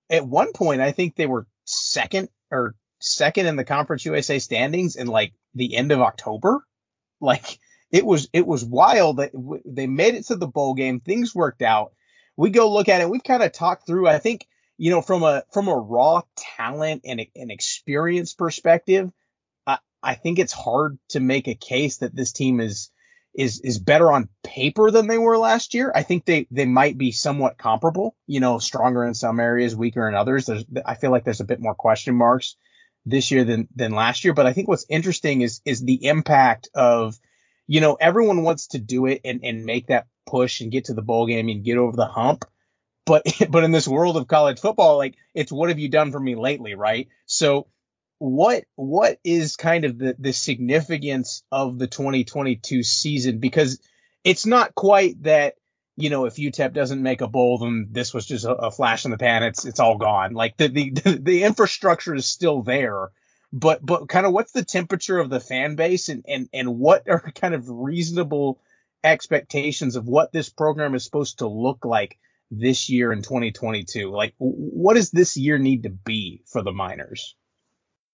at 0.09 0.25
one 0.25 0.53
point 0.53 0.79
I 0.79 0.93
think 0.93 1.15
they 1.15 1.25
were 1.25 1.47
second 1.65 2.29
or 2.49 2.75
second 3.01 3.47
in 3.47 3.57
the 3.57 3.65
Conference 3.65 4.05
USA 4.05 4.39
standings 4.39 4.95
in 4.95 5.07
like 5.07 5.33
the 5.53 5.75
end 5.75 5.91
of 5.91 5.99
October. 5.99 6.65
Like 7.19 7.59
it 7.91 8.05
was 8.05 8.29
it 8.31 8.47
was 8.47 8.63
wild 8.63 9.17
that 9.17 9.31
they 9.65 9.87
made 9.87 10.15
it 10.15 10.27
to 10.27 10.37
the 10.37 10.47
bowl 10.47 10.75
game. 10.75 11.01
Things 11.01 11.35
worked 11.35 11.61
out. 11.61 11.91
We 12.37 12.49
go 12.49 12.71
look 12.71 12.89
at 12.89 13.01
it. 13.01 13.09
We've 13.09 13.23
kind 13.23 13.43
of 13.43 13.51
talked 13.51 13.87
through. 13.87 14.07
I 14.07 14.19
think 14.19 14.47
you 14.77 14.91
know 14.91 15.01
from 15.01 15.23
a 15.23 15.43
from 15.51 15.67
a 15.67 15.75
raw 15.75 16.21
talent 16.35 17.01
and 17.05 17.21
an 17.35 17.51
experience 17.51 18.33
perspective, 18.33 19.11
I 19.65 19.79
I 20.01 20.15
think 20.15 20.39
it's 20.39 20.53
hard 20.53 20.97
to 21.09 21.19
make 21.19 21.47
a 21.47 21.55
case 21.55 21.97
that 21.97 22.15
this 22.15 22.31
team 22.31 22.59
is 22.59 22.91
is 23.33 23.59
is 23.61 23.79
better 23.79 24.11
on 24.11 24.29
paper 24.43 24.91
than 24.91 25.07
they 25.07 25.17
were 25.17 25.37
last 25.37 25.73
year. 25.73 25.91
I 25.93 26.03
think 26.03 26.25
they 26.25 26.47
they 26.51 26.65
might 26.65 26.97
be 26.97 27.11
somewhat 27.11 27.57
comparable. 27.57 28.15
You 28.27 28.39
know, 28.39 28.59
stronger 28.59 29.05
in 29.05 29.13
some 29.13 29.39
areas, 29.39 29.75
weaker 29.75 30.07
in 30.07 30.15
others. 30.15 30.45
There's 30.45 30.65
I 30.85 30.95
feel 30.95 31.11
like 31.11 31.23
there's 31.23 31.41
a 31.41 31.45
bit 31.45 31.61
more 31.61 31.75
question 31.75 32.15
marks 32.15 32.55
this 33.05 33.31
year 33.31 33.43
than 33.43 33.67
than 33.75 33.91
last 33.91 34.23
year. 34.23 34.33
But 34.33 34.45
I 34.45 34.53
think 34.53 34.67
what's 34.67 34.85
interesting 34.89 35.41
is 35.41 35.61
is 35.65 35.81
the 35.81 36.05
impact 36.05 36.69
of 36.73 37.19
you 37.67 37.81
know, 37.81 37.95
everyone 37.95 38.43
wants 38.43 38.67
to 38.67 38.79
do 38.79 39.05
it 39.07 39.21
and, 39.25 39.41
and 39.43 39.65
make 39.65 39.87
that 39.87 40.07
push 40.25 40.61
and 40.61 40.71
get 40.71 40.85
to 40.85 40.93
the 40.93 41.01
bowl 41.01 41.27
game 41.27 41.49
and 41.49 41.63
get 41.63 41.77
over 41.77 41.95
the 41.95 42.05
hump. 42.05 42.45
But 43.05 43.23
but 43.49 43.63
in 43.63 43.71
this 43.71 43.87
world 43.87 44.17
of 44.17 44.27
college 44.27 44.59
football, 44.59 44.97
like 44.97 45.15
it's 45.33 45.51
what 45.51 45.69
have 45.69 45.79
you 45.79 45.89
done 45.89 46.11
for 46.11 46.19
me 46.19 46.35
lately, 46.35 46.75
right? 46.75 47.07
So 47.25 47.67
what 48.17 48.65
what 48.75 49.19
is 49.23 49.55
kind 49.55 49.85
of 49.85 49.97
the 49.97 50.15
the 50.17 50.33
significance 50.33 51.43
of 51.51 51.77
the 51.77 51.87
2022 51.87 52.83
season? 52.83 53.39
Because 53.39 53.79
it's 54.23 54.45
not 54.45 54.75
quite 54.75 55.21
that 55.23 55.55
you 55.97 56.09
know 56.09 56.25
if 56.25 56.35
UTEP 56.35 56.73
doesn't 56.73 57.03
make 57.03 57.21
a 57.21 57.27
bowl, 57.27 57.59
then 57.59 57.89
this 57.91 58.13
was 58.13 58.25
just 58.25 58.45
a, 58.45 58.53
a 58.53 58.71
flash 58.71 59.05
in 59.05 59.11
the 59.11 59.17
pan. 59.17 59.43
It's 59.43 59.65
it's 59.65 59.79
all 59.79 59.97
gone. 59.97 60.33
Like 60.33 60.57
the 60.57 60.67
the 60.67 61.19
the 61.21 61.43
infrastructure 61.43 62.15
is 62.15 62.25
still 62.25 62.63
there 62.63 63.11
but 63.55 63.83
but 63.83 64.09
kind 64.09 64.25
of 64.25 64.33
what's 64.33 64.51
the 64.51 64.65
temperature 64.65 65.17
of 65.17 65.29
the 65.29 65.39
fan 65.39 65.75
base 65.75 66.09
and 66.09 66.25
and 66.27 66.49
and 66.53 66.77
what 66.77 67.07
are 67.07 67.19
kind 67.35 67.55
of 67.55 67.69
reasonable 67.69 68.59
expectations 69.05 69.95
of 69.95 70.05
what 70.07 70.31
this 70.31 70.49
program 70.49 70.95
is 70.95 71.03
supposed 71.03 71.39
to 71.39 71.47
look 71.47 71.85
like 71.85 72.17
this 72.51 72.89
year 72.89 73.11
in 73.11 73.21
2022 73.21 74.11
like 74.11 74.33
what 74.37 74.95
does 74.95 75.11
this 75.11 75.35
year 75.35 75.57
need 75.57 75.83
to 75.83 75.89
be 75.89 76.43
for 76.45 76.61
the 76.61 76.71
miners 76.71 77.35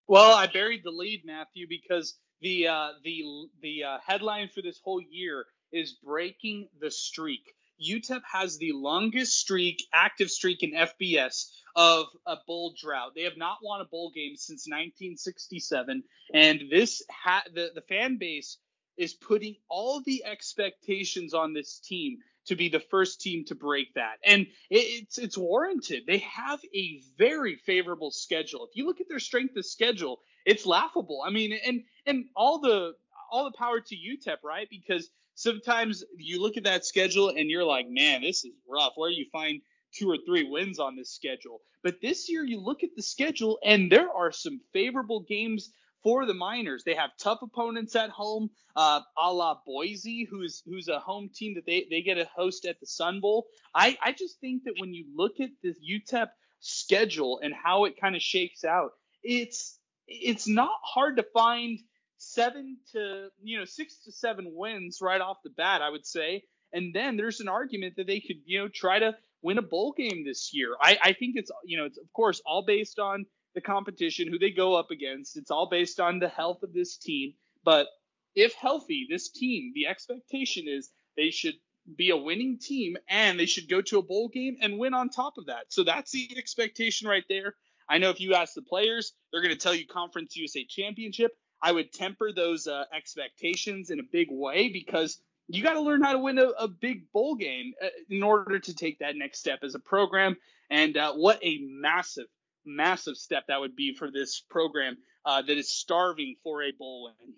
well 0.08 0.34
i 0.34 0.48
buried 0.48 0.82
the 0.84 0.92
lead 0.92 1.24
matthew 1.26 1.68
because 1.68 2.18
the 2.42 2.68
uh, 2.68 2.90
the 3.04 3.24
the 3.62 3.84
uh, 3.84 3.98
headline 4.06 4.50
for 4.54 4.62
this 4.62 4.80
whole 4.84 5.02
year 5.02 5.46
is 5.72 5.94
breaking 6.04 6.68
the 6.80 6.92
streak. 6.92 7.54
Utep 7.82 8.22
has 8.32 8.58
the 8.58 8.74
longest 8.74 9.40
streak 9.40 9.84
active 9.94 10.30
streak 10.30 10.62
in 10.62 10.72
fbs 10.72 11.50
of 11.76 12.08
a 12.28 12.36
bowl 12.46 12.76
drought. 12.80 13.14
They 13.16 13.24
have 13.24 13.38
not 13.38 13.58
won 13.64 13.82
a 13.82 13.86
bowl 13.86 14.12
game 14.14 14.36
since 14.36 14.68
1967, 14.68 16.04
and 16.34 16.62
this 16.70 17.02
ha- 17.10 17.44
the 17.54 17.70
the 17.74 17.82
fan 17.82 18.18
base 18.18 18.58
is 19.02 19.14
putting 19.14 19.56
all 19.70 20.02
the 20.06 20.24
expectations 20.26 21.34
on 21.34 21.54
this 21.54 21.80
team 21.80 22.18
to 22.46 22.56
be 22.56 22.70
the 22.70 22.80
first 22.80 23.22
team 23.22 23.46
to 23.46 23.56
break 23.56 23.94
that, 23.96 24.18
and 24.26 24.48
it, 24.70 25.04
it's 25.04 25.18
it's 25.18 25.38
warranted. 25.38 26.04
They 26.08 26.20
have 26.20 26.60
a 26.74 27.02
very 27.18 27.56
favorable 27.56 28.12
schedule. 28.12 28.66
If 28.66 28.76
you 28.76 28.86
look 28.86 29.02
at 29.02 29.10
their 29.10 29.20
strength 29.20 29.56
of 29.58 29.66
schedule, 29.66 30.20
it's 30.46 30.66
laughable. 30.66 31.22
I 31.26 31.30
mean, 31.30 31.58
and 31.66 31.82
and 32.06 32.26
all 32.36 32.60
the 32.60 32.94
all 33.32 33.46
the 33.46 33.58
power 33.58 33.80
to 33.80 33.96
UTEP, 33.96 34.38
right? 34.44 34.68
Because 34.70 35.10
sometimes 35.36 36.04
you 36.18 36.42
look 36.42 36.58
at 36.58 36.64
that 36.66 36.86
schedule 36.86 37.30
and 37.30 37.50
you're 37.50 37.64
like, 37.64 37.88
man, 37.90 38.22
this 38.22 38.44
is 38.44 38.52
rough. 38.68 38.94
Where 38.96 39.10
do 39.10 39.16
you 39.16 39.28
find 39.32 39.62
two 39.94 40.10
or 40.10 40.18
three 40.26 40.44
wins 40.50 40.80
on 40.80 40.96
this 40.96 41.12
schedule. 41.12 41.62
But 41.84 42.02
this 42.02 42.30
year, 42.30 42.44
you 42.44 42.60
look 42.60 42.84
at 42.84 42.96
the 42.96 43.02
schedule, 43.02 43.60
and 43.64 43.92
there 43.92 44.10
are 44.12 44.32
some 44.32 44.62
favorable 44.74 45.22
games 45.22 45.72
for 46.04 46.26
the 46.26 46.34
Miners. 46.34 46.84
They 46.84 46.96
have 46.96 47.12
tough 47.20 47.40
opponents 47.42 47.96
at 47.96 48.10
home, 48.10 48.50
uh, 48.76 49.02
a 49.18 49.32
la 49.32 49.58
Boise, 49.66 50.28
who's 50.30 50.62
who's 50.66 50.88
a 50.88 51.00
home 51.00 51.30
team 51.34 51.56
that 51.56 51.66
they, 51.66 51.88
they 51.90 52.02
get 52.02 52.18
a 52.18 52.30
host 52.36 52.66
at 52.66 52.80
the 52.80 52.86
Sun 52.86 53.20
Bowl. 53.22 53.48
I, 53.74 53.98
I 54.04 54.12
just 54.12 54.40
think 54.40 54.64
that 54.66 54.76
when 54.80 54.94
you 54.94 55.06
look 55.16 55.40
at 55.40 55.50
the 55.64 55.74
UTEP 55.74 56.30
schedule 56.60 57.40
and 57.44 57.54
how 57.54 57.86
it 57.86 58.00
kind 58.00 58.16
of 58.16 58.22
shakes 58.22 58.64
out, 58.64 58.92
it's 59.24 59.80
it's 60.08 60.48
not 60.48 60.72
hard 60.84 61.18
to 61.18 61.26
find 61.34 61.80
seven 62.18 62.78
to 62.92 63.30
you 63.42 63.60
know 63.60 63.66
six 63.66 64.04
to 64.06 64.12
seven 64.12 64.52
wins 64.54 65.00
right 65.02 65.22
off 65.22 65.38
the 65.44 65.52
bat. 65.52 65.82
I 65.82 65.90
would 65.90 66.06
say. 66.06 66.44
And 66.74 66.96
then 66.96 67.18
there's 67.18 67.42
an 67.42 67.50
argument 67.50 67.96
that 67.98 68.08
they 68.08 68.22
could, 68.22 68.38
you 68.46 68.60
know, 68.60 68.70
try 68.74 69.00
to 69.00 69.14
win 69.42 69.58
a 69.58 69.62
bowl 69.62 69.94
game 69.98 70.24
this 70.26 70.52
year. 70.54 70.76
I, 70.82 70.98
I 71.04 71.14
think 71.14 71.36
it's 71.36 71.52
you 71.66 71.78
know 71.78 71.86
it's 71.86 71.98
of 71.98 72.12
course 72.14 72.42
all 72.46 72.64
based 72.66 73.00
on 73.00 73.26
the 73.54 73.62
competition, 73.62 74.28
who 74.28 74.40
they 74.40 74.52
go 74.52 74.76
up 74.76 74.92
against. 74.92 75.38
It's 75.38 75.52
all 75.52 75.70
based 75.70 76.00
on 76.00 76.20
the 76.20 76.30
health 76.30 76.64
of 76.64 76.74
this 76.74 76.98
team. 76.98 77.34
But 77.64 77.88
if 78.36 78.54
healthy, 78.54 79.08
this 79.10 79.30
team, 79.30 79.72
the 79.76 79.88
expectation 79.88 80.66
is 80.68 80.90
they 81.18 81.32
should 81.32 81.56
be 81.98 82.12
a 82.12 82.18
winning 82.18 82.60
team 82.60 82.96
and 83.10 83.40
they 83.40 83.46
should 83.46 83.70
go 83.70 83.82
to 83.82 84.00
a 84.00 84.04
bowl 84.04 84.30
game 84.30 84.58
and 84.62 84.78
win 84.78 84.94
on 84.94 85.10
top 85.10 85.38
of 85.38 85.48
that. 85.48 85.66
So 85.70 85.84
that's 85.84 86.12
the 86.12 86.30
expectation 86.38 87.08
right 87.08 87.26
there. 87.28 87.56
I 87.90 87.98
know 87.98 88.10
if 88.10 88.22
you 88.22 88.36
ask 88.36 88.54
the 88.54 88.62
players, 88.62 89.14
they're 89.32 89.42
going 89.42 89.54
to 89.54 89.60
tell 89.60 89.76
you 89.76 89.86
Conference 89.86 90.36
USA 90.36 90.64
Championship. 90.64 91.32
I 91.62 91.72
would 91.72 91.92
temper 91.92 92.32
those 92.32 92.68
uh, 92.68 92.86
expectations 92.96 93.90
in 93.90 94.00
a 94.00 94.04
big 94.12 94.28
way 94.32 94.70
because 94.70 95.20
you 95.48 95.62
got 95.62 95.74
to 95.74 95.82
learn 95.82 96.02
how 96.02 96.14
to 96.14 96.20
win 96.20 96.40
a, 96.40 96.48
a, 96.58 96.68
big 96.68 97.12
bowl 97.12 97.36
game 97.36 97.74
uh, 97.84 97.88
in 98.10 98.24
order 98.24 98.58
to 98.58 98.74
take 98.74 99.00
that 99.00 99.16
next 99.16 99.40
step 99.40 99.60
as 99.64 99.76
a 99.76 99.80
program. 99.80 100.38
And 100.70 100.96
uh, 100.96 101.14
what 101.14 101.40
a 101.44 101.60
massive, 101.62 102.28
massive 102.66 103.18
step 103.18 103.46
that 103.48 103.60
would 103.60 103.76
be 103.76 103.94
for 103.94 104.12
this 104.12 104.44
program 104.50 104.98
uh, 105.26 105.42
that 105.42 105.58
is 105.58 105.70
starving 105.70 106.36
for 106.44 106.64
a 106.64 106.72
bowl 106.72 107.06
win. 107.20 107.34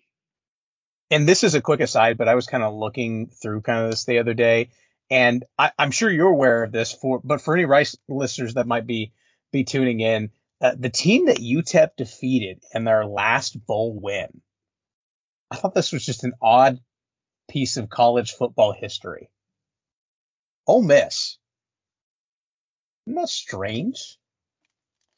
And 1.12 1.28
this 1.28 1.44
is 1.44 1.56
a 1.56 1.62
quick 1.62 1.80
aside, 1.80 2.18
but 2.18 2.28
I 2.28 2.36
was 2.36 2.48
kind 2.48 2.64
of 2.64 2.74
looking 2.74 3.28
through 3.28 3.62
kind 3.62 3.84
of 3.84 3.92
this 3.92 4.06
the 4.06 4.20
other 4.20 4.34
day, 4.34 4.70
and 5.12 5.44
I, 5.58 5.72
am 5.78 5.92
sure 5.92 6.10
you're 6.10 6.28
aware 6.28 6.64
of 6.64 6.72
this. 6.72 6.92
For 6.92 7.22
but 7.24 7.42
for 7.42 7.54
any 7.54 7.66
Rice 7.66 7.96
listeners 8.08 8.56
that 8.56 8.68
might 8.68 8.88
be 8.88 9.14
be 9.52 9.64
tuning 9.64 10.00
in, 10.00 10.32
uh, 10.62 10.74
the 10.78 10.90
team 10.90 11.28
that 11.28 11.38
UTEP 11.38 11.90
defeated 11.98 12.64
in 12.74 12.84
their 12.84 13.06
last 13.06 13.64
bowl 13.66 14.00
win, 14.00 14.42
I 15.52 15.58
thought 15.58 15.76
this 15.76 15.92
was 15.92 16.06
just 16.06 16.24
an 16.24 16.34
odd 16.42 16.80
piece 17.48 17.78
of 17.78 17.90
college 17.90 18.32
football 18.32 18.72
history. 18.72 19.30
Ole 20.66 20.82
Miss. 20.82 21.38
Isn't 23.06 23.16
that 23.16 23.30
strange? 23.30 24.18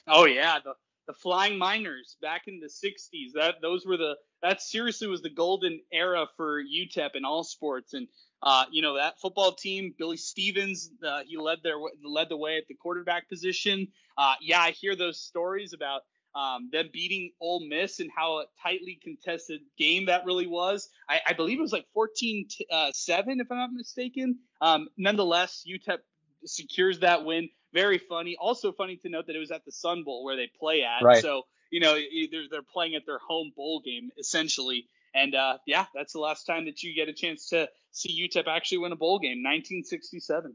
Oh 0.08 0.26
yeah, 0.26 0.58
the 0.64 0.74
the 1.06 1.14
Flying 1.14 1.58
Miners 1.58 2.16
back 2.20 2.42
in 2.48 2.60
the 2.60 2.66
'60s. 2.68 3.32
That 3.34 3.56
those 3.62 3.86
were 3.86 3.96
the 3.96 4.16
that 4.42 4.60
seriously 4.62 5.08
was 5.08 5.22
the 5.22 5.30
golden 5.30 5.80
era 5.92 6.26
for 6.36 6.62
UTEP 6.62 7.16
in 7.16 7.24
all 7.24 7.44
sports. 7.44 7.94
And 7.94 8.08
uh, 8.42 8.66
you 8.70 8.82
know 8.82 8.96
that 8.96 9.20
football 9.20 9.52
team, 9.52 9.94
Billy 9.98 10.16
Stevens, 10.18 10.90
uh, 11.06 11.20
he 11.26 11.36
led 11.38 11.58
their 11.62 11.76
led 12.04 12.28
the 12.28 12.36
way 12.36 12.58
at 12.58 12.64
the 12.68 12.74
quarterback 12.74 13.28
position. 13.28 13.88
Uh, 14.18 14.34
yeah, 14.40 14.60
I 14.60 14.72
hear 14.72 14.96
those 14.96 15.20
stories 15.20 15.72
about 15.72 16.02
um, 16.34 16.68
them 16.72 16.90
beating 16.92 17.32
Ole 17.40 17.66
Miss 17.66 18.00
and 18.00 18.10
how 18.14 18.38
a 18.40 18.44
tightly 18.62 19.00
contested 19.02 19.62
game 19.78 20.06
that 20.06 20.24
really 20.26 20.46
was. 20.46 20.88
I, 21.08 21.20
I 21.28 21.32
believe 21.32 21.58
it 21.58 21.62
was 21.62 21.72
like 21.72 21.86
14 21.94 22.46
t- 22.50 22.66
uh, 22.70 22.90
7, 22.92 23.40
if 23.40 23.50
I'm 23.50 23.56
not 23.56 23.72
mistaken. 23.72 24.38
Um, 24.60 24.88
nonetheless, 24.98 25.64
UTEP 25.66 25.98
secures 26.44 27.00
that 27.00 27.24
win. 27.24 27.48
Very 27.72 27.98
funny. 27.98 28.36
Also 28.40 28.72
funny 28.72 28.96
to 28.98 29.08
note 29.08 29.26
that 29.26 29.36
it 29.36 29.40
was 29.40 29.50
at 29.50 29.64
the 29.64 29.72
Sun 29.72 30.04
Bowl 30.04 30.24
where 30.24 30.36
they 30.36 30.50
play 30.58 30.82
at. 30.82 31.02
Right. 31.02 31.22
So, 31.22 31.42
you 31.70 31.80
know, 31.80 31.94
they're, 31.94 32.42
they're 32.50 32.62
playing 32.62 32.94
at 32.94 33.06
their 33.06 33.18
home 33.18 33.52
bowl 33.56 33.80
game, 33.84 34.10
essentially. 34.18 34.88
And 35.14 35.34
uh, 35.34 35.58
yeah, 35.66 35.86
that's 35.94 36.12
the 36.12 36.20
last 36.20 36.44
time 36.44 36.66
that 36.66 36.82
you 36.82 36.94
get 36.94 37.08
a 37.08 37.12
chance 37.12 37.48
to 37.50 37.68
see 37.90 38.28
UTEP 38.28 38.46
actually 38.46 38.78
win 38.78 38.92
a 38.92 38.96
bowl 38.96 39.18
game, 39.18 39.42
1967. 39.42 40.54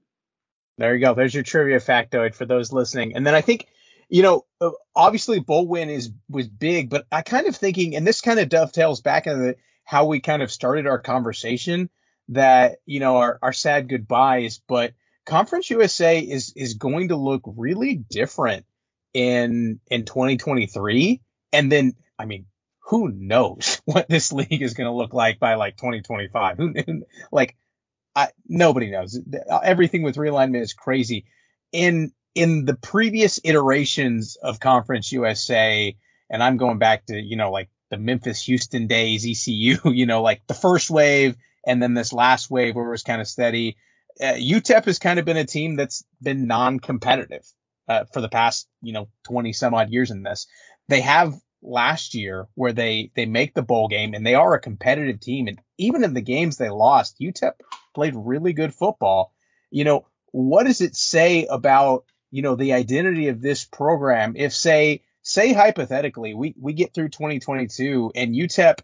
There 0.77 0.95
you 0.95 1.05
go. 1.05 1.13
There's 1.13 1.33
your 1.33 1.43
trivia 1.43 1.79
factoid 1.79 2.33
for 2.33 2.45
those 2.45 2.71
listening. 2.71 3.15
And 3.15 3.25
then 3.25 3.35
I 3.35 3.41
think– 3.41 3.67
you 4.11 4.23
know, 4.23 4.45
uh, 4.59 4.71
obviously 4.93 5.39
bowl 5.39 5.65
win 5.65 5.89
is 5.89 6.11
was 6.29 6.47
big, 6.49 6.89
but 6.89 7.07
I 7.11 7.21
kind 7.21 7.47
of 7.47 7.55
thinking, 7.55 7.95
and 7.95 8.05
this 8.05 8.19
kind 8.19 8.39
of 8.39 8.49
dovetails 8.49 8.99
back 8.99 9.25
into 9.25 9.55
how 9.85 10.05
we 10.05 10.19
kind 10.19 10.41
of 10.41 10.51
started 10.51 10.85
our 10.85 10.99
conversation 10.99 11.89
that 12.27 12.79
you 12.85 12.99
know 12.99 13.17
our, 13.17 13.39
our 13.41 13.53
sad 13.53 13.87
goodbyes, 13.87 14.61
but 14.67 14.93
Conference 15.25 15.69
USA 15.69 16.19
is 16.19 16.53
is 16.55 16.75
going 16.75 17.09
to 17.09 17.15
look 17.15 17.41
really 17.45 17.95
different 17.95 18.65
in 19.13 19.79
in 19.89 20.05
2023, 20.05 21.21
and 21.53 21.71
then 21.71 21.93
I 22.17 22.25
mean, 22.25 22.45
who 22.79 23.09
knows 23.09 23.81
what 23.85 24.09
this 24.09 24.31
league 24.31 24.61
is 24.61 24.73
going 24.73 24.87
to 24.87 24.95
look 24.95 25.13
like 25.13 25.39
by 25.39 25.55
like 25.55 25.77
2025? 25.77 26.57
Who 26.57 26.73
like 27.31 27.55
I 28.15 28.29
nobody 28.47 28.91
knows. 28.91 29.19
Everything 29.63 30.03
with 30.03 30.15
realignment 30.15 30.61
is 30.61 30.73
crazy. 30.73 31.25
In 31.71 32.11
in 32.35 32.65
the 32.65 32.75
previous 32.75 33.39
iterations 33.43 34.37
of 34.41 34.59
Conference 34.59 35.11
USA, 35.11 35.95
and 36.29 36.41
I'm 36.43 36.57
going 36.57 36.77
back 36.77 37.05
to, 37.07 37.19
you 37.19 37.35
know, 37.35 37.51
like 37.51 37.69
the 37.89 37.97
Memphis 37.97 38.43
Houston 38.43 38.87
days, 38.87 39.25
ECU, 39.25 39.77
you 39.91 40.05
know, 40.05 40.21
like 40.21 40.47
the 40.47 40.53
first 40.53 40.89
wave 40.89 41.35
and 41.65 41.81
then 41.81 41.93
this 41.93 42.13
last 42.13 42.49
wave 42.49 42.75
where 42.75 42.87
it 42.87 42.91
was 42.91 43.03
kind 43.03 43.21
of 43.21 43.27
steady. 43.27 43.77
Uh, 44.19 44.33
UTEP 44.33 44.85
has 44.85 44.99
kind 44.99 45.19
of 45.19 45.25
been 45.25 45.37
a 45.37 45.45
team 45.45 45.75
that's 45.75 46.03
been 46.21 46.47
non 46.47 46.79
competitive 46.79 47.45
uh, 47.87 48.05
for 48.13 48.21
the 48.21 48.29
past, 48.29 48.67
you 48.81 48.93
know, 48.93 49.09
20 49.25 49.53
some 49.53 49.73
odd 49.73 49.89
years 49.91 50.11
in 50.11 50.23
this. 50.23 50.47
They 50.87 51.01
have 51.01 51.33
last 51.63 52.15
year 52.15 52.47
where 52.55 52.73
they 52.73 53.11
they 53.15 53.25
make 53.25 53.53
the 53.53 53.61
bowl 53.61 53.87
game 53.87 54.13
and 54.13 54.25
they 54.25 54.33
are 54.33 54.55
a 54.55 54.59
competitive 54.59 55.19
team 55.19 55.47
and 55.47 55.59
even 55.77 56.03
in 56.03 56.13
the 56.13 56.21
games 56.21 56.57
they 56.57 56.69
lost, 56.69 57.19
UTEP 57.19 57.53
played 57.93 58.15
really 58.15 58.53
good 58.53 58.73
football. 58.73 59.33
You 59.69 59.83
know, 59.83 60.07
what 60.31 60.65
does 60.65 60.81
it 60.81 60.95
say 60.95 61.45
about, 61.45 62.05
you 62.31 62.41
know, 62.41 62.55
the 62.55 62.73
identity 62.73 63.27
of 63.27 63.41
this 63.41 63.63
program 63.63 64.33
if 64.35 64.53
say 64.53 65.03
say 65.21 65.53
hypothetically 65.53 66.33
we 66.33 66.55
we 66.59 66.73
get 66.73 66.93
through 66.93 67.09
2022 67.09 68.11
and 68.15 68.35
UTEP 68.35 68.79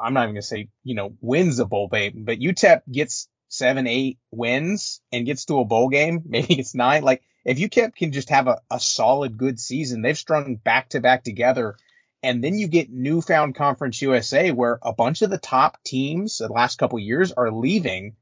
I'm 0.00 0.14
not 0.14 0.24
even 0.24 0.34
going 0.34 0.42
to 0.42 0.46
say, 0.46 0.68
you 0.84 0.94
know, 0.94 1.16
wins 1.20 1.58
a 1.58 1.64
bowl 1.64 1.88
game, 1.88 2.24
but 2.24 2.38
UTEP 2.38 2.82
gets 2.90 3.28
seven, 3.48 3.86
eight 3.86 4.18
wins 4.30 5.00
and 5.12 5.26
gets 5.26 5.46
to 5.46 5.60
a 5.60 5.64
bowl 5.64 5.88
game, 5.88 6.22
maybe 6.26 6.58
it's 6.58 6.74
nine. 6.74 7.02
Like 7.02 7.22
if 7.44 7.58
UTEP 7.58 7.94
can 7.94 8.12
just 8.12 8.30
have 8.30 8.46
a, 8.46 8.60
a 8.70 8.80
solid, 8.80 9.36
good 9.36 9.58
season, 9.58 10.02
they've 10.02 10.18
strung 10.18 10.56
back 10.56 10.90
to 10.90 11.00
back 11.00 11.24
together. 11.24 11.76
And 12.22 12.42
then 12.42 12.58
you 12.58 12.66
get 12.66 12.90
newfound 12.90 13.54
Conference 13.54 14.02
USA 14.02 14.50
where 14.50 14.78
a 14.82 14.92
bunch 14.92 15.22
of 15.22 15.30
the 15.30 15.38
top 15.38 15.82
teams 15.84 16.38
the 16.38 16.48
last 16.48 16.76
couple 16.78 16.98
years 16.98 17.32
are 17.32 17.52
leaving. 17.52 18.16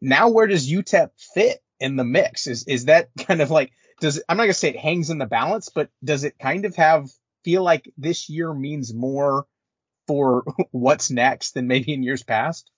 Now, 0.00 0.28
where 0.28 0.46
does 0.46 0.70
UTEP 0.70 1.10
fit 1.34 1.62
in 1.78 1.96
the 1.96 2.04
mix? 2.04 2.46
Is 2.46 2.64
is 2.64 2.84
that 2.86 3.08
kind 3.18 3.40
of 3.40 3.50
like 3.50 3.72
does 4.00 4.22
I'm 4.28 4.36
not 4.36 4.44
gonna 4.44 4.54
say 4.54 4.70
it 4.70 4.76
hangs 4.76 5.10
in 5.10 5.18
the 5.18 5.26
balance, 5.26 5.70
but 5.70 5.88
does 6.04 6.24
it 6.24 6.38
kind 6.38 6.64
of 6.64 6.76
have 6.76 7.08
feel 7.44 7.62
like 7.62 7.90
this 7.96 8.28
year 8.28 8.52
means 8.52 8.92
more 8.92 9.46
for 10.06 10.44
what's 10.70 11.10
next 11.10 11.54
than 11.54 11.66
maybe 11.66 11.94
in 11.94 12.02
years 12.02 12.22
past? 12.22 12.70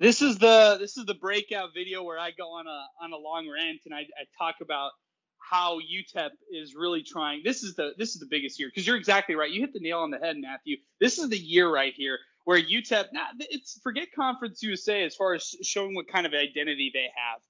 This 0.00 0.22
is 0.22 0.38
the 0.38 0.76
this 0.78 0.96
is 0.96 1.06
the 1.06 1.14
breakout 1.14 1.70
video 1.74 2.04
where 2.04 2.18
I 2.18 2.30
go 2.30 2.44
on 2.52 2.66
a 2.66 2.86
on 3.02 3.12
a 3.12 3.16
long 3.16 3.48
rant 3.48 3.80
and 3.84 3.94
I, 3.94 4.00
I 4.00 4.24
talk 4.38 4.56
about 4.62 4.92
how 5.38 5.80
UTEP 5.80 6.30
is 6.52 6.74
really 6.76 7.02
trying. 7.02 7.42
This 7.44 7.64
is 7.64 7.74
the 7.74 7.92
this 7.98 8.14
is 8.14 8.20
the 8.20 8.28
biggest 8.30 8.60
year 8.60 8.68
because 8.68 8.86
you're 8.86 8.96
exactly 8.96 9.34
right. 9.34 9.50
You 9.50 9.60
hit 9.60 9.72
the 9.72 9.80
nail 9.80 9.98
on 9.98 10.10
the 10.10 10.18
head, 10.18 10.36
Matthew. 10.38 10.76
This 11.00 11.18
is 11.18 11.28
the 11.30 11.38
year 11.38 11.72
right 11.72 11.92
here 11.96 12.18
where 12.44 12.60
UTEP. 12.62 13.06
Now 13.12 13.26
it's 13.40 13.80
forget 13.82 14.08
Conference 14.14 14.62
USA 14.62 15.02
as 15.02 15.16
far 15.16 15.34
as 15.34 15.54
showing 15.62 15.96
what 15.96 16.06
kind 16.06 16.26
of 16.26 16.32
identity 16.32 16.92
they 16.94 17.06
have. 17.16 17.40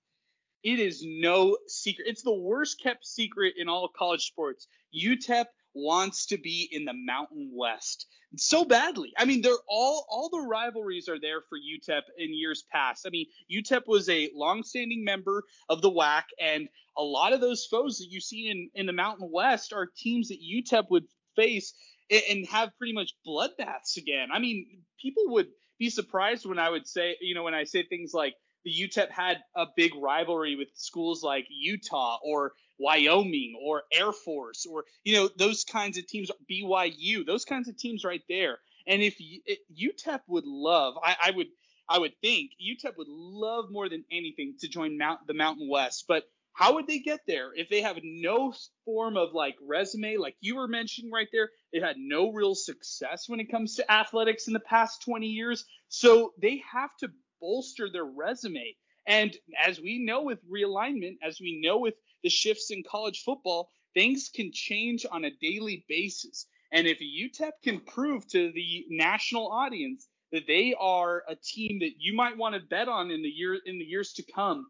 It 0.62 0.80
is 0.80 1.04
no 1.04 1.58
secret. 1.66 2.06
It's 2.08 2.22
the 2.22 2.34
worst 2.34 2.80
kept 2.82 3.06
secret 3.06 3.54
in 3.58 3.68
all 3.68 3.88
college 3.96 4.26
sports. 4.26 4.66
UTEP 4.94 5.44
wants 5.82 6.26
to 6.26 6.38
be 6.38 6.68
in 6.70 6.84
the 6.84 6.94
Mountain 6.94 7.50
West 7.54 8.06
so 8.36 8.64
badly. 8.64 9.12
I 9.16 9.24
mean, 9.24 9.40
they're 9.40 9.52
all 9.68 10.06
all 10.08 10.28
the 10.28 10.46
rivalries 10.46 11.08
are 11.08 11.18
there 11.18 11.40
for 11.48 11.58
UTEP 11.58 12.02
in 12.18 12.34
years 12.34 12.64
past. 12.70 13.06
I 13.06 13.10
mean, 13.10 13.26
UTEP 13.50 13.86
was 13.86 14.08
a 14.08 14.30
longstanding 14.34 15.04
member 15.04 15.44
of 15.68 15.80
the 15.80 15.90
WAC, 15.90 16.24
and 16.40 16.68
a 16.96 17.02
lot 17.02 17.32
of 17.32 17.40
those 17.40 17.66
foes 17.66 17.98
that 17.98 18.08
you 18.10 18.20
see 18.20 18.48
in 18.48 18.70
in 18.74 18.86
the 18.86 18.92
Mountain 18.92 19.30
West 19.32 19.72
are 19.72 19.88
teams 19.96 20.28
that 20.28 20.40
UTEP 20.42 20.90
would 20.90 21.04
face 21.36 21.74
and 22.10 22.46
have 22.46 22.76
pretty 22.78 22.92
much 22.92 23.12
bloodbaths 23.26 23.96
again. 23.96 24.28
I 24.32 24.38
mean, 24.38 24.82
people 25.00 25.24
would 25.28 25.48
be 25.78 25.90
surprised 25.90 26.46
when 26.46 26.58
I 26.58 26.70
would 26.70 26.86
say, 26.86 27.16
you 27.20 27.34
know, 27.34 27.42
when 27.42 27.54
I 27.54 27.64
say 27.64 27.82
things 27.82 28.12
like 28.12 28.34
the 28.64 28.72
UTEP 28.72 29.10
had 29.10 29.38
a 29.54 29.66
big 29.76 29.92
rivalry 29.94 30.56
with 30.56 30.68
schools 30.74 31.22
like 31.22 31.46
Utah 31.50 32.18
or 32.22 32.52
Wyoming 32.78 33.58
or 33.62 33.82
Air 33.92 34.12
Force 34.12 34.66
or 34.66 34.84
you 35.04 35.14
know 35.14 35.28
those 35.36 35.64
kinds 35.64 35.98
of 35.98 36.06
teams, 36.06 36.30
BYU, 36.50 37.26
those 37.26 37.44
kinds 37.44 37.68
of 37.68 37.76
teams 37.76 38.04
right 38.04 38.22
there. 38.28 38.58
And 38.86 39.02
if, 39.02 39.18
UTEP 39.20 40.20
would 40.28 40.46
love, 40.46 40.94
I, 41.02 41.16
I, 41.26 41.30
would 41.32 41.48
I 41.88 41.98
would 41.98 42.14
think 42.22 42.52
UTEP 42.60 42.96
would 42.96 43.08
love 43.08 43.66
more 43.70 43.88
than 43.88 44.04
anything 44.10 44.54
to 44.60 44.68
join 44.68 44.96
Mount, 44.96 45.26
the 45.26 45.34
Mountain 45.34 45.68
West. 45.68 46.06
But 46.08 46.24
how 46.54 46.74
would 46.74 46.86
they 46.86 46.98
get 46.98 47.20
there 47.26 47.52
if 47.54 47.68
they 47.68 47.82
have 47.82 47.98
no 48.02 48.52
form 48.84 49.16
of 49.16 49.34
like 49.34 49.56
resume, 49.62 50.16
like 50.16 50.36
you 50.40 50.56
were 50.56 50.66
mentioning 50.66 51.12
right 51.12 51.28
there? 51.32 51.50
They 51.72 51.80
had 51.80 51.96
no 51.98 52.32
real 52.32 52.54
success 52.54 53.28
when 53.28 53.40
it 53.40 53.50
comes 53.50 53.76
to 53.76 53.92
athletics 53.92 54.48
in 54.48 54.54
the 54.54 54.60
past 54.60 55.02
20 55.02 55.26
years. 55.26 55.64
So 55.88 56.32
they 56.40 56.62
have 56.72 56.90
to 57.00 57.10
bolster 57.40 57.88
their 57.92 58.04
resume. 58.04 58.74
And 59.06 59.36
as 59.64 59.80
we 59.80 60.04
know 60.04 60.22
with 60.22 60.38
realignment, 60.50 61.18
as 61.22 61.38
we 61.40 61.60
know 61.62 61.78
with 61.78 61.94
the 62.22 62.30
shifts 62.30 62.70
in 62.70 62.82
college 62.88 63.22
football, 63.24 63.70
things 63.94 64.30
can 64.34 64.50
change 64.52 65.06
on 65.10 65.24
a 65.24 65.30
daily 65.40 65.84
basis. 65.88 66.46
And 66.72 66.86
if 66.86 66.98
UTEP 67.00 67.52
can 67.62 67.80
prove 67.80 68.26
to 68.28 68.52
the 68.52 68.84
national 68.90 69.48
audience 69.48 70.06
that 70.32 70.46
they 70.46 70.74
are 70.78 71.22
a 71.28 71.34
team 71.34 71.78
that 71.80 71.92
you 71.98 72.14
might 72.14 72.36
want 72.36 72.54
to 72.54 72.60
bet 72.60 72.88
on 72.88 73.10
in 73.10 73.22
the 73.22 73.28
year 73.28 73.58
in 73.64 73.78
the 73.78 73.84
years 73.84 74.12
to 74.14 74.24
come, 74.34 74.66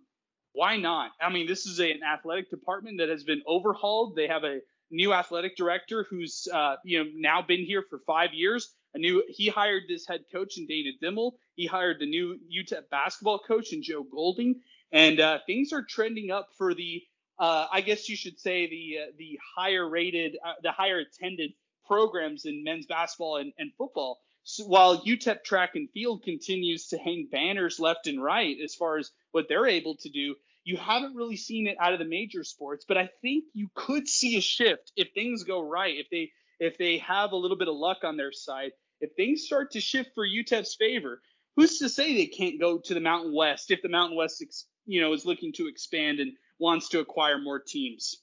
why 0.53 0.77
not? 0.77 1.11
I 1.21 1.31
mean, 1.31 1.47
this 1.47 1.67
is 1.67 1.81
a, 1.81 1.91
an 1.91 2.01
athletic 2.03 2.51
department 2.51 2.99
that 2.99 3.09
has 3.09 3.25
been 3.25 3.43
overhauled. 3.47 4.15
They 4.17 4.29
have 4.29 4.45
a 4.45 4.61
new 4.91 5.13
athletic 5.13 5.57
director 5.57 6.07
who's 6.09 6.49
uh, 6.53 6.77
you 6.85 7.03
know 7.03 7.11
now 7.15 7.43
been 7.43 7.65
here 7.65 7.85
for 7.89 8.01
five 8.07 8.33
years. 8.33 8.75
A 8.95 8.99
new 8.99 9.23
he 9.29 9.49
hired 9.49 9.85
this 9.89 10.07
head 10.07 10.25
coach 10.33 10.57
in 10.57 10.67
Dana 10.67 10.91
Dimel. 11.03 11.33
He 11.57 11.67
hired 11.67 11.99
the 12.01 12.07
new 12.07 12.39
UTEP 12.51 12.89
basketball 12.91 13.41
coach 13.41 13.73
in 13.73 13.83
Joe 13.83 14.05
Golding, 14.05 14.61
and 14.93 15.21
uh, 15.21 15.39
things 15.47 15.73
are 15.73 15.83
trending 15.83 16.31
up 16.31 16.49
for 16.57 16.75
the 16.75 17.03
uh, 17.39 17.67
I 17.73 17.81
guess 17.83 18.09
you 18.09 18.17
should 18.17 18.41
say 18.41 18.69
the 18.69 18.99
uh, 19.03 19.13
the 19.17 19.39
higher 19.57 19.89
rated, 19.89 20.37
uh, 20.45 20.55
the 20.63 20.73
higher 20.73 20.99
attended 20.99 21.53
programs 21.87 22.45
in 22.45 22.65
men's 22.65 22.87
basketball 22.87 23.37
and, 23.37 23.53
and 23.59 23.73
football. 23.79 24.19
So 24.43 24.65
while 24.65 25.05
UTEP 25.05 25.45
track 25.45 25.75
and 25.75 25.91
field 25.91 26.23
continues 26.23 26.89
to 26.89 26.99
hang 26.99 27.29
banners 27.31 27.79
left 27.79 28.07
and 28.07 28.23
right 28.23 28.57
as 28.63 28.75
far 28.75 28.97
as 28.99 29.11
what 29.33 29.47
they're 29.49 29.67
able 29.67 29.97
to 29.97 30.09
do, 30.09 30.37
you 30.65 30.77
haven't 30.77 31.17
really 31.17 31.37
seen 31.37 31.67
it 31.67 31.77
out 31.81 31.93
of 31.93 31.99
the 31.99 32.05
major 32.05 32.45
sports. 32.45 32.85
But 32.87 32.99
I 32.99 33.11
think 33.23 33.45
you 33.55 33.71
could 33.75 34.09
see 34.09 34.37
a 34.37 34.41
shift 34.41 34.93
if 34.97 35.09
things 35.13 35.45
go 35.45 35.63
right, 35.63 35.97
if 35.97 36.09
they 36.11 36.33
if 36.61 36.77
they 36.77 36.99
have 36.99 37.33
a 37.33 37.37
little 37.37 37.57
bit 37.57 37.69
of 37.69 37.77
luck 37.77 37.99
on 38.03 38.17
their 38.17 38.33
side, 38.33 38.73
if 39.01 39.13
things 39.15 39.45
start 39.45 39.73
to 39.73 39.81
shift 39.81 40.11
for 40.15 40.27
UTEP's 40.27 40.75
favor. 40.75 41.21
Who's 41.57 41.79
to 41.81 41.89
say 41.89 42.15
they 42.15 42.27
can't 42.27 42.61
go 42.61 42.79
to 42.79 42.95
the 42.95 43.01
Mountain 43.01 43.35
West 43.35 43.73
if 43.73 43.83
the 43.83 43.89
Mountain 43.89 44.17
West, 44.17 44.45
you 44.87 45.01
know, 45.01 45.13
is 45.13 45.27
looking 45.27 45.53
to 45.55 45.67
expand 45.67 46.21
and 46.21 46.33
wants 46.59 46.91
to 46.91 47.01
acquire 47.01 47.39
more 47.39 47.61
teams. 47.61 48.23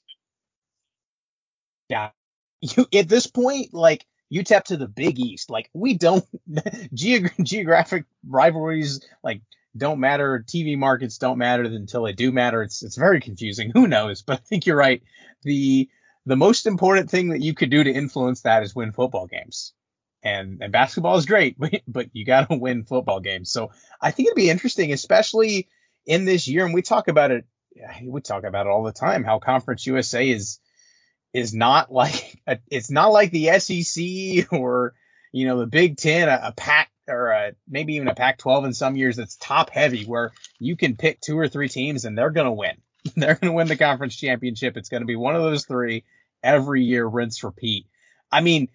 Yeah. 1.89 2.09
You, 2.61 2.87
at 2.93 3.07
this 3.07 3.27
point, 3.27 3.73
like 3.73 4.05
UTEP 4.33 4.63
to 4.65 4.77
the 4.77 4.87
Big 4.87 5.19
East, 5.19 5.49
like 5.49 5.69
we 5.73 5.95
don't 5.97 6.25
geog- 6.93 7.43
geographic 7.43 8.05
rivalries 8.27 9.01
like 9.23 9.41
don't 9.77 9.99
matter. 9.99 10.43
TV 10.47 10.77
markets 10.77 11.17
don't 11.17 11.37
matter 11.37 11.63
until 11.63 12.03
they 12.03 12.13
do 12.13 12.31
matter. 12.31 12.63
It's 12.63 12.83
it's 12.83 12.95
very 12.95 13.19
confusing. 13.19 13.71
Who 13.73 13.87
knows? 13.87 14.21
But 14.21 14.39
I 14.39 14.43
think 14.43 14.65
you're 14.65 14.77
right. 14.77 15.03
The 15.43 15.89
the 16.25 16.35
most 16.35 16.65
important 16.65 17.09
thing 17.09 17.29
that 17.29 17.41
you 17.41 17.53
could 17.53 17.69
do 17.69 17.83
to 17.83 17.91
influence 17.91 18.41
that 18.41 18.63
is 18.63 18.75
win 18.75 18.91
football 18.91 19.27
games. 19.27 19.73
And 20.23 20.61
and 20.61 20.71
basketball 20.71 21.17
is 21.17 21.25
great, 21.25 21.55
but 21.59 21.81
but 21.87 22.07
you 22.13 22.25
got 22.25 22.49
to 22.49 22.57
win 22.57 22.85
football 22.85 23.19
games. 23.19 23.51
So 23.51 23.71
I 24.01 24.11
think 24.11 24.27
it'd 24.27 24.35
be 24.35 24.49
interesting, 24.49 24.93
especially 24.93 25.67
in 26.05 26.25
this 26.25 26.47
year. 26.47 26.65
And 26.65 26.73
we 26.73 26.81
talk 26.81 27.07
about 27.07 27.31
it 27.31 27.45
we 28.03 28.21
talk 28.21 28.43
about 28.43 28.65
it 28.65 28.69
all 28.69 28.83
the 28.83 28.91
time 28.91 29.23
how 29.23 29.39
Conference 29.39 29.85
USA 29.85 30.29
is 30.29 30.59
is 31.33 31.53
not 31.53 31.91
like 31.91 32.39
a, 32.47 32.59
it's 32.71 32.89
not 32.89 33.11
like 33.11 33.31
the 33.31 33.59
SEC 33.59 34.51
or 34.57 34.93
you 35.31 35.45
know 35.45 35.59
the 35.59 35.67
Big 35.67 35.97
Ten, 35.97 36.29
a, 36.29 36.53
a 36.57 36.85
or 37.07 37.29
a, 37.29 37.51
maybe 37.67 37.95
even 37.95 38.07
a 38.07 38.15
Pac-12 38.15 38.65
in 38.65 38.73
some 38.73 38.95
years 38.95 39.17
that's 39.17 39.35
top 39.35 39.69
heavy 39.69 40.05
where 40.05 40.31
you 40.57 40.75
can 40.75 40.95
pick 40.95 41.21
two 41.21 41.37
or 41.37 41.47
three 41.47 41.69
teams 41.69 42.05
and 42.05 42.17
they're 42.17 42.31
gonna 42.31 42.53
win. 42.53 42.77
they're 43.15 43.35
gonna 43.35 43.53
win 43.53 43.67
the 43.67 43.75
conference 43.75 44.15
championship. 44.15 44.77
It's 44.77 44.89
gonna 44.89 45.05
be 45.05 45.15
one 45.15 45.35
of 45.35 45.43
those 45.43 45.65
three 45.65 46.05
every 46.41 46.83
year, 46.83 47.05
rinse 47.05 47.43
repeat. 47.43 47.85
I 48.31 48.41
mean, 48.41 48.69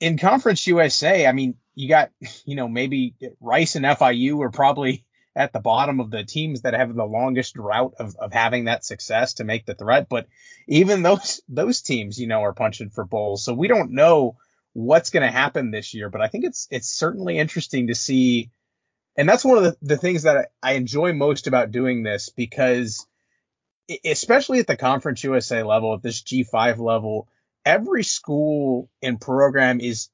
in 0.00 0.18
Conference 0.18 0.66
USA, 0.66 1.26
I 1.26 1.32
mean 1.32 1.54
you 1.74 1.88
got 1.88 2.10
you 2.44 2.56
know 2.56 2.68
maybe 2.68 3.14
Rice 3.40 3.76
and 3.76 3.86
FIU 3.86 4.44
are 4.44 4.50
probably 4.50 5.04
at 5.36 5.52
the 5.52 5.60
bottom 5.60 6.00
of 6.00 6.10
the 6.10 6.24
teams 6.24 6.62
that 6.62 6.74
have 6.74 6.94
the 6.94 7.04
longest 7.04 7.56
route 7.56 7.94
of, 7.98 8.16
of 8.16 8.32
having 8.32 8.66
that 8.66 8.84
success 8.84 9.34
to 9.34 9.44
make 9.44 9.66
the 9.66 9.74
threat. 9.74 10.08
But 10.08 10.28
even 10.68 11.02
those 11.02 11.40
those 11.48 11.82
teams, 11.82 12.18
you 12.18 12.26
know, 12.26 12.42
are 12.42 12.52
punching 12.52 12.90
for 12.90 13.04
bowls. 13.04 13.44
So 13.44 13.52
we 13.54 13.68
don't 13.68 13.92
know 13.92 14.36
what's 14.72 15.10
going 15.10 15.24
to 15.24 15.32
happen 15.32 15.70
this 15.70 15.94
year. 15.94 16.08
But 16.08 16.20
I 16.20 16.28
think 16.28 16.44
it's 16.44 16.68
it's 16.70 16.88
certainly 16.88 17.38
interesting 17.38 17.88
to 17.88 17.94
see. 17.94 18.50
And 19.16 19.28
that's 19.28 19.44
one 19.44 19.58
of 19.58 19.64
the, 19.64 19.76
the 19.82 19.96
things 19.96 20.24
that 20.24 20.50
I 20.62 20.72
enjoy 20.72 21.12
most 21.12 21.46
about 21.46 21.70
doing 21.70 22.02
this 22.02 22.30
because 22.30 23.06
especially 24.04 24.60
at 24.60 24.66
the 24.66 24.76
conference 24.76 25.22
USA 25.24 25.62
level, 25.62 25.94
at 25.94 26.02
this 26.02 26.22
G5 26.22 26.78
level, 26.78 27.28
every 27.64 28.04
school 28.04 28.90
and 29.02 29.20
program 29.20 29.80
is 29.80 30.08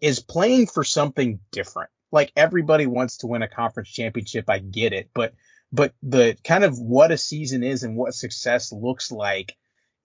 is 0.00 0.20
playing 0.20 0.66
for 0.66 0.84
something 0.84 1.40
different 1.50 1.90
like 2.14 2.32
everybody 2.36 2.86
wants 2.86 3.18
to 3.18 3.26
win 3.26 3.42
a 3.42 3.48
conference 3.48 3.90
championship. 3.90 4.48
I 4.48 4.60
get 4.60 4.92
it, 4.92 5.10
but 5.12 5.34
but 5.72 5.92
the 6.04 6.36
kind 6.44 6.62
of 6.62 6.78
what 6.78 7.10
a 7.10 7.18
season 7.18 7.64
is 7.64 7.82
and 7.82 7.96
what 7.96 8.14
success 8.14 8.70
looks 8.70 9.10
like 9.10 9.56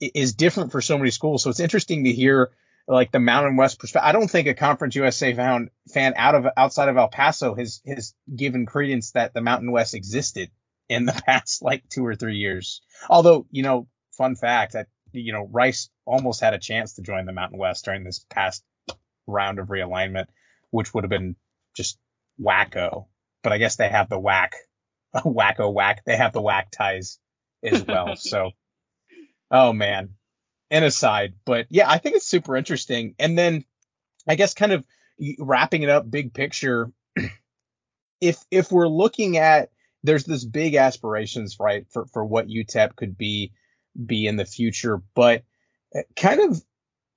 is 0.01 0.34
different 0.34 0.72
for 0.72 0.82
so 0.82 0.97
many 0.97 1.12
schools. 1.12 1.43
So 1.43 1.51
it's 1.51 1.60
interesting 1.60 2.05
to 2.05 2.12
hear 2.12 2.49
like 2.88 3.12
the 3.12 3.20
Mountain 3.20 3.57
West 3.57 3.78
perspective. 3.78 4.07
I 4.07 4.12
don't 4.12 4.28
think 4.28 4.47
a 4.47 4.55
Conference 4.55 4.95
USA 4.95 5.36
fan 5.36 5.70
fan 5.93 6.16
out 6.18 6.34
of 6.34 6.47
outside 6.57 6.89
of 6.89 6.97
El 6.97 7.10
Paso 7.10 7.53
has 7.53 7.80
has 7.86 8.16
given 8.36 8.66
credence 8.66 9.12
that 9.12 9.36
the 9.36 9.41
Mountain 9.41 9.72
West 9.72 9.93
existed 9.93 10.49
in 10.89 11.05
the 11.05 11.14
past 11.28 11.62
like 11.62 11.88
two 11.89 12.03
or 12.03 12.16
three 12.16 12.38
years. 12.38 12.82
Although 13.07 13.45
you 13.51 13.62
know, 13.62 13.88
fun 14.18 14.36
fact, 14.36 14.74
that 14.74 14.88
you 15.12 15.32
know, 15.32 15.47
Rice 15.51 15.91
almost 16.05 16.41
had 16.41 16.55
a 16.55 16.60
chance 16.60 16.93
to 16.93 17.03
join 17.03 17.28
the 17.28 17.34
Mountain 17.34 17.60
West 17.60 17.86
during 17.86 18.03
this 18.03 18.26
past 18.32 18.64
round 19.28 19.60
of 19.60 19.68
realignment, 19.68 20.26
which 20.72 20.91
would 20.91 21.03
have 21.03 21.12
been 21.12 21.36
just 21.80 21.98
wacko. 22.40 23.06
But 23.42 23.54
I 23.54 23.58
guess 23.58 23.78
they 23.78 23.88
have 23.88 24.10
the 24.10 24.20
WAC, 24.20 24.50
wacko 25.16 25.74
WAC. 25.74 26.00
They 26.06 26.18
have 26.18 26.34
the 26.34 26.42
WAC 26.42 26.72
ties 26.72 27.20
as 27.64 27.86
well. 27.86 28.16
so, 28.18 28.52
oh 29.50 29.72
man, 29.72 30.10
an 30.70 30.84
aside, 30.84 31.36
but 31.46 31.68
yeah, 31.70 31.90
I 31.90 31.98
think 31.98 32.18
it's 32.18 32.28
super 32.28 32.58
interesting. 32.58 33.16
And 33.18 33.38
then 33.38 33.64
I 34.28 34.36
guess 34.36 34.54
kind 34.54 34.74
of 34.74 34.86
wrapping 35.40 35.84
it 35.84 35.90
up, 35.90 36.10
big 36.10 36.34
picture. 36.34 36.92
if 38.22 38.44
if 38.52 38.72
we're 38.72 38.90
looking 38.90 39.38
at 39.38 39.70
there's 40.04 40.26
this 40.26 40.46
big 40.46 40.76
aspirations 40.76 41.58
right 41.60 41.86
for 41.92 42.06
for 42.08 42.26
what 42.26 42.48
UTEP 42.48 42.96
could 42.96 43.18
be 43.18 43.54
be 44.06 44.28
in 44.28 44.36
the 44.36 44.46
future, 44.46 45.02
but 45.16 45.44
uh, 45.96 46.02
kind 46.16 46.42
of 46.42 46.62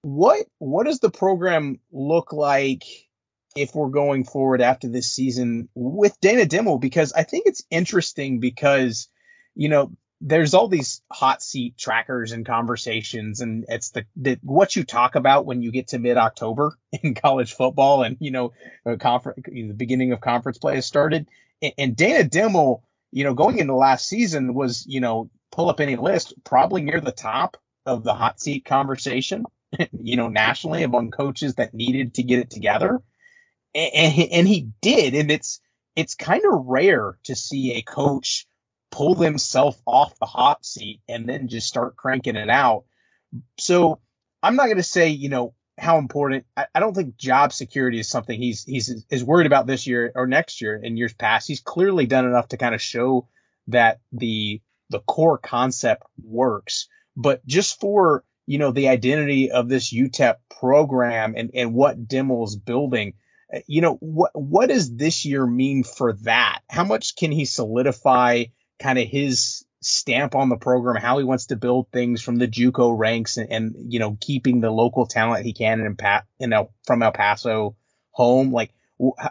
what 0.02 0.46
what 0.58 0.86
does 0.86 1.00
the 1.00 1.10
program 1.10 1.78
look 1.90 2.32
like 2.32 2.84
if 3.56 3.74
we're 3.74 3.88
going 3.88 4.24
forward 4.24 4.60
after 4.60 4.88
this 4.88 5.10
season 5.10 5.68
with 5.74 6.18
Dana 6.20 6.44
Dimel? 6.44 6.80
Because 6.80 7.12
I 7.12 7.22
think 7.22 7.44
it's 7.46 7.64
interesting 7.70 8.40
because 8.40 9.08
you 9.54 9.68
know 9.68 9.92
there's 10.22 10.54
all 10.54 10.68
these 10.68 11.02
hot 11.10 11.42
seat 11.42 11.76
trackers 11.76 12.30
and 12.30 12.46
conversations 12.46 13.40
and 13.40 13.64
it's 13.68 13.90
the, 13.90 14.06
the 14.14 14.38
what 14.42 14.76
you 14.76 14.84
talk 14.84 15.16
about 15.16 15.44
when 15.44 15.62
you 15.62 15.72
get 15.72 15.88
to 15.88 15.98
mid 15.98 16.16
October 16.16 16.78
in 17.02 17.14
college 17.14 17.54
football 17.54 18.04
and 18.04 18.16
you 18.20 18.30
know 18.30 18.52
conference 19.00 19.42
the 19.46 19.72
beginning 19.72 20.12
of 20.12 20.20
conference 20.20 20.58
play 20.58 20.76
has 20.76 20.86
started 20.86 21.28
and, 21.60 21.72
and 21.76 21.96
Dana 21.96 22.28
Dimel 22.28 22.82
you 23.10 23.24
know 23.24 23.34
going 23.34 23.58
into 23.58 23.74
last 23.74 24.08
season 24.08 24.54
was 24.54 24.86
you 24.86 25.00
know 25.00 25.28
pull 25.50 25.68
up 25.68 25.80
any 25.80 25.96
list 25.96 26.34
probably 26.44 26.82
near 26.82 27.00
the 27.00 27.12
top 27.12 27.56
of 27.84 28.04
the 28.04 28.14
hot 28.14 28.40
seat 28.40 28.64
conversation 28.64 29.44
you 29.92 30.16
know 30.16 30.28
nationally 30.28 30.84
among 30.84 31.10
coaches 31.10 31.56
that 31.56 31.74
needed 31.74 32.14
to 32.14 32.22
get 32.22 32.38
it 32.38 32.50
together 32.50 33.00
and, 33.74 34.12
he, 34.12 34.30
and 34.30 34.48
he 34.48 34.68
did 34.80 35.14
and 35.14 35.30
it's 35.30 35.60
it's 35.96 36.14
kind 36.14 36.42
of 36.44 36.66
rare 36.66 37.18
to 37.24 37.34
see 37.34 37.74
a 37.74 37.82
coach 37.82 38.46
pull 38.90 39.14
himself 39.14 39.80
off 39.86 40.18
the 40.18 40.26
hot 40.26 40.64
seat 40.64 41.00
and 41.08 41.28
then 41.28 41.48
just 41.48 41.66
start 41.66 41.96
cranking 41.96 42.36
it 42.36 42.50
out. 42.50 42.84
So 43.58 44.00
I'm 44.42 44.56
not 44.56 44.66
going 44.66 44.76
to 44.76 44.82
say, 44.82 45.08
you 45.08 45.28
know, 45.28 45.54
how 45.78 45.98
important. 45.98 46.44
I, 46.56 46.66
I, 46.74 46.80
don't 46.80 46.94
think 46.94 47.16
job 47.16 47.52
security 47.52 47.98
is 47.98 48.08
something 48.08 48.38
he's 48.38 48.64
he's 48.64 49.04
is 49.10 49.24
worried 49.24 49.46
about 49.46 49.66
this 49.66 49.86
year 49.86 50.12
or 50.14 50.26
next 50.26 50.60
year. 50.60 50.76
In 50.76 50.96
years 50.96 51.14
past, 51.14 51.48
he's 51.48 51.60
clearly 51.60 52.06
done 52.06 52.26
enough 52.26 52.48
to 52.48 52.58
kind 52.58 52.74
of 52.74 52.82
show 52.82 53.28
that 53.68 54.00
the 54.12 54.60
the 54.90 55.00
core 55.00 55.38
concept 55.38 56.02
works. 56.22 56.88
But 57.16 57.44
just 57.46 57.80
for 57.80 58.24
you 58.46 58.58
know 58.58 58.70
the 58.70 58.88
identity 58.88 59.50
of 59.50 59.68
this 59.68 59.92
UTEP 59.92 60.36
program 60.60 61.34
and 61.36 61.50
and 61.54 61.72
what 61.72 62.06
Dimel's 62.06 62.56
building, 62.56 63.14
you 63.66 63.80
know 63.80 63.94
what 64.00 64.30
what 64.34 64.68
does 64.68 64.94
this 64.94 65.24
year 65.24 65.46
mean 65.46 65.84
for 65.84 66.14
that? 66.24 66.60
How 66.68 66.84
much 66.84 67.16
can 67.16 67.32
he 67.32 67.44
solidify? 67.44 68.44
kind 68.82 68.98
of 68.98 69.08
his 69.08 69.64
stamp 69.80 70.34
on 70.34 70.48
the 70.48 70.56
program, 70.56 71.00
how 71.00 71.18
he 71.18 71.24
wants 71.24 71.46
to 71.46 71.56
build 71.56 71.90
things 71.90 72.20
from 72.20 72.36
the 72.36 72.48
JUCO 72.48 72.98
ranks, 72.98 73.36
and, 73.36 73.50
and 73.50 73.74
you 73.92 74.00
know 74.00 74.18
keeping 74.20 74.60
the 74.60 74.70
local 74.70 75.06
talent 75.06 75.46
he 75.46 75.52
can 75.52 75.80
in 75.80 75.96
Pat, 75.96 76.26
you 76.38 76.48
know, 76.48 76.70
from 76.84 77.02
El 77.02 77.12
Paso 77.12 77.76
home. 78.10 78.52
Like, 78.52 78.72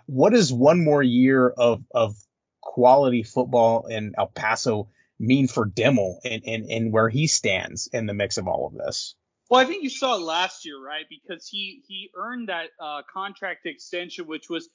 what 0.06 0.32
does 0.32 0.52
one 0.52 0.84
more 0.84 1.04
year 1.04 1.50
of 1.50 1.84
of 1.94 2.16
quality 2.62 3.24
football 3.24 3.88
in 3.88 4.14
El 4.18 4.28
Paso 4.28 4.90
mean 5.20 5.48
for 5.48 5.68
Dimel 5.68 6.16
and, 6.24 6.44
and 6.46 6.66
and 6.70 6.94
where 6.94 7.10
he 7.10 7.28
stands 7.28 7.88
in 7.92 8.06
the 8.06 8.14
mix 8.14 8.38
of 8.38 8.48
all 8.48 8.68
of 8.68 8.74
this? 8.74 9.16
Well, 9.52 9.60
I 9.60 9.66
think 9.66 9.84
you 9.84 9.90
saw 9.90 10.16
it 10.16 10.22
last 10.22 10.66
year, 10.66 10.82
right? 10.82 11.06
Because 11.10 11.46
he 11.46 11.84
he 11.86 12.10
earned 12.16 12.48
that 12.48 12.70
uh, 12.80 13.02
contract 13.14 13.66
extension, 13.66 14.26
which 14.26 14.50
was 14.50 14.70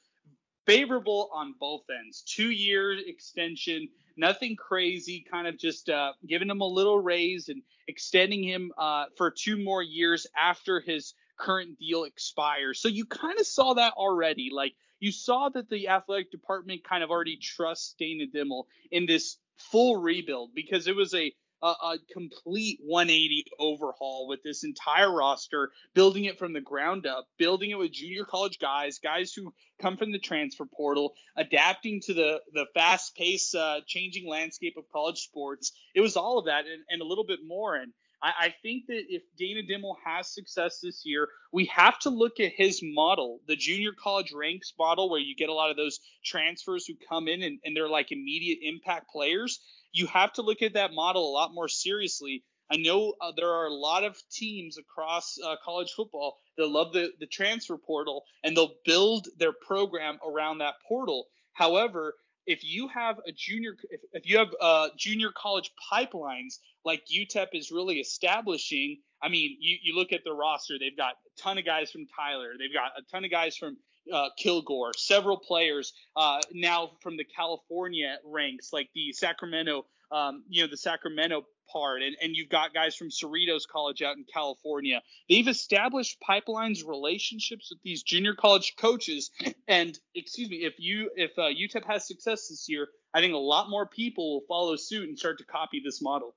favorable 0.67 1.31
on 1.33 1.55
both 1.59 1.85
ends. 1.91 2.23
Two 2.23 2.51
year 2.51 2.93
extension 2.93 3.89
nothing 4.19 4.55
crazy, 4.55 5.25
kind 5.31 5.47
of 5.47 5.59
just 5.59 5.89
uh, 5.89 6.13
giving 6.27 6.51
him 6.51 6.61
a 6.61 6.67
little 6.67 6.99
raise 6.99 7.49
and 7.49 7.63
extending 7.89 8.43
him 8.43 8.73
uh, 8.77 9.07
for 9.17 9.31
two 9.31 9.63
more 9.65 9.83
years 9.83 10.27
after 10.39 10.81
his 10.81 11.15
current 11.39 11.79
deal 11.79 12.05
expires. 12.05 12.79
So 12.79 12.89
you 12.89 13.07
kind 13.07 13.41
of 13.41 13.47
saw 13.47 13.75
that 13.75 13.95
already. 13.95 14.51
Like 14.53 14.75
you 15.01 15.11
saw 15.11 15.49
that 15.51 15.71
the 15.71 15.89
athletic 15.89 16.31
department 16.31 16.85
kind 16.85 17.03
of 17.03 17.11
already 17.11 17.39
trusts 17.39 17.95
Dana 17.99 18.25
Dimel 18.27 18.65
in 18.91 19.07
this 19.07 19.39
full 19.57 19.97
rebuild 19.97 20.55
because 20.55 20.87
it 20.87 20.97
was 20.97 21.15
a 21.15 21.33
a, 21.67 21.87
a, 21.87 21.99
complete 22.13 22.79
180 22.85 23.45
overhaul 23.59 24.29
with 24.29 24.43
this 24.43 24.65
entire 24.65 25.13
roster, 25.13 25.71
building 25.95 26.25
it 26.25 26.39
from 26.39 26.53
the 26.53 26.61
ground 26.61 27.07
up, 27.07 27.27
building 27.39 27.71
it 27.71 27.79
with 27.79 27.93
junior 27.93 28.25
college 28.25 28.59
guys, 28.59 28.99
guys 28.99 29.33
who 29.33 29.53
come 29.81 29.97
from 29.97 30.13
the 30.13 30.19
transfer 30.19 30.65
portal, 30.65 31.15
adapting 31.37 32.01
to 32.01 32.15
the 32.15 32.41
the 32.53 32.67
fast 32.75 33.17
paced, 33.17 33.55
uh, 33.55 33.81
changing 33.87 34.29
landscape 34.29 34.77
of 34.77 34.85
college 34.93 35.19
sports. 35.19 35.73
It 35.95 36.01
was 36.01 36.17
all 36.17 36.39
of 36.39 36.47
that 36.47 36.65
and, 36.67 36.83
and 36.89 37.03
a 37.03 37.07
little 37.07 37.27
bit 37.27 37.41
more. 37.47 37.75
And 37.75 37.93
I, 38.23 38.33
I 38.47 38.55
think 38.63 38.87
that 38.87 39.05
if 39.09 39.23
Dana 39.39 39.63
Dimel 39.63 39.97
has 40.05 40.33
success 40.33 40.81
this 40.83 41.03
year, 41.05 41.29
we 41.53 41.67
have 41.67 41.99
to 42.01 42.11
look 42.11 42.41
at 42.41 42.53
his 42.57 42.81
model, 42.83 43.41
the 43.47 43.57
junior 43.57 43.93
college 43.93 44.33
ranks 44.33 44.73
model, 44.79 45.11
where 45.11 45.21
you 45.21 45.35
get 45.35 45.49
a 45.49 45.55
lot 45.55 45.71
of 45.71 45.77
those 45.77 46.01
transfers 46.25 46.87
who 46.87 46.95
come 47.09 47.29
in 47.29 47.43
and, 47.43 47.59
and 47.65 47.77
they're 47.77 47.89
like 47.89 48.13
immediate 48.13 48.59
impact 48.63 49.11
players 49.11 49.61
you 49.97 50.07
have 50.09 50.33
to 50.35 50.43
look 50.43 50.61
at 50.63 50.75
that 50.75 50.93
model 50.93 51.29
a 51.29 51.33
lot 51.33 51.55
more 51.55 51.69
seriously. 51.69 52.45
I 52.71 52.77
know 52.77 53.15
uh, 53.21 53.33
there 53.37 53.51
are 53.51 53.67
a 53.67 53.75
lot 53.75 54.05
of 54.05 54.17
teams 54.31 54.77
across 54.77 55.39
uh, 55.43 55.57
college 55.65 55.93
football 55.97 56.37
that 56.59 56.69
love 56.69 56.93
the, 56.93 57.13
the 57.19 57.27
transfer 57.27 57.79
portal 57.79 58.25
and 58.45 58.57
they'll 58.57 58.75
build 58.85 59.29
their 59.39 59.53
program 59.67 60.19
around 60.27 60.59
that 60.59 60.75
portal. 60.87 61.27
However, 61.53 62.15
if 62.47 62.63
you 62.63 62.89
have 62.89 63.17
a 63.27 63.33
junior, 63.35 63.77
if, 63.89 64.01
if 64.13 64.29
you 64.29 64.37
have 64.39 64.49
uh, 64.61 64.89
junior 64.99 65.31
college 65.35 65.71
pipelines 65.91 66.59
like 66.85 67.03
UTEP 67.07 67.49
is 67.55 67.71
really 67.71 67.97
establishing, 67.97 68.99
I 69.23 69.29
mean, 69.29 69.57
you, 69.61 69.79
you 69.83 69.97
look 69.97 70.13
at 70.13 70.25
the 70.25 70.33
roster, 70.33 70.75
they've 70.79 70.97
got 70.97 71.13
a 71.13 71.43
ton 71.43 71.57
of 71.57 71.65
guys 71.65 71.91
from 71.91 72.07
Tyler, 72.15 72.53
they've 72.59 72.73
got 72.73 72.93
a 72.99 73.03
ton 73.11 73.25
of 73.25 73.31
guys 73.31 73.57
from 73.57 73.79
uh, 74.13 74.29
Kilgore, 74.39 74.93
several 74.97 75.37
players 75.37 75.93
uh, 76.17 76.41
now 76.53 76.93
from 77.01 77.17
the 77.17 77.25
California 77.25 78.17
ranks, 78.25 78.73
like 78.73 78.89
the 78.95 79.13
Sacramento, 79.13 79.87
um, 80.11 80.45
you 80.49 80.63
know, 80.63 80.71
the 80.71 80.77
Sacramento 80.77 81.45
part, 81.73 82.03
and, 82.03 82.17
and 82.23 82.37
you've 82.37 82.49
got 82.49 82.73
guys 82.73 82.95
from 82.95 83.09
Cerritos 83.09 83.63
College 83.71 84.03
out 84.03 84.17
in 84.17 84.25
California. 84.33 85.03
They've 85.29 85.49
established 85.49 86.19
pipelines 86.29 86.87
relationships 86.87 87.69
with 87.71 87.81
these 87.83 88.03
junior 88.03 88.35
college 88.35 88.75
coaches, 88.79 89.31
and 89.69 89.99
excuse 90.15 90.49
me, 90.49 90.59
if 90.59 90.75
you 90.79 91.11
if 91.17 91.33
uh, 91.39 91.43
UTEP 91.43 91.85
has 91.87 92.07
success 92.07 92.49
this 92.49 92.67
year, 92.69 92.89
I 93.13 93.21
think 93.21 93.35
a 93.35 93.39
lot 93.39 93.69
more 93.71 93.87
people 93.87 94.35
will 94.35 94.47
follow 94.47 94.77
suit 94.77 95.09
and 95.09 95.19
start 95.19 95.39
to 95.39 95.45
copy 95.45 95.81
this 95.85 96.03
model. 96.03 96.35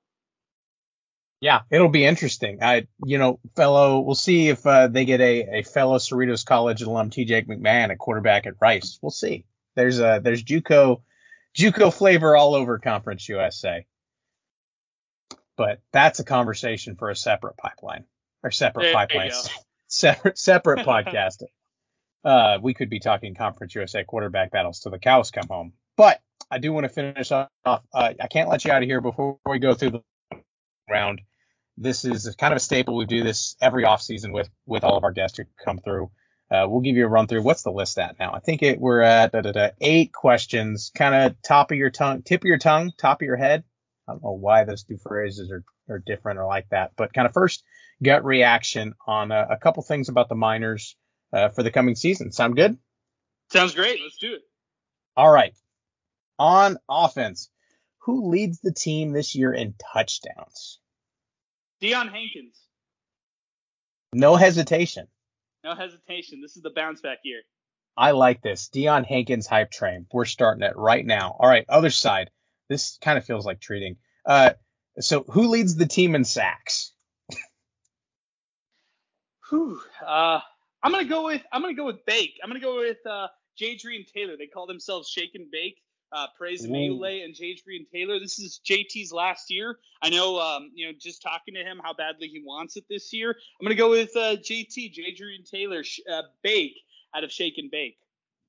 Yeah, 1.41 1.61
it'll 1.71 1.89
be 1.89 2.05
interesting. 2.05 2.61
I, 2.61 2.87
you 3.05 3.17
know, 3.17 3.39
fellow, 3.55 4.01
we'll 4.01 4.15
see 4.15 4.49
if 4.49 4.65
uh, 4.67 4.87
they 4.87 5.05
get 5.05 5.21
a, 5.21 5.59
a 5.59 5.63
fellow 5.63 5.97
Cerritos 5.97 6.45
College 6.45 6.81
alum, 6.81 7.11
T.J. 7.11 7.43
McMahon, 7.43 7.91
a 7.91 7.95
quarterback 7.95 8.45
at 8.45 8.55
Rice. 8.59 8.99
We'll 9.01 9.11
see. 9.11 9.45
There's 9.75 9.99
a 9.99 10.19
there's 10.21 10.43
JUCO 10.43 11.01
JUCO 11.55 11.93
flavor 11.93 12.35
all 12.35 12.55
over 12.55 12.77
Conference 12.79 13.27
USA. 13.29 13.85
But 15.55 15.81
that's 15.91 16.19
a 16.19 16.23
conversation 16.23 16.95
for 16.95 17.09
a 17.09 17.15
separate 17.15 17.57
pipeline 17.57 18.05
or 18.43 18.51
separate 18.51 18.83
there, 18.83 18.93
pipelines, 18.95 19.49
separate 19.87 20.37
separate 20.37 20.85
podcast. 20.85 21.43
Uh, 22.23 22.59
we 22.61 22.73
could 22.73 22.89
be 22.89 22.99
talking 22.99 23.35
Conference 23.35 23.75
USA 23.75 24.03
quarterback 24.03 24.51
battles 24.51 24.79
till 24.79 24.91
the 24.91 24.99
cows 24.99 25.31
come 25.31 25.47
home. 25.49 25.73
But 25.95 26.21
I 26.51 26.59
do 26.59 26.71
want 26.73 26.85
to 26.85 26.89
finish 26.89 27.31
off. 27.31 27.49
Uh, 27.65 27.79
I 27.93 28.27
can't 28.29 28.49
let 28.49 28.63
you 28.65 28.71
out 28.71 28.83
of 28.83 28.87
here 28.87 29.01
before 29.01 29.37
we 29.45 29.59
go 29.59 29.73
through 29.73 29.91
the 29.91 30.01
round 30.89 31.21
this 31.79 32.05
is 32.05 32.35
kind 32.35 32.53
of 32.53 32.57
a 32.57 32.59
staple. 32.59 32.95
We 32.95 33.05
do 33.05 33.23
this 33.23 33.55
every 33.61 33.85
offseason 33.85 34.33
with 34.33 34.49
with 34.65 34.83
all 34.83 34.97
of 34.97 35.03
our 35.03 35.11
guests 35.11 35.37
who 35.37 35.45
come 35.63 35.79
through. 35.79 36.11
Uh, 36.51 36.65
we'll 36.67 36.81
give 36.81 36.95
you 36.95 37.05
a 37.05 37.09
run 37.09 37.27
through. 37.27 37.43
What's 37.43 37.61
the 37.61 37.71
list 37.71 37.97
at 37.99 38.19
now? 38.19 38.33
I 38.33 38.39
think 38.39 38.63
it 38.63 38.79
we're 38.79 39.01
at 39.01 39.31
da, 39.31 39.41
da, 39.41 39.51
da, 39.51 39.69
eight 39.79 40.11
questions. 40.11 40.91
Kind 40.95 41.15
of 41.15 41.41
top 41.41 41.71
of 41.71 41.77
your 41.77 41.89
tongue, 41.89 42.23
tip 42.23 42.41
of 42.41 42.45
your 42.45 42.57
tongue, 42.57 42.91
top 42.97 43.21
of 43.21 43.25
your 43.25 43.37
head. 43.37 43.63
I 44.07 44.13
don't 44.13 44.23
know 44.23 44.31
why 44.31 44.63
those 44.63 44.83
two 44.83 44.97
phrases 44.97 45.51
are, 45.51 45.63
are 45.87 45.99
different 45.99 46.39
or 46.39 46.47
like 46.47 46.69
that, 46.69 46.91
but 46.97 47.13
kind 47.13 47.27
of 47.27 47.33
first 47.33 47.63
gut 48.03 48.25
reaction 48.25 48.95
on 49.05 49.31
a, 49.31 49.47
a 49.51 49.57
couple 49.57 49.83
things 49.83 50.09
about 50.09 50.29
the 50.29 50.35
Miners 50.35 50.95
uh, 51.31 51.49
for 51.49 51.63
the 51.63 51.71
coming 51.71 51.95
season. 51.95 52.31
Sound 52.31 52.55
good? 52.55 52.77
Sounds 53.51 53.75
great. 53.75 53.99
Let's 54.01 54.17
do 54.17 54.33
it. 54.33 54.41
All 55.15 55.29
right. 55.29 55.53
On 56.39 56.77
offense, 56.89 57.49
who 57.99 58.29
leads 58.29 58.59
the 58.59 58.73
team 58.73 59.11
this 59.11 59.35
year 59.35 59.53
in 59.53 59.75
touchdowns? 59.93 60.79
Deion 61.81 62.11
Hankins. 62.11 62.59
No 64.13 64.35
hesitation. 64.35 65.07
No 65.63 65.75
hesitation. 65.75 66.41
This 66.41 66.55
is 66.55 66.63
the 66.63 66.71
bounce 66.71 67.01
back 67.01 67.19
year. 67.23 67.41
I 67.95 68.11
like 68.11 68.41
this. 68.41 68.69
Deion 68.73 69.05
Hankins 69.05 69.45
hype 69.45 69.71
train. 69.71 70.07
We're 70.11 70.25
starting 70.25 70.63
it 70.63 70.75
right 70.75 71.05
now. 71.05 71.35
All 71.37 71.49
right, 71.49 71.65
other 71.67 71.89
side. 71.89 72.31
This 72.69 72.97
kind 73.01 73.17
of 73.17 73.25
feels 73.25 73.45
like 73.45 73.59
treating. 73.59 73.97
Uh, 74.25 74.51
so 74.99 75.23
who 75.23 75.47
leads 75.47 75.75
the 75.75 75.85
team 75.85 76.15
in 76.15 76.23
sacks? 76.23 76.93
Whew, 79.49 79.81
uh, 80.05 80.39
I'm 80.83 80.91
gonna 80.91 81.05
go 81.05 81.25
with 81.25 81.41
I'm 81.51 81.61
gonna 81.61 81.73
go 81.73 81.85
with 81.85 82.05
Bake. 82.05 82.39
I'm 82.43 82.49
gonna 82.49 82.59
go 82.59 82.77
with 82.77 82.97
uh, 83.09 83.27
Jadrian 83.59 84.05
Taylor. 84.13 84.35
They 84.37 84.47
call 84.47 84.67
themselves 84.67 85.09
Shake 85.09 85.31
and 85.35 85.49
Bake. 85.51 85.81
Uh, 86.11 86.27
Praise 86.37 86.67
Maule 86.67 87.23
and 87.23 87.35
Jadrian 87.35 87.87
Taylor. 87.93 88.19
This 88.19 88.39
is 88.39 88.59
JT's 88.65 89.11
last 89.11 89.51
year. 89.51 89.77
I 90.01 90.09
know, 90.09 90.39
um, 90.39 90.71
you 90.73 90.87
know, 90.87 90.93
just 90.99 91.21
talking 91.21 91.53
to 91.53 91.61
him 91.61 91.79
how 91.83 91.93
badly 91.93 92.27
he 92.27 92.41
wants 92.43 92.77
it 92.77 92.85
this 92.89 93.13
year. 93.13 93.29
I'm 93.29 93.65
gonna 93.65 93.75
go 93.75 93.91
with 93.91 94.15
uh, 94.15 94.37
JT, 94.37 94.93
Jadrian 94.93 95.49
Taylor, 95.49 95.83
uh, 96.11 96.23
Bake 96.41 96.77
out 97.15 97.23
of 97.23 97.31
Shake 97.31 97.57
and 97.57 97.69
Bake. 97.69 97.97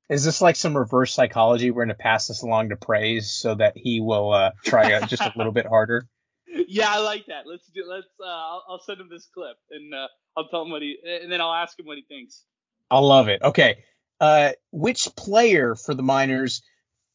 Is 0.09 0.25
this 0.25 0.41
like 0.41 0.57
some 0.57 0.77
reverse 0.77 1.13
psychology? 1.13 1.71
We're 1.71 1.85
gonna 1.85 1.95
pass 1.95 2.29
this 2.29 2.43
along 2.43 2.71
to 2.71 2.77
Praise 2.77 3.31
so 3.31 3.55
that 3.55 3.77
he 3.77 4.01
will 4.01 4.33
uh, 4.33 4.53
try 4.65 4.99
just 5.01 5.23
a 5.23 5.33
little 5.37 5.53
bit 5.53 5.67
harder. 5.67 6.09
Yeah, 6.47 6.91
I 6.91 6.99
like 6.99 7.27
that. 7.27 7.47
Let's 7.47 7.67
do. 7.69 7.85
Let's. 7.87 8.07
Uh, 8.19 8.27
I'll, 8.27 8.65
I'll 8.69 8.81
send 8.81 9.01
him 9.01 9.09
this 9.11 9.29
clip 9.33 9.57
and 9.71 9.95
uh, 9.95 10.09
I'll 10.37 10.49
tell 10.49 10.63
him 10.63 10.71
what 10.71 10.83
he, 10.83 10.97
and 11.05 11.31
then 11.31 11.41
I'll 11.41 11.53
ask 11.53 11.79
him 11.79 11.87
what 11.87 11.97
he 11.97 12.05
thinks. 12.05 12.45
I 12.91 12.99
love 12.99 13.29
it. 13.29 13.43
Okay. 13.43 13.85
Uh, 14.21 14.51
which 14.71 15.09
player 15.17 15.75
for 15.75 15.95
the 15.95 16.03
Miners 16.03 16.63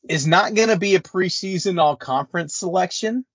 is 0.09 0.27
not 0.27 0.53
going 0.53 0.69
to 0.69 0.77
be 0.77 0.95
a 0.95 0.99
preseason 0.99 1.79
all 1.79 1.95
conference 1.95 2.55
selection, 2.55 3.25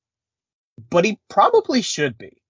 but 0.91 1.05
he 1.05 1.18
probably 1.29 1.83
should 1.83 2.16
be? 2.18 2.43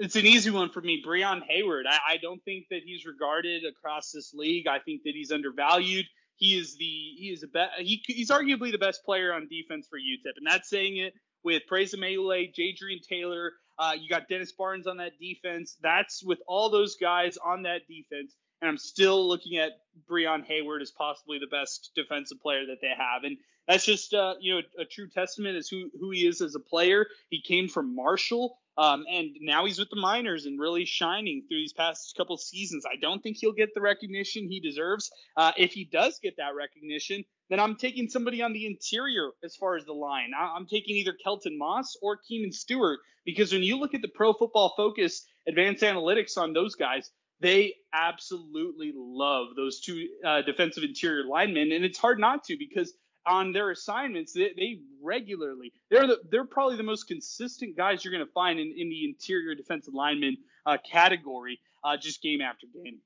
It's 0.00 0.16
an 0.16 0.26
easy 0.26 0.50
one 0.50 0.70
for 0.70 0.80
me. 0.80 1.02
Breon 1.06 1.42
Hayward. 1.48 1.86
I, 1.88 2.14
I 2.14 2.16
don't 2.16 2.42
think 2.44 2.66
that 2.70 2.80
he's 2.84 3.06
regarded 3.06 3.62
across 3.64 4.10
this 4.10 4.34
league. 4.34 4.66
I 4.66 4.80
think 4.80 5.02
that 5.04 5.12
he's 5.14 5.30
undervalued. 5.30 6.06
He 6.36 6.58
is 6.58 6.76
the 6.76 6.84
he 6.84 7.30
is 7.32 7.44
a 7.44 7.46
be- 7.46 7.84
he, 7.84 8.02
he's 8.06 8.30
arguably 8.30 8.72
the 8.72 8.78
best 8.78 9.04
player 9.04 9.32
on 9.32 9.48
defense 9.48 9.86
for 9.88 9.98
UTEP, 9.98 10.32
and 10.36 10.46
that's 10.46 10.68
saying 10.68 10.96
it 10.96 11.14
with 11.44 11.62
Praise 11.68 11.94
Maule, 11.96 12.48
Jadrian 12.58 13.00
Taylor, 13.08 13.52
uh, 13.78 13.92
you 13.98 14.08
got 14.08 14.28
Dennis 14.28 14.52
Barnes 14.52 14.86
on 14.86 14.96
that 14.96 15.12
defense. 15.20 15.76
That's 15.82 16.24
with 16.24 16.38
all 16.48 16.70
those 16.70 16.96
guys 16.96 17.36
on 17.36 17.62
that 17.62 17.82
defense. 17.88 18.34
And 18.64 18.70
I'm 18.70 18.78
still 18.78 19.28
looking 19.28 19.58
at 19.58 19.72
Breon 20.10 20.42
Hayward 20.46 20.80
as 20.80 20.90
possibly 20.90 21.38
the 21.38 21.46
best 21.46 21.90
defensive 21.94 22.40
player 22.40 22.64
that 22.64 22.78
they 22.80 22.94
have. 22.96 23.22
And 23.22 23.36
that's 23.68 23.84
just, 23.84 24.14
uh, 24.14 24.36
you 24.40 24.54
know, 24.54 24.62
a, 24.78 24.82
a, 24.82 24.84
true 24.86 25.06
testament 25.06 25.58
as 25.58 25.68
who, 25.68 25.90
who 26.00 26.12
he 26.12 26.26
is 26.26 26.40
as 26.40 26.54
a 26.54 26.60
player. 26.60 27.06
He 27.28 27.42
came 27.42 27.68
from 27.68 27.94
Marshall. 27.94 28.56
Um, 28.78 29.04
and 29.06 29.36
now 29.42 29.66
he's 29.66 29.78
with 29.78 29.90
the 29.90 30.00
Miners 30.00 30.46
and 30.46 30.58
really 30.58 30.86
shining 30.86 31.42
through 31.46 31.58
these 31.58 31.74
past 31.74 32.14
couple 32.16 32.38
seasons. 32.38 32.86
I 32.90 32.96
don't 32.96 33.22
think 33.22 33.36
he'll 33.36 33.52
get 33.52 33.74
the 33.74 33.82
recognition 33.82 34.48
he 34.48 34.60
deserves. 34.60 35.10
Uh, 35.36 35.52
if 35.58 35.72
he 35.72 35.84
does 35.84 36.18
get 36.22 36.38
that 36.38 36.54
recognition, 36.56 37.22
then 37.50 37.60
I'm 37.60 37.76
taking 37.76 38.08
somebody 38.08 38.40
on 38.40 38.54
the 38.54 38.64
interior 38.64 39.32
as 39.44 39.56
far 39.56 39.76
as 39.76 39.84
the 39.84 39.92
line. 39.92 40.30
I'm 40.34 40.66
taking 40.66 40.96
either 40.96 41.12
Kelton 41.12 41.58
Moss 41.58 41.98
or 42.00 42.16
Keenan 42.16 42.50
Stewart 42.50 43.00
because 43.26 43.52
when 43.52 43.62
you 43.62 43.76
look 43.76 43.92
at 43.92 44.00
the 44.00 44.08
Pro 44.08 44.32
Football 44.32 44.72
Focus 44.74 45.26
advanced 45.46 45.82
analytics 45.82 46.38
on 46.38 46.54
those 46.54 46.74
guys, 46.74 47.10
they 47.40 47.74
absolutely 47.92 48.92
love 48.94 49.48
those 49.56 49.80
two 49.80 50.08
uh, 50.26 50.42
defensive 50.42 50.84
interior 50.84 51.24
linemen, 51.24 51.72
and 51.72 51.84
it's 51.84 51.98
hard 51.98 52.18
not 52.18 52.44
to 52.44 52.56
because 52.58 52.94
on 53.26 53.52
their 53.52 53.70
assignments, 53.70 54.32
they, 54.32 54.50
they 54.56 54.78
regularly 55.02 55.72
they're 55.90 56.06
the, 56.06 56.18
they're 56.30 56.44
probably 56.44 56.76
the 56.76 56.82
most 56.82 57.06
consistent 57.06 57.76
guys 57.76 58.04
you're 58.04 58.12
going 58.12 58.24
to 58.24 58.32
find 58.32 58.58
in, 58.58 58.74
in 58.76 58.88
the 58.88 59.04
interior 59.04 59.54
defensive 59.54 59.94
lineman 59.94 60.36
uh, 60.66 60.76
category, 60.90 61.60
uh, 61.82 61.96
just 61.96 62.22
game 62.22 62.40
after 62.40 62.66
game. 62.66 62.98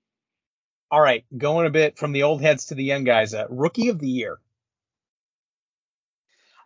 All 0.90 1.00
right, 1.00 1.24
going 1.36 1.66
a 1.66 1.70
bit 1.70 1.98
from 1.98 2.12
the 2.12 2.22
old 2.22 2.40
heads 2.40 2.66
to 2.66 2.74
the 2.74 2.84
young 2.84 3.04
guys. 3.04 3.34
Uh, 3.34 3.46
rookie 3.50 3.88
of 3.88 3.98
the 3.98 4.08
year. 4.08 4.38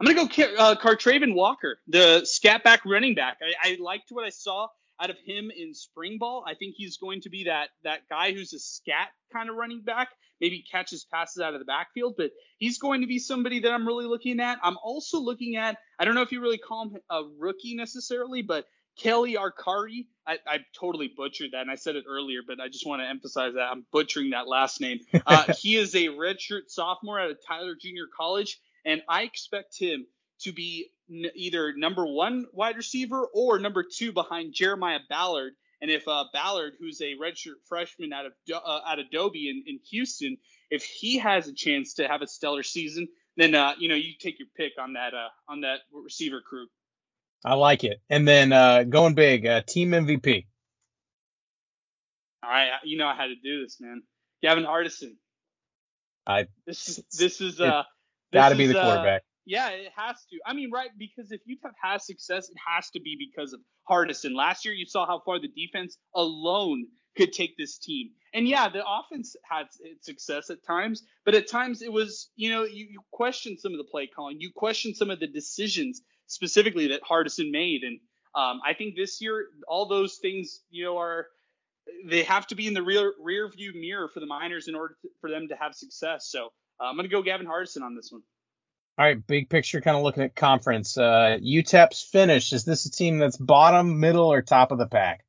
I'm 0.01 0.07
gonna 0.07 0.29
go 0.29 0.45
uh, 0.59 0.75
Cartraven 0.77 1.35
Walker, 1.35 1.79
the 1.87 2.25
scat 2.25 2.65
back 2.65 2.85
running 2.85 3.15
back. 3.15 3.39
I, 3.41 3.71
I 3.71 3.77
liked 3.81 4.11
what 4.11 4.25
I 4.25 4.31
saw 4.31 4.69
out 5.01 5.11
of 5.11 5.17
him 5.25 5.51
in 5.55 5.75
spring 5.75 6.19
ball. 6.19 6.45
I 6.47 6.55
think 6.55 6.75
he's 6.77 6.97
going 6.97 7.23
to 7.23 7.31
be 7.31 7.45
that 7.45 7.71
that 7.85 8.09
guy 8.09 8.33
who's 8.33 8.53
a 8.53 8.59
scat 8.59 9.09
kind 9.33 9.49
of 9.49 9.57
running 9.57 9.83
back, 9.83 10.09
maybe 10.41 10.65
catches 10.71 11.05
passes 11.05 11.43
out 11.43 11.55
of 11.55 11.61
the 11.61 11.65
backfield, 11.65 12.15
but 12.17 12.31
he's 12.59 12.79
going 12.79 13.01
to 13.01 13.07
be 13.07 13.19
somebody 13.19 13.61
that 13.61 13.73
I'm 13.73 13.87
really 13.87 14.07
looking 14.07 14.41
at. 14.41 14.59
I'm 14.63 14.77
also 14.83 15.19
looking 15.21 15.57
at 15.57 15.77
I 15.99 16.05
don't 16.05 16.15
know 16.15 16.23
if 16.23 16.33
you 16.33 16.41
really 16.41 16.59
call 16.59 16.89
him 16.89 17.01
a 17.11 17.23
rookie 17.39 17.75
necessarily, 17.75 18.43
but 18.43 18.67
Kelly 18.99 19.37
Arcari. 19.37 20.07
I, 20.27 20.39
I, 20.47 20.59
totally 20.79 21.11
butchered 21.17 21.51
that, 21.53 21.63
and 21.63 21.71
I 21.71 21.75
said 21.75 21.97
it 21.97 22.05
earlier, 22.09 22.41
but 22.47 22.61
I 22.61 22.69
just 22.69 22.87
want 22.87 23.03
to 23.03 23.09
emphasize 23.09 23.55
that 23.55 23.69
I'm 23.73 23.85
butchering 23.91 24.31
that 24.31 24.47
last 24.47 24.81
name. 24.81 25.01
Uh, 25.27 25.53
he 25.59 25.77
is 25.77 25.97
a 25.97 26.09
redshirt 26.09 26.69
sophomore 26.69 27.19
at 27.19 27.37
Tyler 27.47 27.75
Junior 27.75 28.05
College, 28.17 28.61
and 28.85 29.03
I 29.09 29.23
expect 29.23 29.77
him 29.77 30.07
to 30.43 30.53
be 30.53 30.91
n- 31.13 31.31
either 31.35 31.75
number 31.77 32.07
one 32.07 32.47
wide 32.53 32.77
receiver 32.77 33.27
or 33.35 33.59
number 33.59 33.85
two 33.85 34.13
behind 34.13 34.55
Jeremiah 34.55 35.01
Ballard. 35.09 35.53
And 35.81 35.91
if 35.91 36.07
uh, 36.07 36.25
Ballard, 36.33 36.75
who's 36.79 37.01
a 37.01 37.15
redshirt 37.17 37.59
freshman 37.69 38.13
out 38.13 38.27
of 38.27 38.33
uh, 38.53 38.81
out 38.87 38.99
of 39.01 39.11
Dobie 39.11 39.51
in, 39.51 39.65
in 39.67 39.81
Houston, 39.91 40.37
if 40.71 40.85
he 40.85 41.19
has 41.19 41.49
a 41.49 41.53
chance 41.55 41.95
to 41.95 42.07
have 42.07 42.23
a 42.23 42.27
stellar 42.27 42.63
season, 42.63 43.09
then 43.37 43.55
uh, 43.55 43.75
you 43.79 43.89
know 43.89 43.95
you 43.95 44.13
take 44.19 44.39
your 44.39 44.49
pick 44.57 44.73
on 44.81 44.93
that 44.95 45.13
uh, 45.15 45.29
on 45.49 45.63
that 45.63 45.81
receiver 45.93 46.41
crew. 46.41 46.67
I 47.45 47.55
like 47.55 47.83
it. 47.83 48.01
And 48.09 48.27
then 48.27 48.53
uh, 48.53 48.85
going 48.85 49.15
big, 49.15 49.47
uh, 49.47 49.63
team 49.63 49.91
MVP. 49.91 50.47
All 52.45 52.51
right, 52.51 52.71
you 52.85 52.97
know 52.97 53.07
I 53.07 53.17
had 53.17 53.29
to 53.29 53.37
do 53.37 53.63
this, 53.63 53.79
man. 53.81 54.03
Gavin 54.43 54.65
Hardison. 54.65 55.17
I 56.27 56.47
this 56.67 57.01
this 57.19 57.41
is 57.41 57.61
uh 57.61 57.83
got 58.33 58.51
to 58.51 58.55
be 58.57 58.67
the 58.67 58.79
uh, 58.79 58.83
quarterback. 58.83 59.23
Uh, 59.23 59.32
yeah, 59.45 59.71
it 59.71 59.93
has 59.97 60.17
to. 60.31 60.39
I 60.47 60.55
mean, 60.55 60.71
right? 60.71 60.91
Because 60.99 61.33
if 61.33 61.41
UTEP 61.41 61.73
has 61.83 62.07
success, 62.07 62.49
it 62.49 62.57
has 62.67 62.91
to 62.91 63.01
be 63.01 63.17
because 63.19 63.53
of 63.53 63.61
Hardison. 63.89 64.35
Last 64.35 64.65
year, 64.65 64.75
you 64.75 64.87
saw 64.87 65.07
how 65.07 65.21
far 65.25 65.39
the 65.41 65.49
defense 65.49 65.99
alone 66.15 66.87
could 67.17 67.33
take 67.33 67.57
this 67.57 67.79
team. 67.79 68.11
And 68.33 68.49
yeah, 68.49 68.69
the 68.69 68.83
offense 68.87 69.37
had 69.49 69.67
success 70.01 70.49
at 70.51 70.65
times, 70.65 71.03
but 71.25 71.35
at 71.35 71.49
times 71.49 71.83
it 71.83 71.93
was, 71.93 72.31
you 72.37 72.51
know, 72.51 72.65
you, 72.65 72.87
you 72.91 73.01
question 73.11 73.59
some 73.59 73.73
of 73.73 73.79
the 73.79 73.85
play 73.85 74.07
calling, 74.07 74.41
you 74.41 74.51
question 74.55 74.95
some 74.95 75.11
of 75.11 75.21
the 75.21 75.27
decisions 75.27 76.01
specifically 76.27 76.89
that 76.89 77.03
Hardison 77.03 77.51
made. 77.51 77.83
And 77.83 78.01
um, 78.35 78.61
I 78.67 78.73
think 78.73 78.97
this 78.97 79.21
year, 79.21 79.47
all 79.69 79.87
those 79.87 80.17
things, 80.23 80.61
you 80.71 80.85
know, 80.85 80.99
are 80.99 81.27
they 82.07 82.23
have 82.23 82.47
to 82.47 82.55
be 82.55 82.67
in 82.67 82.75
the 82.75 82.83
rear 82.83 83.13
rear 83.21 83.49
view 83.49 83.73
mirror 83.75 84.09
for 84.09 84.21
the 84.21 84.27
Miners 84.27 84.69
in 84.69 84.75
order 84.75 84.97
to, 85.03 85.09
for 85.21 85.29
them 85.29 85.49
to 85.49 85.57
have 85.57 85.75
success. 85.75 86.29
So 86.31 86.47
uh, 86.81 86.85
I'm 86.85 86.97
going 86.97 87.09
to 87.09 87.15
go 87.15 87.23
Gavin 87.23 87.47
Hardison 87.47 87.83
on 87.83 87.95
this 87.95 88.11
one. 88.11 88.23
All 88.99 89.07
right, 89.07 89.27
big 89.27 89.49
picture, 89.49 89.81
kind 89.81 89.97
of 89.97 90.03
looking 90.03 90.23
at 90.23 90.37
conference. 90.37 90.99
Uh, 90.99 91.39
UTEP's 91.43 92.03
finish. 92.03 92.53
Is 92.53 92.65
this 92.65 92.85
a 92.85 92.91
team 92.91 93.19
that's 93.19 93.39
bottom, 93.39 94.01
middle, 94.01 94.31
or 94.31 94.43
top 94.43 94.71
of 94.71 94.79
the 94.79 94.87
pack? 94.87 95.25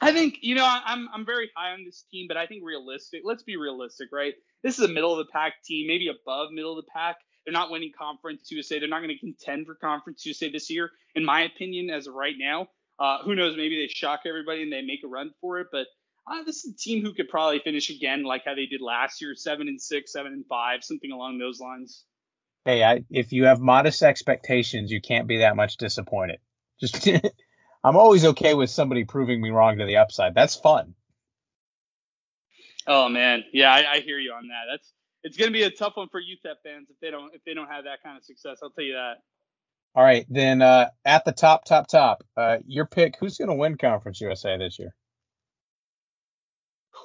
I 0.00 0.12
think 0.12 0.38
you 0.42 0.56
know 0.56 0.66
I'm 0.66 1.08
I'm 1.14 1.24
very 1.24 1.50
high 1.56 1.72
on 1.72 1.84
this 1.84 2.04
team, 2.10 2.26
but 2.26 2.36
I 2.36 2.46
think 2.46 2.64
realistic. 2.64 3.22
Let's 3.24 3.44
be 3.44 3.56
realistic, 3.56 4.08
right? 4.12 4.34
This 4.64 4.78
is 4.78 4.84
a 4.84 4.92
middle 4.92 5.12
of 5.12 5.24
the 5.24 5.32
pack 5.32 5.62
team, 5.64 5.86
maybe 5.86 6.08
above 6.08 6.50
middle 6.50 6.76
of 6.76 6.84
the 6.84 6.90
pack. 6.92 7.16
They're 7.46 7.52
not 7.52 7.70
winning 7.70 7.92
Conference 7.96 8.50
USA. 8.50 8.80
They're 8.80 8.88
not 8.88 9.02
going 9.02 9.16
to 9.16 9.18
contend 9.18 9.66
for 9.66 9.76
Conference 9.76 10.26
USA 10.26 10.50
this 10.50 10.68
year, 10.68 10.90
in 11.14 11.24
my 11.24 11.42
opinion, 11.42 11.90
as 11.90 12.06
of 12.08 12.14
right 12.14 12.34
now. 12.36 12.68
Uh, 12.98 13.18
who 13.22 13.34
knows? 13.34 13.56
Maybe 13.56 13.80
they 13.80 13.88
shock 13.88 14.20
everybody 14.26 14.62
and 14.62 14.72
they 14.72 14.82
make 14.82 15.00
a 15.04 15.08
run 15.08 15.30
for 15.40 15.60
it. 15.60 15.68
But 15.70 15.86
uh, 16.26 16.42
this 16.44 16.64
is 16.64 16.74
a 16.74 16.76
team 16.76 17.04
who 17.04 17.12
could 17.12 17.28
probably 17.28 17.60
finish 17.60 17.90
again, 17.90 18.24
like 18.24 18.42
how 18.44 18.54
they 18.54 18.66
did 18.66 18.80
last 18.80 19.20
year, 19.20 19.34
seven 19.36 19.68
and 19.68 19.80
six, 19.80 20.12
seven 20.12 20.32
and 20.32 20.44
five, 20.46 20.82
something 20.82 21.12
along 21.12 21.38
those 21.38 21.60
lines. 21.60 22.04
Hey, 22.64 22.82
I, 22.82 23.04
if 23.10 23.32
you 23.32 23.44
have 23.44 23.60
modest 23.60 24.02
expectations, 24.02 24.90
you 24.90 25.00
can't 25.00 25.28
be 25.28 25.38
that 25.38 25.56
much 25.56 25.76
disappointed. 25.76 26.38
Just, 26.80 27.08
I'm 27.84 27.96
always 27.96 28.24
okay 28.24 28.54
with 28.54 28.70
somebody 28.70 29.04
proving 29.04 29.40
me 29.40 29.50
wrong 29.50 29.78
to 29.78 29.84
the 29.84 29.98
upside. 29.98 30.34
That's 30.34 30.56
fun. 30.56 30.94
Oh 32.86 33.08
man, 33.08 33.44
yeah, 33.52 33.72
I, 33.72 33.92
I 33.94 34.00
hear 34.00 34.18
you 34.18 34.32
on 34.32 34.48
that. 34.48 34.64
That's 34.70 34.92
it's 35.22 35.36
going 35.38 35.48
to 35.48 35.52
be 35.52 35.62
a 35.62 35.70
tough 35.70 35.96
one 35.96 36.08
for 36.08 36.20
UTEP 36.20 36.56
fans 36.62 36.88
if 36.90 37.00
they 37.00 37.10
don't 37.10 37.34
if 37.34 37.42
they 37.44 37.54
don't 37.54 37.68
have 37.68 37.84
that 37.84 38.02
kind 38.02 38.16
of 38.16 38.24
success. 38.24 38.58
I'll 38.62 38.70
tell 38.70 38.84
you 38.84 38.94
that. 38.94 39.14
All 39.94 40.02
right, 40.02 40.26
then 40.28 40.60
uh, 40.60 40.90
at 41.04 41.24
the 41.24 41.32
top, 41.32 41.64
top, 41.64 41.86
top, 41.86 42.24
uh, 42.36 42.58
your 42.66 42.84
pick. 42.84 43.14
Who's 43.20 43.38
going 43.38 43.48
to 43.48 43.54
win 43.54 43.76
Conference 43.78 44.20
USA 44.20 44.58
this 44.58 44.78
year? 44.78 44.94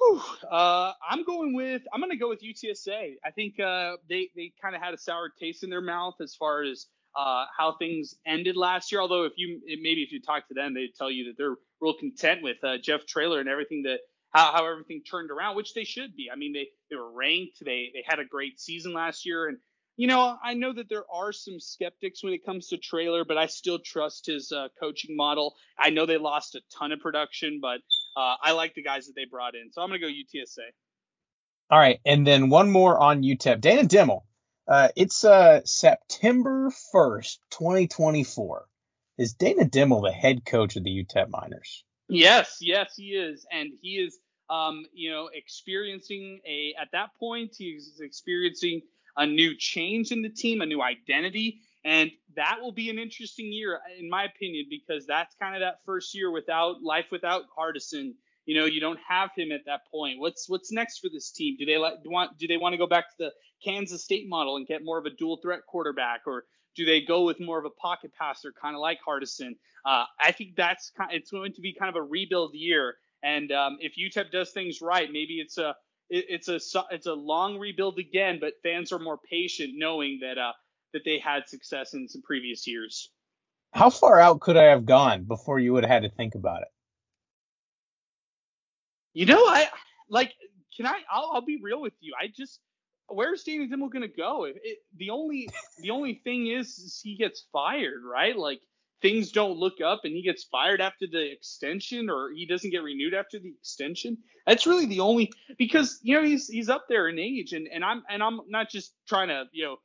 Whew, 0.00 0.22
uh, 0.50 0.92
I'm 1.08 1.24
going 1.24 1.54
with 1.54 1.82
I'm 1.92 2.00
going 2.00 2.12
to 2.12 2.18
go 2.18 2.30
with 2.30 2.42
UTSA. 2.42 3.16
I 3.24 3.32
think 3.32 3.60
uh, 3.60 3.96
they 4.08 4.30
they 4.36 4.52
kind 4.62 4.76
of 4.76 4.82
had 4.82 4.94
a 4.94 4.98
sour 4.98 5.30
taste 5.40 5.64
in 5.64 5.70
their 5.70 5.82
mouth 5.82 6.16
as 6.22 6.36
far 6.36 6.62
as 6.64 6.86
uh, 7.16 7.46
how 7.56 7.76
things 7.78 8.14
ended 8.26 8.56
last 8.56 8.92
year. 8.92 9.02
Although 9.02 9.24
if 9.24 9.34
you 9.36 9.60
maybe 9.66 10.02
if 10.02 10.12
you 10.12 10.22
talk 10.22 10.48
to 10.48 10.54
them, 10.54 10.74
they'd 10.74 10.94
tell 10.96 11.10
you 11.10 11.26
that 11.26 11.34
they're 11.38 11.56
real 11.82 11.94
content 11.98 12.42
with 12.42 12.58
uh, 12.64 12.78
Jeff 12.82 13.06
Traylor 13.06 13.40
and 13.40 13.50
everything 13.50 13.84
that 13.84 14.00
how, 14.32 14.52
how 14.52 14.66
everything 14.70 15.02
turned 15.10 15.30
around, 15.30 15.56
which 15.56 15.74
they 15.74 15.84
should 15.84 16.16
be. 16.16 16.28
I 16.32 16.36
mean, 16.36 16.54
they, 16.54 16.68
they 16.90 16.96
were 16.96 17.12
ranked. 17.12 17.58
They 17.64 17.90
they 17.94 18.04
had 18.06 18.20
a 18.20 18.26
great 18.26 18.60
season 18.60 18.94
last 18.94 19.26
year, 19.26 19.48
and 19.48 19.58
you 19.98 20.08
know 20.08 20.36
I 20.42 20.54
know 20.54 20.72
that 20.74 20.88
there 20.88 21.04
are 21.12 21.32
some 21.32 21.60
skeptics 21.60 22.24
when 22.24 22.34
it 22.34 22.46
comes 22.46 22.68
to 22.68 22.78
Traylor, 22.78 23.24
but 23.26 23.38
I 23.38 23.46
still 23.46 23.80
trust 23.80 24.26
his 24.26 24.52
uh, 24.52 24.68
coaching 24.80 25.16
model. 25.16 25.56
I 25.78 25.90
know 25.90 26.06
they 26.06 26.18
lost 26.18 26.54
a 26.54 26.62
ton 26.78 26.92
of 26.92 27.00
production, 27.00 27.60
but 27.60 27.80
uh, 28.16 28.34
I 28.42 28.52
like 28.52 28.74
the 28.74 28.82
guys 28.82 29.06
that 29.06 29.14
they 29.14 29.24
brought 29.24 29.54
in, 29.54 29.72
so 29.72 29.82
I'm 29.82 29.88
gonna 29.88 30.00
go 30.00 30.06
UTSA. 30.06 30.70
All 31.70 31.78
right, 31.78 32.00
and 32.04 32.26
then 32.26 32.50
one 32.50 32.70
more 32.70 32.98
on 32.98 33.22
UTEP. 33.22 33.60
Dana 33.60 33.82
Dimel. 33.82 34.22
Uh, 34.66 34.88
it's 34.96 35.24
uh, 35.24 35.60
September 35.64 36.70
1st, 36.94 37.38
2024. 37.50 38.66
Is 39.18 39.34
Dana 39.34 39.64
Dimel 39.64 40.02
the 40.02 40.12
head 40.12 40.44
coach 40.44 40.76
of 40.76 40.84
the 40.84 40.90
UTEP 40.90 41.28
Miners? 41.28 41.84
Yes, 42.08 42.58
yes, 42.60 42.94
he 42.96 43.10
is, 43.10 43.46
and 43.52 43.70
he 43.82 43.96
is, 43.96 44.18
um, 44.48 44.84
you 44.92 45.10
know, 45.10 45.28
experiencing 45.32 46.40
a 46.46 46.74
at 46.80 46.88
that 46.92 47.10
point 47.18 47.54
he's 47.56 48.00
experiencing 48.00 48.82
a 49.16 49.26
new 49.26 49.56
change 49.56 50.10
in 50.10 50.22
the 50.22 50.28
team, 50.28 50.60
a 50.60 50.66
new 50.66 50.82
identity, 50.82 51.60
and 51.84 52.10
that 52.36 52.58
will 52.60 52.72
be 52.72 52.90
an 52.90 52.98
interesting 52.98 53.52
year, 53.52 53.80
in 53.98 54.10
my 54.10 54.24
opinion, 54.24 54.66
because 54.68 55.06
that's 55.06 55.34
kind 55.40 55.54
of 55.54 55.60
that 55.60 55.76
first 55.86 56.14
year 56.14 56.30
without 56.30 56.82
life 56.82 57.06
without 57.10 57.44
Hardison. 57.56 58.12
You 58.46 58.58
know, 58.58 58.64
you 58.64 58.80
don't 58.80 58.98
have 59.06 59.30
him 59.36 59.52
at 59.52 59.60
that 59.66 59.82
point. 59.90 60.18
What's 60.18 60.48
what's 60.48 60.72
next 60.72 60.98
for 60.98 61.08
this 61.12 61.30
team? 61.30 61.56
Do 61.58 61.64
they 61.64 61.78
like 61.78 62.02
do 62.02 62.10
want 62.10 62.36
do 62.38 62.46
they 62.46 62.56
want 62.56 62.74
to 62.74 62.78
go 62.78 62.86
back 62.86 63.08
to 63.10 63.14
the 63.18 63.32
Kansas 63.64 64.04
State 64.04 64.28
model 64.28 64.56
and 64.56 64.66
get 64.66 64.84
more 64.84 64.98
of 64.98 65.06
a 65.06 65.10
dual 65.10 65.38
threat 65.42 65.60
quarterback, 65.66 66.22
or 66.26 66.44
do 66.74 66.84
they 66.84 67.00
go 67.00 67.24
with 67.24 67.40
more 67.40 67.58
of 67.58 67.64
a 67.64 67.70
pocket 67.70 68.12
passer, 68.18 68.52
kind 68.60 68.74
of 68.74 68.80
like 68.80 68.98
Hardison? 69.06 69.56
Uh, 69.84 70.04
I 70.18 70.32
think 70.32 70.56
that's 70.56 70.90
kind. 70.96 71.10
It's 71.12 71.30
going 71.30 71.52
to 71.54 71.60
be 71.60 71.74
kind 71.74 71.94
of 71.94 71.96
a 71.96 72.02
rebuild 72.02 72.54
year, 72.54 72.96
and 73.22 73.50
um, 73.52 73.78
if 73.80 73.94
UTEP 73.96 74.30
does 74.30 74.50
things 74.50 74.80
right, 74.82 75.10
maybe 75.10 75.34
it's 75.34 75.58
a 75.58 75.74
it, 76.10 76.26
it's 76.28 76.48
a 76.48 76.60
it's 76.90 77.06
a 77.06 77.14
long 77.14 77.58
rebuild 77.58 77.98
again, 77.98 78.38
but 78.40 78.54
fans 78.62 78.92
are 78.92 78.98
more 78.98 79.18
patient 79.30 79.72
knowing 79.76 80.18
that 80.22 80.38
uh, 80.38 80.52
that 80.92 81.02
they 81.04 81.18
had 81.18 81.48
success 81.48 81.94
in 81.94 82.08
some 82.08 82.22
previous 82.22 82.66
years. 82.66 83.10
How 83.72 83.90
far 83.90 84.18
out 84.18 84.40
could 84.40 84.56
I 84.56 84.64
have 84.64 84.84
gone 84.84 85.24
before 85.24 85.58
you 85.58 85.72
would 85.72 85.84
have 85.84 86.02
had 86.02 86.02
to 86.02 86.16
think 86.16 86.34
about 86.34 86.62
it? 86.62 86.68
You 89.12 89.26
know, 89.26 89.44
I 89.46 89.68
like. 90.08 90.32
Can 90.76 90.86
I? 90.86 91.00
I'll, 91.10 91.30
I'll 91.34 91.44
be 91.44 91.60
real 91.62 91.80
with 91.80 91.92
you. 92.00 92.14
I 92.20 92.28
just 92.34 92.60
where's 93.10 93.42
Dana 93.42 93.66
Dimel 93.66 93.92
gonna 93.92 94.08
go? 94.08 94.44
It, 94.44 94.56
it, 94.62 94.78
the 94.96 95.10
only 95.10 95.48
the 95.78 95.90
only 95.90 96.20
thing 96.24 96.46
is, 96.46 96.78
is 96.78 97.00
he 97.02 97.16
gets 97.16 97.46
fired, 97.52 98.02
right? 98.04 98.36
Like 98.36 98.60
things 99.02 99.32
don't 99.32 99.58
look 99.58 99.80
up 99.84 100.02
and 100.04 100.14
he 100.14 100.22
gets 100.22 100.44
fired 100.44 100.80
after 100.80 101.06
the 101.10 101.30
extension 101.32 102.10
or 102.10 102.30
he 102.34 102.46
doesn't 102.46 102.70
get 102.70 102.82
renewed 102.82 103.14
after 103.14 103.38
the 103.38 103.50
extension. 103.50 104.18
That's 104.46 104.66
really 104.66 104.86
the 104.86 105.00
only 105.00 105.32
because 105.58 105.98
you 106.02 106.14
know 106.14 106.24
he's 106.24 106.48
he's 106.48 106.68
up 106.68 106.86
there 106.88 107.08
in 107.08 107.18
age 107.18 107.52
and 107.52 107.68
and 107.68 107.84
I'm 107.84 108.02
and 108.08 108.22
I'm 108.22 108.40
not 108.48 108.70
just 108.70 108.94
trying 109.08 109.28
to 109.28 109.44
you 109.52 109.64
know 109.64 109.76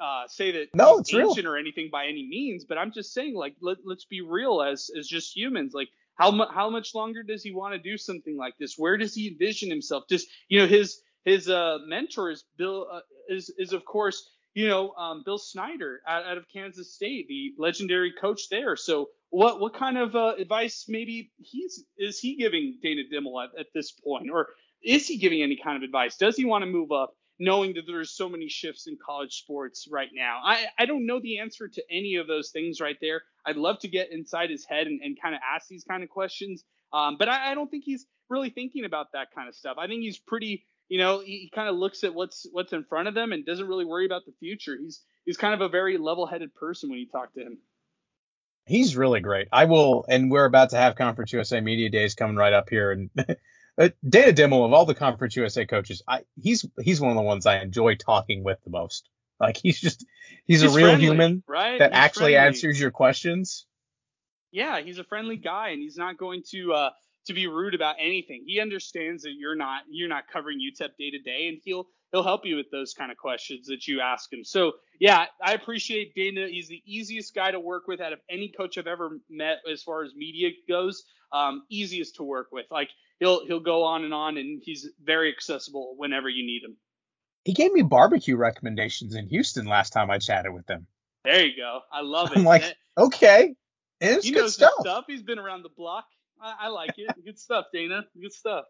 uh, 0.00 0.26
say 0.28 0.52
that 0.52 0.68
no, 0.74 0.98
it's 0.98 1.12
ancient 1.12 1.44
real. 1.44 1.54
or 1.54 1.56
anything 1.56 1.88
by 1.90 2.06
any 2.06 2.26
means, 2.28 2.64
but 2.64 2.78
I'm 2.78 2.92
just 2.92 3.12
saying 3.12 3.34
like 3.34 3.54
let, 3.60 3.78
let's 3.84 4.04
be 4.04 4.20
real 4.20 4.62
as 4.62 4.90
as 4.96 5.06
just 5.06 5.36
humans. 5.36 5.72
Like 5.74 5.88
how 6.14 6.30
mu- 6.30 6.50
how 6.52 6.70
much 6.70 6.94
longer 6.94 7.22
does 7.22 7.42
he 7.42 7.52
want 7.52 7.74
to 7.74 7.78
do 7.78 7.96
something 7.96 8.36
like 8.36 8.54
this? 8.58 8.74
Where 8.76 8.96
does 8.96 9.14
he 9.14 9.28
envision 9.28 9.70
himself? 9.70 10.04
Just 10.08 10.28
you 10.48 10.60
know 10.60 10.66
his 10.66 11.00
his 11.24 11.48
uh, 11.48 11.78
mentor 11.86 12.30
is 12.30 12.44
Bill 12.56 12.86
uh, 12.92 13.00
is 13.28 13.50
is 13.58 13.72
of 13.72 13.84
course 13.84 14.28
you 14.54 14.68
know 14.68 14.92
um, 14.92 15.22
Bill 15.24 15.38
Snyder 15.38 16.00
out, 16.06 16.24
out, 16.24 16.38
of 16.38 16.44
Kansas 16.52 16.94
State, 16.94 17.28
the 17.28 17.54
legendary 17.58 18.12
coach 18.20 18.48
there. 18.50 18.76
So 18.76 19.10
what 19.30 19.60
what 19.60 19.74
kind 19.74 19.98
of 19.98 20.14
uh, 20.14 20.34
advice 20.38 20.86
maybe 20.88 21.32
he's 21.38 21.84
is 21.96 22.18
he 22.18 22.36
giving 22.36 22.78
Dana 22.82 23.02
Dimel 23.12 23.44
at, 23.44 23.50
at 23.58 23.66
this 23.74 23.92
point, 23.92 24.30
or 24.30 24.48
is 24.82 25.06
he 25.06 25.18
giving 25.18 25.42
any 25.42 25.58
kind 25.62 25.76
of 25.76 25.82
advice? 25.82 26.16
Does 26.16 26.36
he 26.36 26.44
want 26.44 26.62
to 26.62 26.70
move 26.70 26.92
up? 26.92 27.14
Knowing 27.38 27.74
that 27.74 27.86
there's 27.86 28.10
so 28.10 28.28
many 28.28 28.48
shifts 28.48 28.86
in 28.86 28.96
college 29.04 29.34
sports 29.34 29.86
right 29.90 30.10
now? 30.12 30.40
I, 30.44 30.66
I 30.78 30.86
don't 30.86 31.06
know 31.06 31.20
the 31.20 31.38
answer 31.38 31.68
to 31.68 31.82
any 31.90 32.16
of 32.16 32.26
those 32.26 32.50
things 32.50 32.80
right 32.80 32.96
there. 33.00 33.22
I'd 33.46 33.56
love 33.56 33.78
to 33.80 33.88
get 33.88 34.12
inside 34.12 34.50
his 34.50 34.64
head 34.64 34.86
and, 34.86 35.00
and 35.02 35.20
kind 35.20 35.34
of 35.34 35.40
ask 35.54 35.68
these 35.68 35.84
kind 35.84 36.02
of 36.02 36.08
questions. 36.08 36.64
Um, 36.92 37.16
but 37.18 37.28
I, 37.28 37.52
I, 37.52 37.54
don't 37.54 37.70
think 37.70 37.84
he's 37.84 38.06
really 38.30 38.50
thinking 38.50 38.84
about 38.84 39.12
that 39.12 39.28
kind 39.34 39.48
of 39.48 39.54
stuff. 39.54 39.76
I 39.78 39.86
think 39.86 40.02
he's 40.02 40.18
pretty, 40.18 40.64
you 40.88 40.98
know, 40.98 41.20
he, 41.20 41.38
he 41.42 41.50
kind 41.54 41.68
of 41.68 41.76
looks 41.76 42.02
at 42.02 42.14
what's 42.14 42.46
what's 42.52 42.72
in 42.72 42.84
front 42.84 43.08
of 43.08 43.14
them 43.14 43.32
and 43.32 43.44
doesn't 43.44 43.68
really 43.68 43.84
worry 43.84 44.06
about 44.06 44.24
the 44.24 44.32
future. 44.40 44.76
He's 44.80 45.02
he's 45.26 45.36
kind 45.36 45.54
of 45.54 45.60
a 45.60 45.68
very 45.68 45.98
level-headed 45.98 46.54
person 46.54 46.88
when 46.88 46.98
you 46.98 47.06
talk 47.06 47.34
to 47.34 47.40
him. 47.40 47.58
He's 48.64 48.96
really 48.96 49.20
great. 49.20 49.48
I 49.52 49.64
will, 49.64 50.04
and 50.08 50.30
we're 50.30 50.44
about 50.44 50.70
to 50.70 50.76
have 50.76 50.94
Conference 50.94 51.32
USA 51.32 51.60
Media 51.60 51.90
Days 51.90 52.14
coming 52.14 52.36
right 52.36 52.52
up 52.52 52.68
here, 52.68 52.92
and 52.92 53.10
Uh, 53.78 53.90
Dana 54.06 54.32
Dimel 54.32 54.64
of 54.64 54.72
all 54.72 54.86
the 54.86 54.94
Conference 54.94 55.36
USA 55.36 55.64
coaches, 55.64 56.02
I, 56.08 56.22
he's 56.40 56.64
he's 56.80 57.00
one 57.00 57.10
of 57.10 57.16
the 57.16 57.22
ones 57.22 57.46
I 57.46 57.60
enjoy 57.60 57.94
talking 57.94 58.42
with 58.42 58.58
the 58.64 58.70
most. 58.70 59.08
Like 59.40 59.56
he's 59.56 59.80
just 59.80 60.04
he's, 60.46 60.62
he's 60.62 60.72
a 60.72 60.76
real 60.76 60.88
friendly, 60.88 61.04
human 61.04 61.42
right? 61.46 61.78
that 61.78 61.92
he's 61.92 61.98
actually 61.98 62.32
friendly. 62.32 62.48
answers 62.48 62.80
your 62.80 62.90
questions. 62.90 63.66
Yeah, 64.50 64.80
he's 64.80 64.98
a 64.98 65.04
friendly 65.04 65.36
guy, 65.36 65.68
and 65.68 65.80
he's 65.80 65.96
not 65.96 66.18
going 66.18 66.42
to 66.50 66.72
uh, 66.72 66.90
to 67.26 67.34
be 67.34 67.46
rude 67.46 67.74
about 67.74 67.96
anything. 68.00 68.44
He 68.46 68.60
understands 68.60 69.22
that 69.22 69.34
you're 69.38 69.54
not 69.54 69.82
you're 69.88 70.08
not 70.08 70.24
covering 70.32 70.58
UTEP 70.58 70.96
day 70.98 71.10
to 71.10 71.18
day, 71.18 71.48
and 71.48 71.58
he'll 71.64 71.86
he'll 72.10 72.24
help 72.24 72.46
you 72.46 72.56
with 72.56 72.70
those 72.72 72.94
kind 72.94 73.12
of 73.12 73.18
questions 73.18 73.66
that 73.66 73.86
you 73.86 74.00
ask 74.00 74.32
him. 74.32 74.44
So 74.44 74.72
yeah, 74.98 75.26
I 75.44 75.52
appreciate 75.52 76.14
Dana. 76.14 76.48
He's 76.48 76.68
the 76.68 76.82
easiest 76.84 77.34
guy 77.34 77.52
to 77.52 77.60
work 77.60 77.86
with 77.86 78.00
out 78.00 78.12
of 78.12 78.18
any 78.28 78.48
coach 78.48 78.78
I've 78.78 78.86
ever 78.86 79.20
met 79.30 79.58
as 79.70 79.82
far 79.82 80.02
as 80.02 80.14
media 80.14 80.50
goes. 80.68 81.04
Um, 81.30 81.64
easiest 81.70 82.16
to 82.16 82.22
work 82.22 82.48
with. 82.50 82.66
Like 82.70 82.88
he'll 83.20 83.46
he'll 83.46 83.60
go 83.60 83.84
on 83.84 84.04
and 84.04 84.14
on, 84.14 84.36
and 84.36 84.60
he's 84.64 84.88
very 85.02 85.32
accessible 85.32 85.94
whenever 85.96 86.28
you 86.28 86.46
need 86.46 86.62
him. 86.64 86.76
He 87.44 87.54
gave 87.54 87.72
me 87.72 87.82
barbecue 87.82 88.36
recommendations 88.36 89.14
in 89.14 89.26
Houston 89.28 89.66
last 89.66 89.92
time 89.92 90.10
I 90.10 90.18
chatted 90.18 90.52
with 90.52 90.68
him. 90.68 90.86
There 91.24 91.44
you 91.44 91.56
go. 91.56 91.80
I 91.92 92.02
love 92.02 92.32
it. 92.32 92.38
I'm 92.38 92.44
like, 92.44 92.62
okay, 92.96 93.54
it's 94.00 94.24
he 94.24 94.32
good 94.32 94.42
knows 94.42 94.54
stuff. 94.54 94.72
stuff. 94.80 95.04
He's 95.06 95.22
been 95.22 95.38
around 95.38 95.62
the 95.62 95.70
block. 95.70 96.04
I, 96.40 96.54
I 96.62 96.68
like 96.68 96.94
it. 96.96 97.10
good 97.24 97.38
stuff, 97.38 97.66
Dana. 97.72 98.04
Good 98.20 98.32
stuff. 98.32 98.64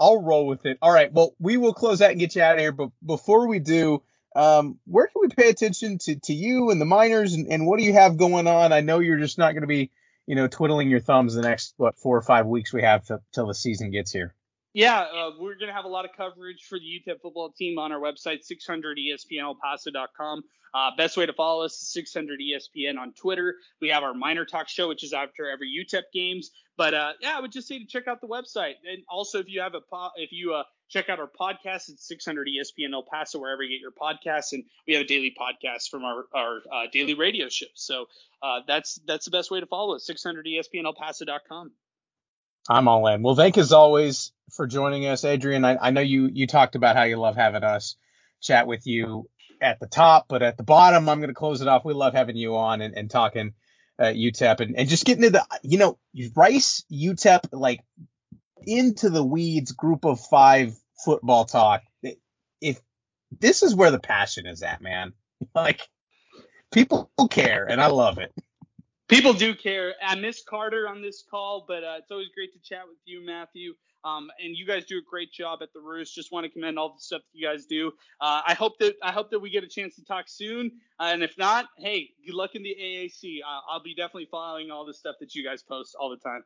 I'll 0.00 0.22
roll 0.22 0.46
with 0.46 0.64
it. 0.64 0.78
All 0.80 0.92
right. 0.92 1.12
Well, 1.12 1.34
we 1.38 1.56
will 1.56 1.74
close 1.74 2.00
out 2.00 2.10
and 2.10 2.20
get 2.20 2.36
you 2.36 2.42
out 2.42 2.54
of 2.54 2.60
here. 2.60 2.72
But 2.72 2.90
before 3.04 3.48
we 3.48 3.58
do, 3.58 4.02
um, 4.36 4.78
where 4.84 5.06
can 5.06 5.20
we 5.20 5.28
pay 5.28 5.48
attention 5.48 5.98
to, 5.98 6.16
to 6.20 6.32
you 6.32 6.70
and 6.70 6.80
the 6.80 6.84
miners 6.84 7.34
and, 7.34 7.48
and 7.48 7.66
what 7.66 7.78
do 7.78 7.84
you 7.84 7.94
have 7.94 8.16
going 8.16 8.46
on? 8.46 8.72
I 8.72 8.80
know 8.80 9.00
you're 9.00 9.18
just 9.18 9.38
not 9.38 9.52
going 9.52 9.62
to 9.62 9.68
be 9.68 9.90
you 10.28 10.34
know, 10.34 10.46
twiddling 10.46 10.90
your 10.90 11.00
thumbs 11.00 11.34
the 11.34 11.40
next 11.40 11.72
what 11.78 11.98
four 11.98 12.14
or 12.18 12.22
five 12.22 12.46
weeks 12.46 12.70
we 12.72 12.82
have 12.82 13.02
to, 13.06 13.18
till 13.32 13.46
the 13.46 13.54
season 13.54 13.90
gets 13.90 14.12
here. 14.12 14.34
Yeah, 14.78 15.00
uh, 15.00 15.30
we're 15.40 15.56
going 15.56 15.66
to 15.66 15.74
have 15.74 15.86
a 15.86 15.88
lot 15.88 16.04
of 16.04 16.12
coverage 16.16 16.62
for 16.68 16.78
the 16.78 16.84
UTEP 16.84 17.20
football 17.20 17.50
team 17.50 17.80
on 17.80 17.90
our 17.90 17.98
website, 17.98 18.46
600ESPNElPaso.com. 18.48 20.42
Uh, 20.72 20.90
best 20.96 21.16
way 21.16 21.26
to 21.26 21.32
follow 21.32 21.64
us 21.64 21.82
is 21.82 22.06
600ESPN 22.14 22.96
on 22.96 23.12
Twitter. 23.14 23.56
We 23.80 23.88
have 23.88 24.04
our 24.04 24.14
Miner 24.14 24.44
talk 24.44 24.68
show, 24.68 24.86
which 24.86 25.02
is 25.02 25.12
after 25.12 25.50
every 25.50 25.66
UTEP 25.68 26.02
games. 26.14 26.52
But 26.76 26.94
uh, 26.94 27.14
yeah, 27.20 27.36
I 27.36 27.40
would 27.40 27.50
just 27.50 27.66
say 27.66 27.80
to 27.80 27.86
check 27.86 28.06
out 28.06 28.20
the 28.20 28.28
website, 28.28 28.74
and 28.88 29.02
also 29.10 29.40
if 29.40 29.48
you 29.48 29.62
have 29.62 29.74
a 29.74 29.80
po- 29.80 30.12
if 30.14 30.30
you 30.30 30.54
uh, 30.54 30.62
check 30.88 31.08
out 31.08 31.18
our 31.18 31.26
podcast, 31.26 31.88
it's 31.88 32.06
600 32.06 32.46
ESPN 32.46 32.92
El 32.92 33.02
Paso 33.02 33.40
wherever 33.40 33.64
you 33.64 33.70
get 33.70 33.80
your 33.80 33.90
podcasts, 33.90 34.52
and 34.52 34.62
we 34.86 34.94
have 34.94 35.02
a 35.02 35.08
daily 35.08 35.34
podcast 35.36 35.88
from 35.90 36.04
our 36.04 36.26
our 36.32 36.58
uh, 36.72 36.86
daily 36.92 37.14
radio 37.14 37.48
show. 37.48 37.66
So 37.74 38.06
uh, 38.44 38.60
that's 38.68 39.00
that's 39.08 39.24
the 39.24 39.32
best 39.32 39.50
way 39.50 39.58
to 39.58 39.66
follow 39.66 39.96
us. 39.96 40.06
600 40.06 40.46
ESPN 40.46 40.84
El 40.84 40.94
Paso.com. 40.94 41.72
I'm 42.68 42.88
all 42.88 43.06
in. 43.08 43.22
Well, 43.22 43.36
thank 43.36 43.58
as 43.58 43.72
always 43.72 44.32
for 44.52 44.66
joining 44.66 45.06
us, 45.06 45.24
Adrian. 45.24 45.64
I, 45.64 45.76
I 45.80 45.90
know 45.92 46.02
you 46.02 46.28
you 46.32 46.46
talked 46.48 46.76
about 46.76 46.96
how 46.96 47.04
you 47.04 47.16
love 47.18 47.36
having 47.36 47.64
us 47.64 47.96
chat 48.42 48.66
with 48.66 48.86
you 48.86 49.28
at 49.62 49.80
the 49.80 49.88
top, 49.88 50.26
but 50.28 50.42
at 50.42 50.56
the 50.58 50.64
bottom, 50.64 51.08
I'm 51.08 51.18
going 51.20 51.30
to 51.30 51.34
close 51.34 51.62
it 51.62 51.68
off. 51.68 51.84
We 51.84 51.94
love 51.94 52.14
having 52.14 52.36
you 52.36 52.56
on 52.56 52.80
and, 52.82 52.96
and 52.96 53.10
talking 53.10 53.54
uh, 53.98 54.06
UTEP 54.06 54.60
and, 54.60 54.76
and 54.78 54.88
just 54.88 55.04
getting 55.06 55.24
to 55.24 55.30
the, 55.30 55.46
you 55.62 55.78
know, 55.78 55.98
Rice, 56.36 56.84
UTEP, 56.92 57.40
like 57.52 57.80
into 58.66 59.10
the 59.10 59.24
weeds 59.24 59.72
group 59.72 60.04
of 60.04 60.20
five 60.20 60.74
football 61.04 61.44
talk. 61.46 61.82
If 62.60 62.80
this 63.40 63.62
is 63.62 63.74
where 63.74 63.90
the 63.90 64.00
passion 64.00 64.46
is 64.46 64.62
at, 64.62 64.82
man, 64.82 65.14
like 65.54 65.80
people 66.72 67.10
care 67.30 67.66
and 67.68 67.80
I 67.80 67.88
love 67.88 68.18
it. 68.18 68.32
People 69.08 69.32
do 69.32 69.54
care. 69.54 69.94
I 70.02 70.14
miss 70.16 70.42
Carter 70.48 70.86
on 70.88 71.00
this 71.02 71.24
call, 71.30 71.64
but 71.66 71.82
uh, 71.82 71.96
it's 71.98 72.10
always 72.10 72.28
great 72.34 72.52
to 72.52 72.58
chat 72.60 72.82
with 72.86 72.98
you, 73.06 73.24
Matthew. 73.24 73.72
Um, 74.04 74.28
and 74.42 74.56
you 74.56 74.66
guys 74.66 74.84
do 74.84 74.98
a 74.98 75.02
great 75.10 75.32
job 75.32 75.60
at 75.62 75.72
the 75.72 75.80
Roost. 75.80 76.14
Just 76.14 76.30
want 76.30 76.44
to 76.44 76.50
commend 76.50 76.78
all 76.78 76.90
the 76.90 77.00
stuff 77.00 77.22
that 77.22 77.38
you 77.38 77.46
guys 77.48 77.66
do. 77.66 77.88
Uh, 78.20 78.42
I 78.46 78.54
hope 78.54 78.78
that 78.78 78.94
I 79.02 79.10
hope 79.12 79.30
that 79.30 79.40
we 79.40 79.50
get 79.50 79.64
a 79.64 79.68
chance 79.68 79.96
to 79.96 80.04
talk 80.04 80.26
soon. 80.28 80.72
Uh, 81.00 81.10
and 81.12 81.22
if 81.22 81.36
not, 81.38 81.66
hey, 81.78 82.10
good 82.24 82.34
luck 82.34 82.54
in 82.54 82.62
the 82.62 82.76
AAC. 82.80 83.40
Uh, 83.40 83.60
I'll 83.70 83.82
be 83.82 83.94
definitely 83.94 84.28
following 84.30 84.70
all 84.70 84.86
the 84.86 84.94
stuff 84.94 85.16
that 85.20 85.34
you 85.34 85.44
guys 85.44 85.62
post 85.62 85.96
all 85.98 86.10
the 86.10 86.16
time. 86.16 86.44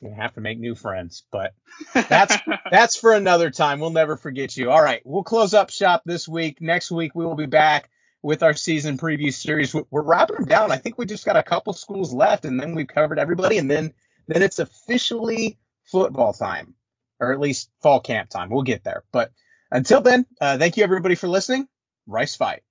You 0.00 0.12
have 0.16 0.34
to 0.34 0.40
make 0.40 0.60
new 0.60 0.76
friends, 0.76 1.24
but 1.32 1.54
that's 1.94 2.36
that's 2.70 2.96
for 2.96 3.14
another 3.14 3.50
time. 3.50 3.80
We'll 3.80 3.90
never 3.90 4.16
forget 4.16 4.56
you. 4.56 4.70
All 4.70 4.82
right, 4.82 5.02
we'll 5.04 5.24
close 5.24 5.54
up 5.54 5.70
shop 5.70 6.02
this 6.04 6.28
week. 6.28 6.60
Next 6.60 6.90
week 6.90 7.14
we 7.14 7.24
will 7.24 7.34
be 7.34 7.46
back 7.46 7.90
with 8.22 8.42
our 8.42 8.54
season 8.54 8.98
preview 8.98 9.32
series. 9.32 9.74
We're 9.74 10.02
wrapping 10.02 10.36
them 10.36 10.44
down. 10.46 10.72
I 10.72 10.76
think 10.76 10.98
we 10.98 11.06
just 11.06 11.24
got 11.24 11.36
a 11.36 11.42
couple 11.42 11.72
schools 11.72 12.12
left, 12.12 12.44
and 12.44 12.60
then 12.60 12.74
we've 12.74 12.88
covered 12.88 13.18
everybody, 13.18 13.58
and 13.58 13.70
then 13.70 13.92
then 14.26 14.42
it's 14.42 14.58
officially 14.58 15.58
football 15.84 16.32
time, 16.32 16.74
or 17.20 17.32
at 17.32 17.40
least 17.40 17.70
fall 17.82 18.00
camp 18.00 18.30
time. 18.30 18.50
We'll 18.50 18.62
get 18.62 18.84
there. 18.84 19.04
But 19.12 19.32
until 19.70 20.00
then, 20.00 20.26
uh, 20.40 20.58
thank 20.58 20.76
you 20.76 20.84
everybody 20.84 21.14
for 21.14 21.28
listening. 21.28 21.68
Rice 22.06 22.36
Fight. 22.36 22.62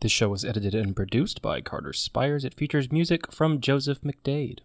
This 0.00 0.12
show 0.12 0.28
was 0.28 0.44
edited 0.44 0.74
and 0.74 0.94
produced 0.94 1.40
by 1.40 1.62
Carter 1.62 1.94
Spires. 1.94 2.44
It 2.44 2.54
features 2.54 2.92
music 2.92 3.32
from 3.32 3.60
Joseph 3.60 4.02
McDade. 4.02 4.58